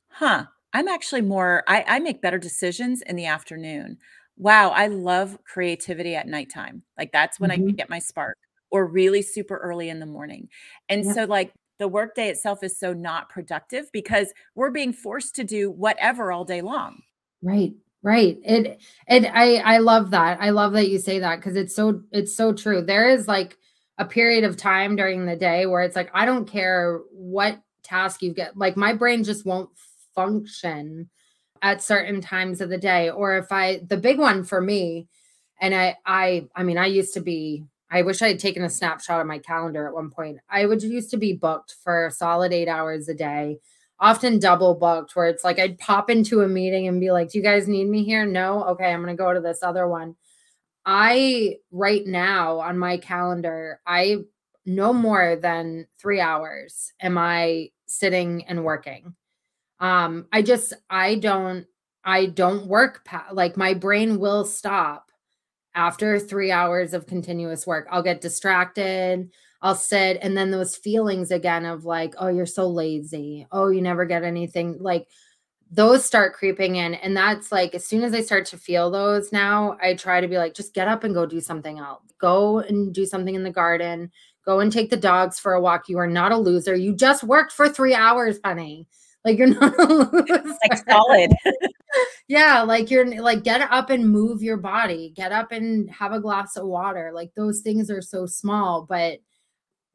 Huh, 0.08 0.44
I'm 0.72 0.86
actually 0.86 1.22
more, 1.22 1.64
I, 1.66 1.84
I 1.88 1.98
make 1.98 2.22
better 2.22 2.38
decisions 2.38 3.02
in 3.02 3.16
the 3.16 3.26
afternoon. 3.26 3.98
Wow, 4.38 4.70
I 4.70 4.86
love 4.86 5.38
creativity 5.44 6.14
at 6.14 6.28
nighttime. 6.28 6.82
Like 6.96 7.12
that's 7.12 7.38
when 7.38 7.50
mm-hmm. 7.50 7.62
I 7.62 7.66
can 7.66 7.74
get 7.74 7.90
my 7.90 7.98
spark 7.98 8.38
or 8.70 8.86
really 8.86 9.22
super 9.22 9.56
early 9.58 9.88
in 9.88 10.00
the 10.00 10.06
morning. 10.06 10.48
And 10.88 11.04
yeah. 11.04 11.12
so, 11.12 11.24
like, 11.24 11.52
the 11.78 11.88
workday 11.88 12.28
itself 12.28 12.62
is 12.62 12.78
so 12.78 12.92
not 12.92 13.28
productive 13.28 13.90
because 13.92 14.32
we're 14.54 14.70
being 14.70 14.92
forced 14.92 15.36
to 15.36 15.44
do 15.44 15.70
whatever 15.70 16.32
all 16.32 16.44
day 16.44 16.60
long. 16.60 17.02
Right. 17.42 17.72
Right. 18.02 18.38
It 18.44 18.80
it 19.08 19.24
I 19.26 19.56
I 19.56 19.78
love 19.78 20.10
that. 20.10 20.38
I 20.40 20.50
love 20.50 20.72
that 20.72 20.88
you 20.88 20.98
say 20.98 21.18
that 21.18 21.36
because 21.36 21.56
it's 21.56 21.74
so 21.74 22.02
it's 22.12 22.34
so 22.36 22.52
true. 22.52 22.80
There 22.80 23.08
is 23.08 23.26
like 23.26 23.56
a 23.98 24.04
period 24.04 24.44
of 24.44 24.56
time 24.56 24.94
during 24.96 25.26
the 25.26 25.36
day 25.36 25.66
where 25.66 25.82
it's 25.82 25.96
like 25.96 26.10
I 26.14 26.24
don't 26.24 26.46
care 26.46 27.00
what 27.10 27.60
task 27.82 28.22
you 28.22 28.32
get. 28.32 28.56
Like 28.56 28.76
my 28.76 28.92
brain 28.92 29.24
just 29.24 29.44
won't 29.44 29.70
function 30.14 31.08
at 31.62 31.82
certain 31.82 32.20
times 32.20 32.60
of 32.60 32.70
the 32.70 32.78
day 32.78 33.10
or 33.10 33.36
if 33.38 33.52
I 33.52 33.80
the 33.88 33.96
big 33.96 34.18
one 34.18 34.44
for 34.44 34.60
me 34.60 35.08
and 35.60 35.74
I 35.74 35.96
I 36.06 36.48
I 36.54 36.62
mean 36.62 36.78
I 36.78 36.86
used 36.86 37.14
to 37.14 37.20
be 37.20 37.64
I 37.90 38.02
wish 38.02 38.20
I 38.22 38.28
had 38.28 38.38
taken 38.38 38.64
a 38.64 38.70
snapshot 38.70 39.20
of 39.20 39.26
my 39.26 39.38
calendar 39.38 39.86
at 39.86 39.94
one 39.94 40.10
point. 40.10 40.38
I 40.50 40.66
would 40.66 40.82
used 40.82 41.10
to 41.10 41.16
be 41.16 41.32
booked 41.32 41.74
for 41.82 42.10
solid 42.14 42.52
8 42.52 42.68
hours 42.68 43.08
a 43.08 43.14
day 43.14 43.58
often 44.00 44.38
double 44.38 44.74
booked 44.74 45.16
where 45.16 45.26
it's 45.26 45.44
like 45.44 45.58
I'd 45.58 45.78
pop 45.78 46.10
into 46.10 46.42
a 46.42 46.48
meeting 46.48 46.86
and 46.86 47.00
be 47.00 47.10
like, 47.10 47.30
Do 47.30 47.38
you 47.38 47.44
guys 47.44 47.68
need 47.68 47.88
me 47.88 48.04
here? 48.04 48.26
No. 48.26 48.64
Okay, 48.64 48.92
I'm 48.92 49.02
to 49.04 49.14
go 49.14 49.32
to 49.32 49.40
this 49.40 49.62
other 49.62 49.88
one. 49.88 50.16
I, 50.86 51.56
right 51.70 52.06
now 52.06 52.60
on 52.60 52.78
my 52.78 52.98
calendar, 52.98 53.80
I 53.86 54.18
no 54.64 54.92
more 54.92 55.36
than 55.36 55.86
three 55.98 56.20
hours 56.20 56.92
am 57.00 57.18
I 57.18 57.70
sitting 57.86 58.44
and 58.46 58.64
working. 58.64 59.14
Um, 59.80 60.26
I 60.32 60.42
just, 60.42 60.72
I 60.90 61.16
don't, 61.16 61.66
I 62.04 62.26
don't 62.26 62.66
work 62.66 63.04
pa- 63.04 63.28
like 63.32 63.56
my 63.56 63.74
brain 63.74 64.18
will 64.18 64.44
stop 64.44 65.10
after 65.74 66.18
three 66.18 66.50
hours 66.50 66.94
of 66.94 67.06
continuous 67.06 67.66
work. 67.66 67.86
I'll 67.90 68.02
get 68.02 68.20
distracted. 68.20 69.30
I'll 69.60 69.74
sit 69.74 70.18
and 70.22 70.36
then 70.36 70.50
those 70.50 70.76
feelings 70.76 71.30
again 71.30 71.64
of 71.64 71.84
like, 71.84 72.14
oh, 72.18 72.28
you're 72.28 72.46
so 72.46 72.68
lazy. 72.68 73.46
Oh, 73.52 73.68
you 73.68 73.82
never 73.82 74.04
get 74.04 74.22
anything. 74.22 74.78
Like 74.80 75.08
those 75.70 76.04
start 76.04 76.32
creeping 76.32 76.76
in. 76.76 76.94
And 76.94 77.16
that's 77.16 77.52
like, 77.52 77.74
as 77.74 77.86
soon 77.86 78.02
as 78.02 78.14
I 78.14 78.22
start 78.22 78.46
to 78.46 78.56
feel 78.56 78.90
those 78.90 79.32
now, 79.32 79.76
I 79.82 79.94
try 79.94 80.20
to 80.20 80.28
be 80.28 80.38
like, 80.38 80.54
just 80.54 80.74
get 80.74 80.88
up 80.88 81.04
and 81.04 81.14
go 81.14 81.26
do 81.26 81.40
something 81.40 81.78
else. 81.78 82.02
Go 82.20 82.60
and 82.60 82.94
do 82.94 83.04
something 83.04 83.34
in 83.34 83.42
the 83.42 83.50
garden. 83.50 84.10
Go 84.44 84.60
and 84.60 84.72
take 84.72 84.90
the 84.90 84.96
dogs 84.96 85.38
for 85.38 85.52
a 85.52 85.60
walk. 85.60 85.88
You 85.88 85.98
are 85.98 86.06
not 86.06 86.32
a 86.32 86.38
loser. 86.38 86.74
You 86.74 86.94
just 86.94 87.22
worked 87.22 87.52
for 87.52 87.68
three 87.68 87.94
hours, 87.94 88.38
honey. 88.44 88.86
Like 89.28 89.36
you're 89.36 89.48
not 89.60 89.78
like 89.78 90.88
solid. 90.88 91.32
yeah, 92.28 92.62
like 92.62 92.90
you're 92.90 93.20
like 93.20 93.44
get 93.44 93.60
up 93.60 93.90
and 93.90 94.08
move 94.08 94.42
your 94.42 94.56
body. 94.56 95.12
Get 95.14 95.32
up 95.32 95.52
and 95.52 95.90
have 95.90 96.12
a 96.12 96.20
glass 96.20 96.56
of 96.56 96.66
water. 96.66 97.10
Like 97.14 97.34
those 97.36 97.60
things 97.60 97.90
are 97.90 98.00
so 98.00 98.24
small, 98.24 98.86
but 98.88 99.18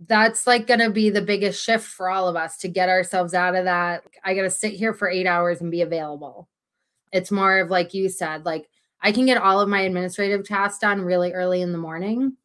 that's 0.06 0.46
like 0.46 0.68
going 0.68 0.82
to 0.82 0.92
be 0.92 1.10
the 1.10 1.22
biggest 1.22 1.64
shift 1.64 1.86
for 1.86 2.12
all 2.12 2.28
of 2.28 2.36
us 2.36 2.58
to 2.58 2.68
get 2.68 2.90
ourselves 2.90 3.34
out 3.34 3.56
of 3.56 3.66
that. 3.66 4.04
I 4.24 4.36
got 4.36 4.44
to 4.44 4.52
sit 4.52 4.74
here 4.74 4.94
for 4.94 5.10
8 5.10 5.26
hours 5.26 5.62
and 5.62 5.72
be 5.72 5.82
available. 5.82 6.48
It's 7.12 7.32
more 7.32 7.58
of 7.58 7.72
like 7.72 7.96
you 7.96 8.10
said, 8.10 8.46
like 8.46 8.70
I 9.02 9.12
can 9.12 9.26
get 9.26 9.38
all 9.38 9.62
of 9.62 9.70
my 9.70 9.82
administrative 9.82 10.48
tasks 10.48 10.80
done 10.80 11.02
really 11.02 11.34
early 11.34 11.64
in 11.64 11.72
the 11.72 11.80
morning 11.80 12.38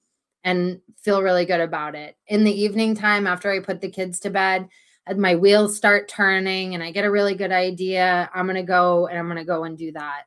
and 0.43 0.81
feel 1.03 1.23
really 1.23 1.45
good 1.45 1.61
about 1.61 1.95
it. 1.95 2.17
In 2.29 2.45
the 2.45 2.63
evening 2.63 2.95
time 2.95 3.27
after 3.27 3.51
I 3.51 3.61
put 3.61 3.83
the 3.83 3.91
kids 3.91 4.21
to 4.21 4.31
bed, 4.31 4.69
my 5.17 5.37
wheels 5.37 5.77
start 5.77 6.09
turning 6.09 6.75
and 6.75 6.83
I 6.83 6.91
get 6.91 7.05
a 7.05 7.11
really 7.11 7.35
good 7.35 7.53
idea, 7.53 8.31
I'm 8.35 8.47
going 8.47 8.57
to 8.57 8.63
go 8.63 9.07
and 9.07 9.19
I'm 9.19 9.27
going 9.27 9.39
to 9.39 9.45
go 9.45 9.65
and 9.65 9.77
do 9.77 9.93
that. 9.93 10.23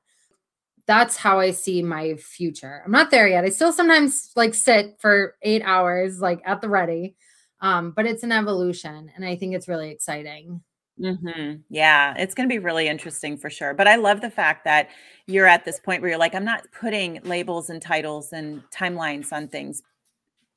That's 0.88 1.16
how 1.16 1.40
I 1.40 1.52
see 1.52 1.84
my 1.84 2.16
future. 2.16 2.82
I'm 2.84 2.92
not 2.92 3.12
there 3.12 3.28
yet. 3.28 3.46
I 3.46 3.50
still 3.50 3.72
sometimes 3.72 4.32
like 4.36 4.54
sit 4.54 4.98
for 5.00 5.36
8 5.42 5.62
hours 5.64 6.20
like 6.20 6.42
at 6.46 6.62
the 6.62 6.70
ready. 6.70 7.16
Um, 7.62 7.92
but 7.92 8.08
it's 8.08 8.24
an 8.24 8.32
evolution 8.32 9.12
and 9.16 9.24
I 9.24 9.36
think 9.36 9.54
it's 9.54 9.68
really 9.68 9.92
exciting. 9.92 10.62
Mm-hmm. 11.00 11.62
Yeah, 11.70 12.14
it's 12.18 12.34
going 12.36 12.48
to 12.48 12.54
be 12.54 12.60
really 12.60 12.88
interesting 12.88 13.38
for 13.38 13.50
sure. 13.50 13.74
But 13.74 13.88
I 13.88 13.96
love 13.96 14.22
the 14.22 14.30
fact 14.30 14.66
that 14.66 14.90
you're 15.28 15.48
at 15.48 15.66
this 15.66 15.80
point 15.80 16.02
where 16.02 16.10
you're 16.10 16.20
like, 16.20 16.36
I'm 16.36 16.46
not 16.46 16.66
putting 16.72 17.20
labels 17.24 17.70
and 17.70 17.82
titles 17.82 18.34
and 18.34 18.62
timelines 18.72 19.32
on 19.32 19.48
things 19.48 19.82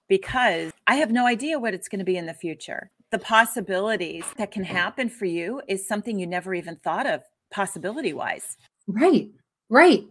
because 0.09 0.73
I 0.87 0.97
have 0.97 1.11
no 1.11 1.27
idea 1.27 1.59
what 1.59 1.75
it's 1.75 1.89
going 1.89 2.01
to 2.01 2.05
be 2.05 2.17
in 2.17 2.27
the 2.27 2.35
future 2.35 2.91
the 3.11 3.19
possibilities 3.19 4.25
that 4.37 4.51
can 4.51 4.65
happen 4.65 5.09
for 5.09 5.25
you 5.25 5.63
is 5.69 5.87
something 5.87 6.19
you 6.19 6.27
never 6.27 6.55
even 6.55 6.77
thought 6.77 7.07
of 7.07 7.23
possibility 7.51 8.13
wise. 8.13 8.57
Right. 8.87 9.31
Right. 9.71 10.05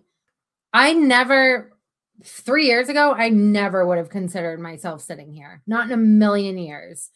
I 0.73 0.93
never, 0.93 1.73
three 2.23 2.65
years 2.65 2.89
ago, 2.89 3.13
I 3.13 3.29
never 3.29 3.85
would 3.85 3.97
have 3.97 4.09
considered 4.09 4.59
myself 4.59 5.01
sitting 5.01 5.31
here, 5.31 5.61
not 5.67 5.85
in 5.85 5.91
a 5.91 5.97
million 5.97 6.57
years. 6.57 7.09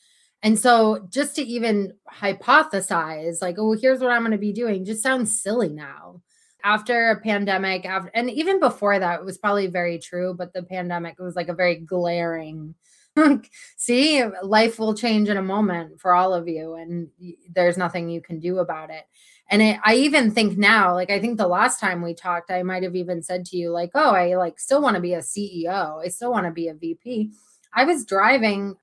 And 0.44 0.60
so 0.60 1.08
just 1.10 1.36
to 1.38 1.42
even 1.42 1.94
hypothesize, 2.14 3.42
like, 3.42 3.56
oh, 3.58 3.74
here's 3.74 4.00
what 4.00 4.12
I'm 4.12 4.22
going 4.22 4.32
to 4.34 4.38
be 4.38 4.54
doing, 4.54 4.86
just 4.86 5.02
sounds 5.02 5.42
silly 5.42 5.70
now. 5.70 6.22
After 6.64 7.10
a 7.10 7.22
pandemic, 7.22 7.86
after, 7.86 8.12
and 8.14 8.30
even 8.30 8.60
before 8.60 9.00
that, 9.00 9.20
it 9.20 9.26
was 9.26 9.38
probably 9.38 9.68
very 9.68 10.00
true, 10.00 10.36
but 10.38 10.54
the 10.54 10.64
pandemic 10.64 11.18
was 11.18 11.36
like 11.36 11.48
a 11.48 11.54
very 11.54 11.76
glaring 11.76 12.76
see 13.78 14.24
life 14.44 14.80
will 14.80 14.94
change 14.94 15.30
in 15.30 15.38
a 15.38 15.42
moment 15.42 16.00
for 16.00 16.14
all 16.14 16.34
of 16.34 16.48
you 16.48 16.76
and 16.76 17.10
there's 17.54 17.78
nothing 17.78 18.10
you 18.10 18.22
can 18.22 18.40
do 18.40 18.60
about 18.60 18.90
it. 18.90 19.04
And 19.50 19.62
it, 19.62 19.80
i 19.84 19.96
even 19.96 20.32
think 20.32 20.58
now 20.58 20.94
like 20.94 21.10
i 21.10 21.22
think 21.22 21.38
the 21.38 21.48
last 21.48 21.80
time 21.80 22.02
we 22.02 22.14
talked 22.14 22.52
i 22.52 22.64
might 22.64 22.84
have 22.84 22.98
even 22.98 23.24
said 23.24 23.46
to 23.46 23.56
you 23.56 23.72
like 23.72 23.92
oh 23.96 24.14
i 24.14 24.36
like 24.36 24.60
still 24.60 24.82
want 24.82 24.96
to 24.96 25.02
be 25.02 25.14
a 25.14 25.20
ceo 25.20 26.04
i 26.04 26.10
still 26.10 26.32
want 26.32 26.46
to 26.46 26.52
be 26.52 26.68
a 26.68 26.74
vp 26.74 27.32
i 27.74 27.86
was 27.86 28.06
driving 28.06 28.76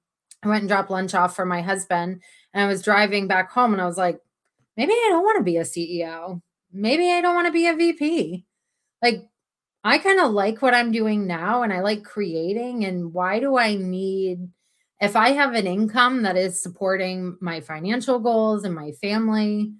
i 0.43 0.49
went 0.49 0.63
and 0.63 0.71
dropped 0.71 0.91
lunch 0.91 1.13
off 1.15 1.37
for 1.37 1.45
my 1.45 1.61
husband 1.61 2.23
and 2.55 2.65
i 2.65 2.67
was 2.67 2.81
driving 2.81 3.29
back 3.29 3.51
home 3.51 3.75
and 3.75 3.83
i 3.83 3.85
was 3.85 3.99
like 3.99 4.19
maybe 4.79 4.93
i 4.93 5.09
don't 5.11 5.23
want 5.23 5.37
to 5.37 5.45
be 5.45 5.59
a 5.59 5.65
ceo 5.65 6.41
maybe 6.73 7.13
i 7.13 7.21
don't 7.21 7.35
want 7.35 7.47
to 7.47 7.53
be 7.53 7.67
a 7.67 7.75
vp 7.75 8.47
like 9.03 9.29
I 9.85 9.99
kind 9.99 10.19
of 10.19 10.33
like 10.33 10.63
what 10.63 10.75
I'm 10.75 10.91
doing 10.93 11.27
now 11.27 11.63
and 11.63 11.73
I 11.73 11.81
like 11.81 12.03
creating. 12.05 12.85
And 12.87 13.13
why 13.13 13.39
do 13.39 13.59
I 13.59 13.75
need, 13.77 14.49
if 15.01 15.15
I 15.15 15.31
have 15.33 15.53
an 15.55 15.67
income 15.67 16.23
that 16.23 16.37
is 16.39 16.61
supporting 16.61 17.37
my 17.41 17.61
financial 17.61 18.19
goals 18.19 18.65
and 18.65 18.75
my 18.75 18.93
family, 18.93 19.75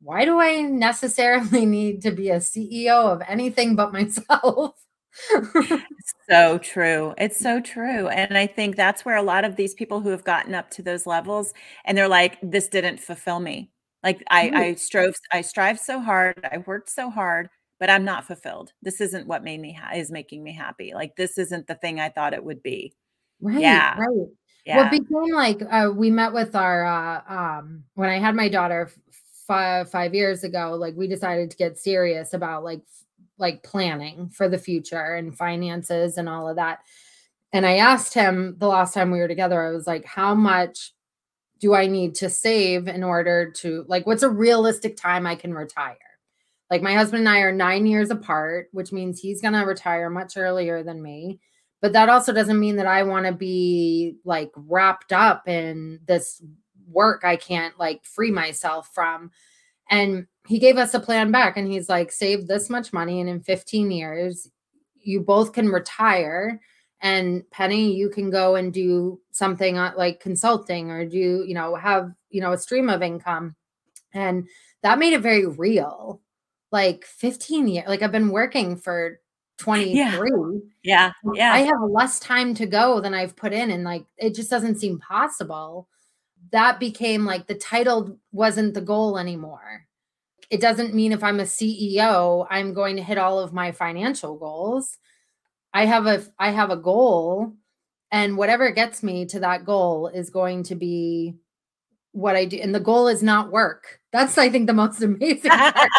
why 0.00 0.24
do 0.24 0.38
I 0.40 0.62
necessarily 0.62 1.66
need 1.66 2.02
to 2.02 2.12
be 2.12 2.30
a 2.30 2.40
CEO 2.40 3.12
of 3.12 3.22
anything 3.28 3.74
but 3.74 3.92
myself? 3.92 4.76
so 6.30 6.58
true. 6.58 7.14
It's 7.18 7.38
so 7.38 7.60
true. 7.60 8.06
And 8.08 8.38
I 8.38 8.46
think 8.46 8.76
that's 8.76 9.04
where 9.04 9.16
a 9.16 9.22
lot 9.22 9.44
of 9.44 9.56
these 9.56 9.74
people 9.74 10.00
who 10.00 10.10
have 10.10 10.22
gotten 10.22 10.54
up 10.54 10.70
to 10.70 10.82
those 10.82 11.06
levels 11.06 11.52
and 11.84 11.98
they're 11.98 12.08
like, 12.08 12.38
this 12.40 12.68
didn't 12.68 13.00
fulfill 13.00 13.40
me. 13.40 13.72
Like 14.04 14.22
I, 14.30 14.50
I 14.54 14.74
strove, 14.76 15.14
I 15.32 15.40
strive 15.42 15.78
so 15.78 16.00
hard, 16.00 16.48
I 16.50 16.58
worked 16.58 16.88
so 16.88 17.10
hard, 17.10 17.50
but 17.80 17.90
I'm 17.90 18.04
not 18.04 18.26
fulfilled. 18.26 18.72
This 18.82 19.00
isn't 19.00 19.26
what 19.26 19.42
made 19.42 19.60
me 19.60 19.72
ha- 19.72 19.96
is 19.96 20.12
making 20.12 20.44
me 20.44 20.52
happy. 20.52 20.92
Like 20.94 21.16
this 21.16 21.38
isn't 21.38 21.66
the 21.66 21.74
thing 21.74 21.98
I 21.98 22.10
thought 22.10 22.34
it 22.34 22.44
would 22.44 22.62
be. 22.62 22.94
Right. 23.40 23.60
Yeah. 23.60 23.98
Right. 23.98 24.28
Yeah. 24.66 24.76
Well, 24.82 24.90
became 24.90 25.34
like 25.34 25.62
uh, 25.70 25.90
we 25.94 26.10
met 26.10 26.32
with 26.34 26.54
our 26.54 26.84
uh, 26.84 27.22
um 27.26 27.84
when 27.94 28.10
I 28.10 28.18
had 28.18 28.36
my 28.36 28.48
daughter 28.48 28.90
five 29.46 29.90
five 29.90 30.14
years 30.14 30.44
ago. 30.44 30.76
Like 30.78 30.94
we 30.96 31.08
decided 31.08 31.50
to 31.50 31.56
get 31.56 31.78
serious 31.78 32.34
about 32.34 32.62
like 32.62 32.82
like 33.38 33.62
planning 33.62 34.28
for 34.28 34.48
the 34.48 34.58
future 34.58 35.14
and 35.16 35.36
finances 35.36 36.18
and 36.18 36.28
all 36.28 36.48
of 36.48 36.56
that. 36.56 36.80
And 37.52 37.66
I 37.66 37.78
asked 37.78 38.14
him 38.14 38.56
the 38.58 38.68
last 38.68 38.94
time 38.94 39.10
we 39.10 39.18
were 39.18 39.28
together. 39.28 39.60
I 39.66 39.70
was 39.72 39.86
like, 39.86 40.04
"How 40.04 40.34
much 40.34 40.92
do 41.60 41.74
I 41.74 41.86
need 41.86 42.14
to 42.16 42.30
save 42.30 42.88
in 42.88 43.02
order 43.04 43.50
to 43.52 43.84
like? 43.88 44.06
What's 44.06 44.22
a 44.24 44.30
realistic 44.30 44.96
time 44.96 45.26
I 45.26 45.36
can 45.36 45.54
retire?" 45.54 45.96
Like 46.70 46.82
my 46.82 46.94
husband 46.94 47.20
and 47.20 47.28
I 47.28 47.40
are 47.40 47.52
nine 47.52 47.86
years 47.86 48.10
apart, 48.10 48.68
which 48.72 48.92
means 48.92 49.18
he's 49.18 49.42
going 49.42 49.54
to 49.54 49.60
retire 49.60 50.08
much 50.08 50.36
earlier 50.36 50.82
than 50.82 51.02
me. 51.02 51.40
But 51.80 51.92
that 51.94 52.08
also 52.08 52.32
doesn't 52.32 52.60
mean 52.60 52.76
that 52.76 52.86
I 52.86 53.02
want 53.02 53.26
to 53.26 53.32
be 53.32 54.16
like 54.24 54.50
wrapped 54.54 55.12
up 55.12 55.48
in 55.48 56.00
this 56.06 56.42
work 56.88 57.22
I 57.24 57.36
can't 57.36 57.78
like 57.78 58.04
free 58.04 58.30
myself 58.30 58.90
from. 58.94 59.30
And 59.88 60.26
he 60.46 60.58
gave 60.58 60.76
us 60.76 60.94
a 60.94 61.00
plan 61.00 61.32
back 61.32 61.56
and 61.56 61.70
he's 61.70 61.88
like, 61.88 62.12
save 62.12 62.46
this 62.46 62.70
much 62.70 62.92
money. 62.92 63.20
And 63.20 63.28
in 63.28 63.40
15 63.40 63.90
years, 63.90 64.48
you 65.02 65.20
both 65.20 65.52
can 65.52 65.68
retire. 65.68 66.60
And 67.00 67.48
Penny, 67.50 67.92
you 67.94 68.10
can 68.10 68.30
go 68.30 68.56
and 68.56 68.72
do 68.72 69.20
something 69.32 69.78
uh, 69.78 69.92
like 69.96 70.20
consulting 70.20 70.90
or 70.90 71.06
do, 71.06 71.44
you 71.46 71.54
know, 71.54 71.74
have, 71.74 72.12
you 72.28 72.40
know, 72.40 72.52
a 72.52 72.58
stream 72.58 72.90
of 72.90 73.02
income. 73.02 73.56
And 74.12 74.46
that 74.82 74.98
made 74.98 75.14
it 75.14 75.22
very 75.22 75.46
real 75.46 76.20
like 76.72 77.04
15 77.04 77.68
years. 77.68 77.88
Like 77.88 78.02
I've 78.02 78.12
been 78.12 78.30
working 78.30 78.76
for 78.76 79.20
23. 79.58 80.30
Yeah. 80.32 80.62
Yeah. 80.82 81.12
yeah. 81.34 81.52
I 81.52 81.58
have 81.60 81.80
less 81.88 82.18
time 82.18 82.54
to 82.54 82.66
go 82.66 83.00
than 83.00 83.14
I've 83.14 83.36
put 83.36 83.52
in. 83.52 83.70
And 83.70 83.84
like 83.84 84.06
it 84.16 84.34
just 84.34 84.50
doesn't 84.50 84.78
seem 84.78 84.98
possible. 84.98 85.88
That 86.52 86.80
became 86.80 87.24
like 87.24 87.46
the 87.46 87.54
title 87.54 88.18
wasn't 88.32 88.74
the 88.74 88.80
goal 88.80 89.18
anymore. 89.18 89.86
It 90.48 90.60
doesn't 90.60 90.94
mean 90.94 91.12
if 91.12 91.22
I'm 91.22 91.38
a 91.38 91.44
CEO, 91.44 92.46
I'm 92.50 92.74
going 92.74 92.96
to 92.96 93.02
hit 93.02 93.18
all 93.18 93.38
of 93.38 93.52
my 93.52 93.70
financial 93.70 94.36
goals. 94.36 94.98
I 95.72 95.86
have 95.86 96.06
a 96.06 96.24
I 96.38 96.50
have 96.50 96.70
a 96.70 96.76
goal 96.76 97.52
and 98.10 98.36
whatever 98.36 98.70
gets 98.72 99.02
me 99.02 99.26
to 99.26 99.40
that 99.40 99.64
goal 99.64 100.08
is 100.08 100.30
going 100.30 100.64
to 100.64 100.74
be 100.74 101.36
what 102.12 102.34
I 102.34 102.44
do. 102.44 102.56
And 102.56 102.74
the 102.74 102.80
goal 102.80 103.06
is 103.06 103.22
not 103.22 103.52
work. 103.52 104.00
That's 104.10 104.36
I 104.38 104.48
think 104.48 104.66
the 104.66 104.72
most 104.72 105.02
amazing 105.02 105.50
part 105.50 105.90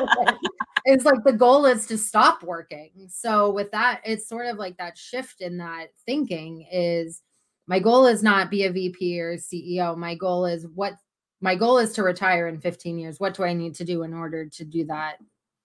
it's 0.86 1.06
like 1.06 1.24
the 1.24 1.34
goal 1.34 1.66
is 1.66 1.86
to 1.88 1.98
stop 1.98 2.44
working. 2.44 3.08
So 3.10 3.52
with 3.52 3.72
that, 3.72 4.02
it's 4.06 4.28
sort 4.28 4.48
of 4.48 4.58
like 4.58 4.78
that 4.78 4.98
shift 4.98 5.42
in 5.42 5.58
that 5.58 5.88
thinking 6.06 6.68
is 6.72 7.22
my 7.68 7.80
goal 7.80 8.06
is 8.06 8.24
not 8.24 8.52
be 8.52 8.66
a 8.66 8.72
VP 8.72 9.20
or 9.22 9.38
CEO. 9.38 9.96
My 9.98 10.16
goal 10.16 10.46
is 10.46 10.68
what 10.74 10.94
my 11.42 11.56
goal 11.56 11.78
is 11.80 11.94
to 11.94 12.04
retire 12.04 12.48
in 12.48 12.60
15 12.60 12.98
years. 12.98 13.20
What 13.20 13.34
do 13.34 13.44
I 13.44 13.54
need 13.54 13.76
to 13.76 13.86
do 13.86 14.04
in 14.04 14.14
order 14.14 14.48
to 14.48 14.66
do 14.66 14.86
that 14.86 15.18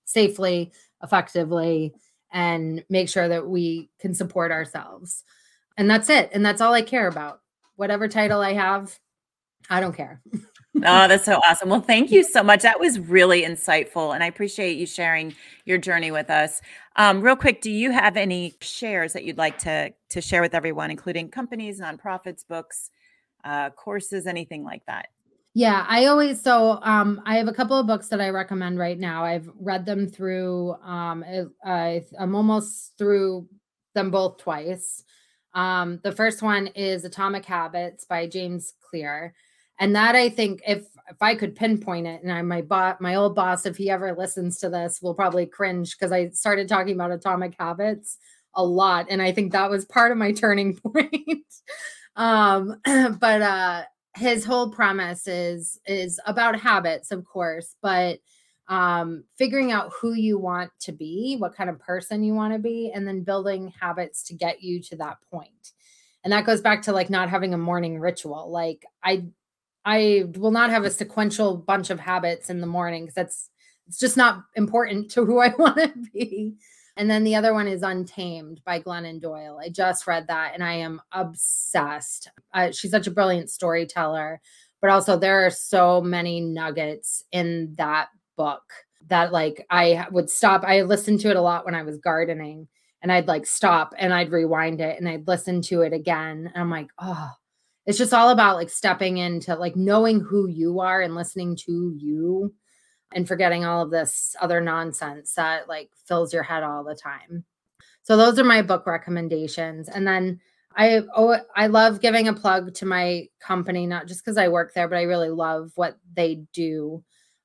safely, 0.05 0.73
effectively, 1.03 1.95
and 2.33 2.85
make 2.89 3.09
sure 3.09 3.29
that 3.29 3.47
we 3.47 3.91
can 4.01 4.15
support 4.15 4.53
ourselves? 4.53 5.23
And 5.77 5.91
that's 5.91 6.09
it. 6.09 6.31
And 6.33 6.45
that's 6.45 6.61
all 6.61 6.73
I 6.73 6.83
care 6.83 7.09
about. 7.09 7.41
Whatever 7.77 8.09
title 8.09 8.41
I 8.41 8.55
have, 8.55 8.99
I 9.69 9.81
don't 9.81 9.97
care. 9.97 10.23
oh, 10.85 11.09
that's 11.09 11.25
so 11.25 11.41
awesome. 11.49 11.69
Well, 11.69 11.81
thank 11.81 12.11
you 12.11 12.23
so 12.23 12.43
much. 12.43 12.63
That 12.63 12.81
was 12.81 12.99
really 12.99 13.43
insightful. 13.43 14.15
And 14.15 14.23
I 14.23 14.27
appreciate 14.27 14.77
you 14.77 14.87
sharing 14.87 15.35
your 15.65 15.79
journey 15.79 16.11
with 16.11 16.31
us. 16.31 16.61
Um, 16.97 17.21
real 17.21 17.37
quick, 17.37 17.61
do 17.61 17.71
you 17.71 17.91
have 17.91 18.17
any 18.17 18.55
shares 18.61 19.13
that 19.13 19.25
you'd 19.25 19.39
like 19.39 19.59
to, 19.59 19.93
to 20.11 20.21
share 20.21 20.43
with 20.43 20.55
everyone, 20.55 20.91
including 20.91 21.31
companies, 21.31 21.81
nonprofits, 21.81 22.47
books, 22.47 22.91
uh, 23.45 23.71
courses, 23.71 24.27
anything 24.27 24.65
like 24.65 24.85
that? 24.87 25.09
Yeah, 25.59 25.87
I 25.89 26.05
always 26.05 26.43
so 26.43 26.81
um 26.83 27.23
I 27.25 27.39
have 27.39 27.49
a 27.49 27.53
couple 27.53 27.79
of 27.79 27.87
books 27.87 28.09
that 28.09 28.21
I 28.21 28.29
recommend 28.29 28.79
right 28.79 28.99
now. 28.99 29.25
I've 29.25 29.49
read 29.59 29.87
them 29.87 30.07
through 30.07 30.75
um 30.83 31.25
I, 31.65 32.05
I'm 32.21 32.35
almost 32.35 32.99
through 32.99 33.49
them 33.95 34.11
both 34.11 34.37
twice. 34.37 35.03
Um 35.55 35.99
the 36.05 36.13
first 36.13 36.43
one 36.43 36.67
is 36.67 37.07
Atomic 37.07 37.47
Habits 37.47 38.05
by 38.05 38.27
James 38.27 38.75
Clear 38.83 39.33
and 39.79 39.95
that 39.95 40.15
i 40.15 40.29
think 40.29 40.61
if 40.67 40.87
if 41.09 41.17
i 41.21 41.35
could 41.35 41.55
pinpoint 41.55 42.07
it 42.07 42.23
and 42.23 42.33
I, 42.33 42.43
my 42.43 42.63
my 43.01 43.15
old 43.15 43.35
boss 43.35 43.67
if 43.67 43.77
he 43.77 43.91
ever 43.91 44.15
listens 44.17 44.59
to 44.59 44.69
this 44.69 45.01
will 45.01 45.15
probably 45.15 45.47
cringe 45.47 45.97
because 45.97 46.13
i 46.13 46.29
started 46.31 46.69
talking 46.69 46.95
about 46.95 47.13
atomic 47.13 47.55
habits 47.59 48.19
a 48.55 48.65
lot 48.65 49.07
and 49.11 49.23
i 49.23 49.33
think 49.33 49.53
that 49.53 49.71
was 49.71 49.85
part 49.85 50.13
of 50.13 50.19
my 50.19 50.33
turning 50.33 50.77
point 50.79 51.45
um 52.17 52.81
but 53.21 53.43
uh 53.43 53.83
his 54.17 54.45
whole 54.45 54.71
premise 54.71 55.29
is 55.29 55.79
is 55.87 56.19
about 56.27 56.59
habits, 56.59 57.11
of 57.13 57.25
course, 57.25 57.77
but 57.83 58.19
um, 58.69 59.25
figuring 59.39 59.71
out 59.71 59.93
who 60.01 60.15
you 60.15 60.39
want 60.39 60.71
to 60.81 60.93
be, 60.93 61.37
what 61.39 61.55
kind 61.55 61.71
of 61.71 61.79
person 61.79 62.25
you 62.25 62.35
want 62.35 62.53
to 62.53 62.59
be, 62.59 62.91
and 62.93 63.07
then 63.07 63.23
building 63.23 63.73
habits 63.79 64.25
to 64.25 64.35
get 64.35 64.63
you 64.63 64.83
to 64.83 64.97
that. 64.97 65.19
And 66.25 66.33
that 66.33 66.47
goes 66.47 66.61
back 66.61 66.83
to 66.83 66.93
like 66.93 67.11
not 67.11 67.29
having 67.29 67.55
a 67.55 67.59
morning 67.59 68.01
ritual. 68.01 68.51
Like 68.51 68.85
I 69.05 69.27
I 69.87 70.25
will 70.35 70.51
not 70.51 70.71
have 70.71 70.85
a 70.85 70.91
sequential 70.91 71.57
bunch 71.57 71.91
of 71.91 72.01
habits 72.01 72.51
in 72.51 72.61
the 72.61 72.67
morning 72.67 73.05
because 73.05 73.15
that's 73.15 73.51
it's 73.87 74.01
just 74.01 74.17
not 74.17 74.43
important 74.57 75.13
to 75.13 75.25
who 75.25 75.39
I 75.39 75.55
want 75.59 75.77
to 75.77 75.95
be. 76.13 76.57
And 76.97 77.09
then 77.09 77.23
the 77.23 77.37
other 77.37 77.55
one 77.55 77.69
is 77.69 77.83
Untamed 77.83 78.63
by 78.65 78.81
Glennon 78.81 79.21
Doyle. 79.21 79.61
I 79.63 79.69
just 79.69 80.07
read 80.07 80.27
that 80.27 80.55
and 80.55 80.65
I 80.65 80.73
am 80.73 81.01
obsessed. 81.13 82.29
Uh, 82.53 82.73
she's 82.73 82.91
such 82.91 83.07
a 83.07 83.13
brilliant 83.13 83.49
storyteller, 83.49 84.41
but 84.81 84.91
also 84.91 85.17
there 85.17 85.47
are 85.47 85.51
so 85.51 86.01
many 86.01 86.41
nuggets 86.41 87.23
in 87.31 87.75
that 87.77 88.09
book 88.37 88.65
that 89.09 89.31
like 89.31 89.65
I 89.71 90.07
would 90.11 90.31
stop. 90.31 90.65
I 90.65 90.83
listened 90.83 91.21
to 91.21 91.31
it 91.31 91.37
a 91.37 91.41
lot 91.41 91.65
when 91.65 91.77
I 91.77 91.83
was 91.83 91.99
gardening 91.99 92.67
and 93.03 93.13
I'd 93.13 93.29
like 93.29 93.47
stop 93.47 93.95
and 93.97 94.13
I'd 94.13 94.33
rewind 94.33 94.81
it 94.81 94.99
and 94.99 95.09
I'd 95.09 95.29
listen 95.29 95.63
to 95.63 95.83
it 95.83 95.93
again. 95.93 96.51
And 96.53 96.61
I'm 96.61 96.71
like, 96.71 96.89
oh, 96.99 97.31
it's 97.87 97.99
just 97.99 98.13
all 98.13 98.31
about 98.31 98.57
like 98.57 98.71
stepping 98.71 99.19
into 99.19 99.55
like 99.55 99.77
knowing 99.77 100.21
who 100.21 100.49
you 100.49 100.81
are 100.81 101.01
and 101.01 101.15
listening 101.15 101.57
to 101.57 101.95
you 101.97 102.53
and 103.13 103.29
forgetting 103.29 103.65
all 103.65 103.83
of 103.83 103.91
this 103.91 104.35
other 104.41 104.61
nonsense 104.61 105.35
that 105.35 105.69
like 105.69 105.91
fills 106.07 106.35
your 106.35 106.43
head 106.43 106.65
all 106.65 106.83
the 106.83 106.97
time. 106.97 107.45
So 108.03 108.17
those 108.17 108.39
are 108.39 108.45
my 108.45 108.63
book 108.63 108.87
recommendations. 108.87 109.89
And 109.89 110.07
then 110.07 110.41
I 110.77 111.03
oh 111.15 111.39
I 111.55 111.69
love 111.69 112.01
giving 112.01 112.29
a 112.29 112.35
plug 112.35 112.75
to 112.75 112.87
my 112.87 113.29
company, 113.41 113.87
not 113.87 114.07
just 114.07 114.25
because 114.25 114.37
I 114.37 114.49
work 114.49 114.75
there, 114.75 114.89
but 114.89 114.99
I 114.99 115.03
really 115.03 115.31
love 115.31 115.73
what 115.77 115.97
they 116.15 116.43
do. 116.53 117.03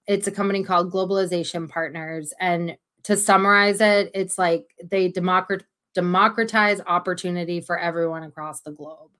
It's 0.07 0.27
a 0.27 0.31
company 0.31 0.63
called 0.63 0.91
Globalization 0.91 1.69
Partners. 1.69 2.33
And 2.39 2.77
to 3.03 3.15
summarize 3.15 3.79
it, 3.79 4.11
it's 4.13 4.37
like 4.37 4.65
they 4.83 5.07
democrat- 5.07 5.63
democratize 5.93 6.81
opportunity 6.85 7.61
for 7.61 7.77
everyone 7.79 8.23
across 8.23 8.61
the 8.61 8.71
globe. 8.71 9.11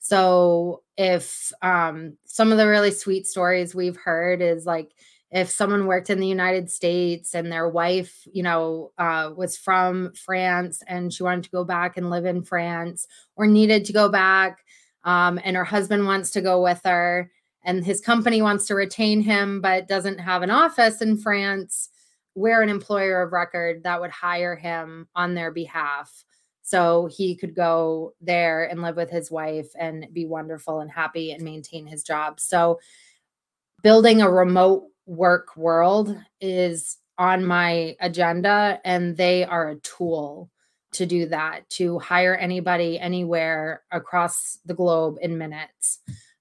So 0.00 0.82
if 0.96 1.52
um, 1.62 2.16
some 2.24 2.52
of 2.52 2.58
the 2.58 2.66
really 2.66 2.90
sweet 2.90 3.26
stories 3.26 3.74
we've 3.74 3.96
heard 3.96 4.42
is 4.42 4.66
like 4.66 4.92
if 5.30 5.50
someone 5.50 5.86
worked 5.86 6.10
in 6.10 6.18
the 6.18 6.26
United 6.26 6.70
States 6.70 7.34
and 7.34 7.52
their 7.52 7.68
wife, 7.68 8.26
you 8.32 8.42
know, 8.42 8.90
uh, 8.98 9.30
was 9.36 9.56
from 9.56 10.12
France 10.14 10.82
and 10.88 11.12
she 11.12 11.22
wanted 11.22 11.44
to 11.44 11.50
go 11.50 11.64
back 11.64 11.96
and 11.96 12.10
live 12.10 12.24
in 12.24 12.42
France 12.42 13.06
or 13.36 13.46
needed 13.46 13.84
to 13.84 13.92
go 13.92 14.08
back, 14.08 14.64
um, 15.04 15.38
and 15.44 15.56
her 15.56 15.64
husband 15.64 16.06
wants 16.06 16.30
to 16.32 16.40
go 16.40 16.60
with 16.62 16.80
her, 16.84 17.30
and 17.64 17.84
his 17.84 18.00
company 18.00 18.42
wants 18.42 18.66
to 18.66 18.74
retain 18.74 19.20
him 19.20 19.60
but 19.60 19.86
doesn't 19.86 20.18
have 20.18 20.42
an 20.42 20.50
office 20.50 21.00
in 21.00 21.16
France, 21.16 21.90
we're 22.34 22.62
an 22.62 22.68
employer 22.68 23.22
of 23.22 23.32
record 23.32 23.82
that 23.84 24.00
would 24.00 24.10
hire 24.10 24.56
him 24.56 25.08
on 25.14 25.34
their 25.34 25.50
behalf. 25.52 26.24
So 26.70 27.08
he 27.10 27.34
could 27.34 27.52
go 27.52 28.14
there 28.20 28.62
and 28.64 28.80
live 28.80 28.94
with 28.94 29.10
his 29.10 29.28
wife 29.28 29.66
and 29.76 30.06
be 30.12 30.24
wonderful 30.24 30.78
and 30.78 30.88
happy 30.88 31.32
and 31.32 31.42
maintain 31.42 31.84
his 31.84 32.04
job. 32.04 32.38
So 32.38 32.78
building 33.82 34.22
a 34.22 34.30
remote 34.30 34.84
work 35.04 35.56
world 35.56 36.16
is 36.40 36.98
on 37.18 37.44
my 37.44 37.96
agenda 37.98 38.80
and 38.84 39.16
they 39.16 39.44
are 39.44 39.70
a 39.70 39.80
tool 39.80 40.48
to 40.92 41.06
do 41.06 41.26
that 41.26 41.68
to 41.70 41.98
hire 41.98 42.36
anybody 42.36 43.00
anywhere 43.00 43.82
across 43.90 44.60
the 44.64 44.74
globe 44.74 45.16
in 45.20 45.38
minutes 45.38 45.98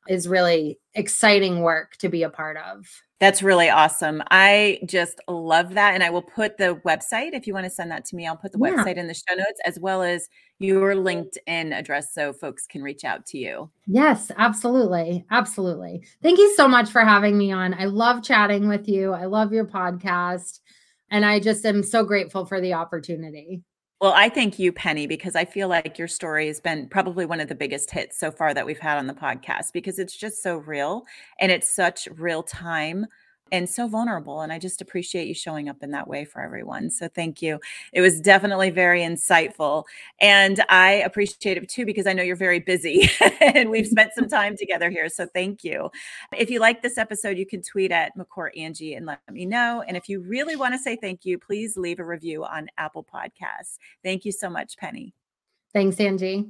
is 0.08 0.28
really 0.28 0.80
exciting 0.94 1.62
work 1.62 1.98
to 1.98 2.08
be 2.08 2.22
a 2.22 2.30
part 2.30 2.58
of 2.58 2.86
that's 3.20 3.44
really 3.44 3.70
awesome. 3.70 4.24
I 4.32 4.80
just 4.86 5.20
love 5.28 5.74
that. 5.74 5.94
And 5.94 6.04
I 6.04 6.10
will 6.10 6.22
put 6.22 6.58
the 6.58 6.80
website, 6.86 7.34
if 7.34 7.46
you 7.46 7.54
want 7.54 7.66
to 7.66 7.70
send 7.70 7.92
that 7.92 8.06
to 8.06 8.16
me, 8.16 8.26
I'll 8.26 8.38
put 8.38 8.54
the 8.54 8.60
yeah. 8.60 8.72
website 8.72 8.96
in 8.96 9.08
the 9.08 9.14
show 9.14 9.36
notes 9.36 9.60
as 9.66 9.78
well 9.80 10.02
as 10.02 10.30
your 10.60 10.96
LinkedIn 10.96 11.74
address 11.74 12.14
so 12.14 12.32
folks 12.32 12.66
can 12.66 12.82
reach 12.82 13.04
out 13.04 13.26
to 13.28 13.38
you. 13.38 13.70
Yes, 13.88 14.32
absolutely. 14.38 15.26
Absolutely. 15.32 16.04
Thank 16.24 16.40
you 16.40 16.54
so 16.56 16.68
much 16.68 16.90
for 16.90 17.02
having 17.02 17.38
me 17.38 17.52
on. 17.52 17.74
I 17.74 17.86
love 17.86 18.24
chatting 18.24 18.70
with 18.70 18.88
you. 18.88 19.12
I 19.12 19.26
love 19.26 19.52
your 19.52 19.66
podcast. 19.66 20.60
And 21.12 21.26
I 21.26 21.40
just 21.40 21.66
am 21.66 21.84
so 21.84 22.04
grateful 22.04 22.46
for 22.46 22.62
the 22.62 22.74
opportunity. 22.74 23.64
Well, 24.02 24.14
I 24.16 24.30
thank 24.30 24.58
you, 24.60 24.72
Penny, 24.72 25.08
because 25.08 25.36
I 25.36 25.44
feel 25.44 25.68
like 25.68 25.98
your 25.98 26.08
story 26.08 26.48
has 26.48 26.62
been 26.62 26.88
probably 26.88 27.26
one 27.26 27.42
of 27.42 27.50
the 27.50 27.56
biggest 27.56 27.92
hits 27.92 28.18
so 28.18 28.32
far 28.32 28.54
that 28.54 28.66
we've 28.66 28.80
had 28.80 28.98
on 28.98 29.08
the 29.08 29.14
podcast 29.14 29.74
because 29.74 30.00
it's 30.00 30.16
just 30.16 30.42
so 30.42 30.58
real 30.58 31.06
and 31.40 31.52
it's 31.52 31.70
such 31.70 32.08
real 32.16 32.42
time 32.42 33.06
and 33.52 33.70
so 33.70 33.88
vulnerable. 33.88 34.42
And 34.42 34.52
I 34.52 34.60
just 34.60 34.82
appreciate 34.82 35.28
you 35.28 35.34
showing 35.34 35.70
up 35.70 35.82
in 35.82 35.92
that 35.92 36.08
way 36.08 36.26
for 36.26 36.42
everyone. 36.42 36.90
So 36.90 37.08
thank 37.08 37.42
you. 37.42 37.60
It 37.94 38.02
was 38.02 38.20
definitely 38.20 38.70
very 38.70 39.02
insightful. 39.02 39.84
And 40.20 40.64
I 40.70 40.92
appreciate 41.06 41.58
it 41.58 41.70
too, 41.70 41.86
because 41.86 42.08
I 42.08 42.14
know 42.14 42.24
you're 42.24 42.36
very 42.36 42.60
busy 42.60 43.10
and 43.42 43.70
we've 43.70 43.88
spent 44.00 44.14
some 44.14 44.28
time 44.28 44.56
together 44.58 44.90
here. 44.90 45.10
So 45.10 45.26
thank 45.26 45.64
you. 45.64 45.90
If 46.38 46.50
you 46.50 46.60
like 46.60 46.82
this 46.82 46.98
episode, 46.98 47.38
you 47.38 47.46
can 47.46 47.62
tweet 47.62 47.92
at 47.92 48.18
McCourt 48.18 48.58
Angie 48.58 48.96
and 48.96 49.06
let 49.06 49.20
me 49.32 49.46
know. 49.46 49.84
And 49.88 49.96
if 49.98 50.10
you 50.10 50.22
really 50.22 50.56
want 50.56 50.74
to 50.74 50.80
say 50.80 50.96
thank 50.96 51.26
you, 51.26 51.38
please 51.38 51.78
leave 51.78 52.00
a 52.00 52.06
review 52.06 52.44
on 52.46 52.68
Apple 52.78 53.06
Podcasts. 53.06 53.78
Thank 54.04 54.26
you 54.26 54.32
so 54.32 54.50
much, 54.50 54.78
Penny. 54.78 55.14
Thanks, 55.74 56.00
Angie. 56.00 56.50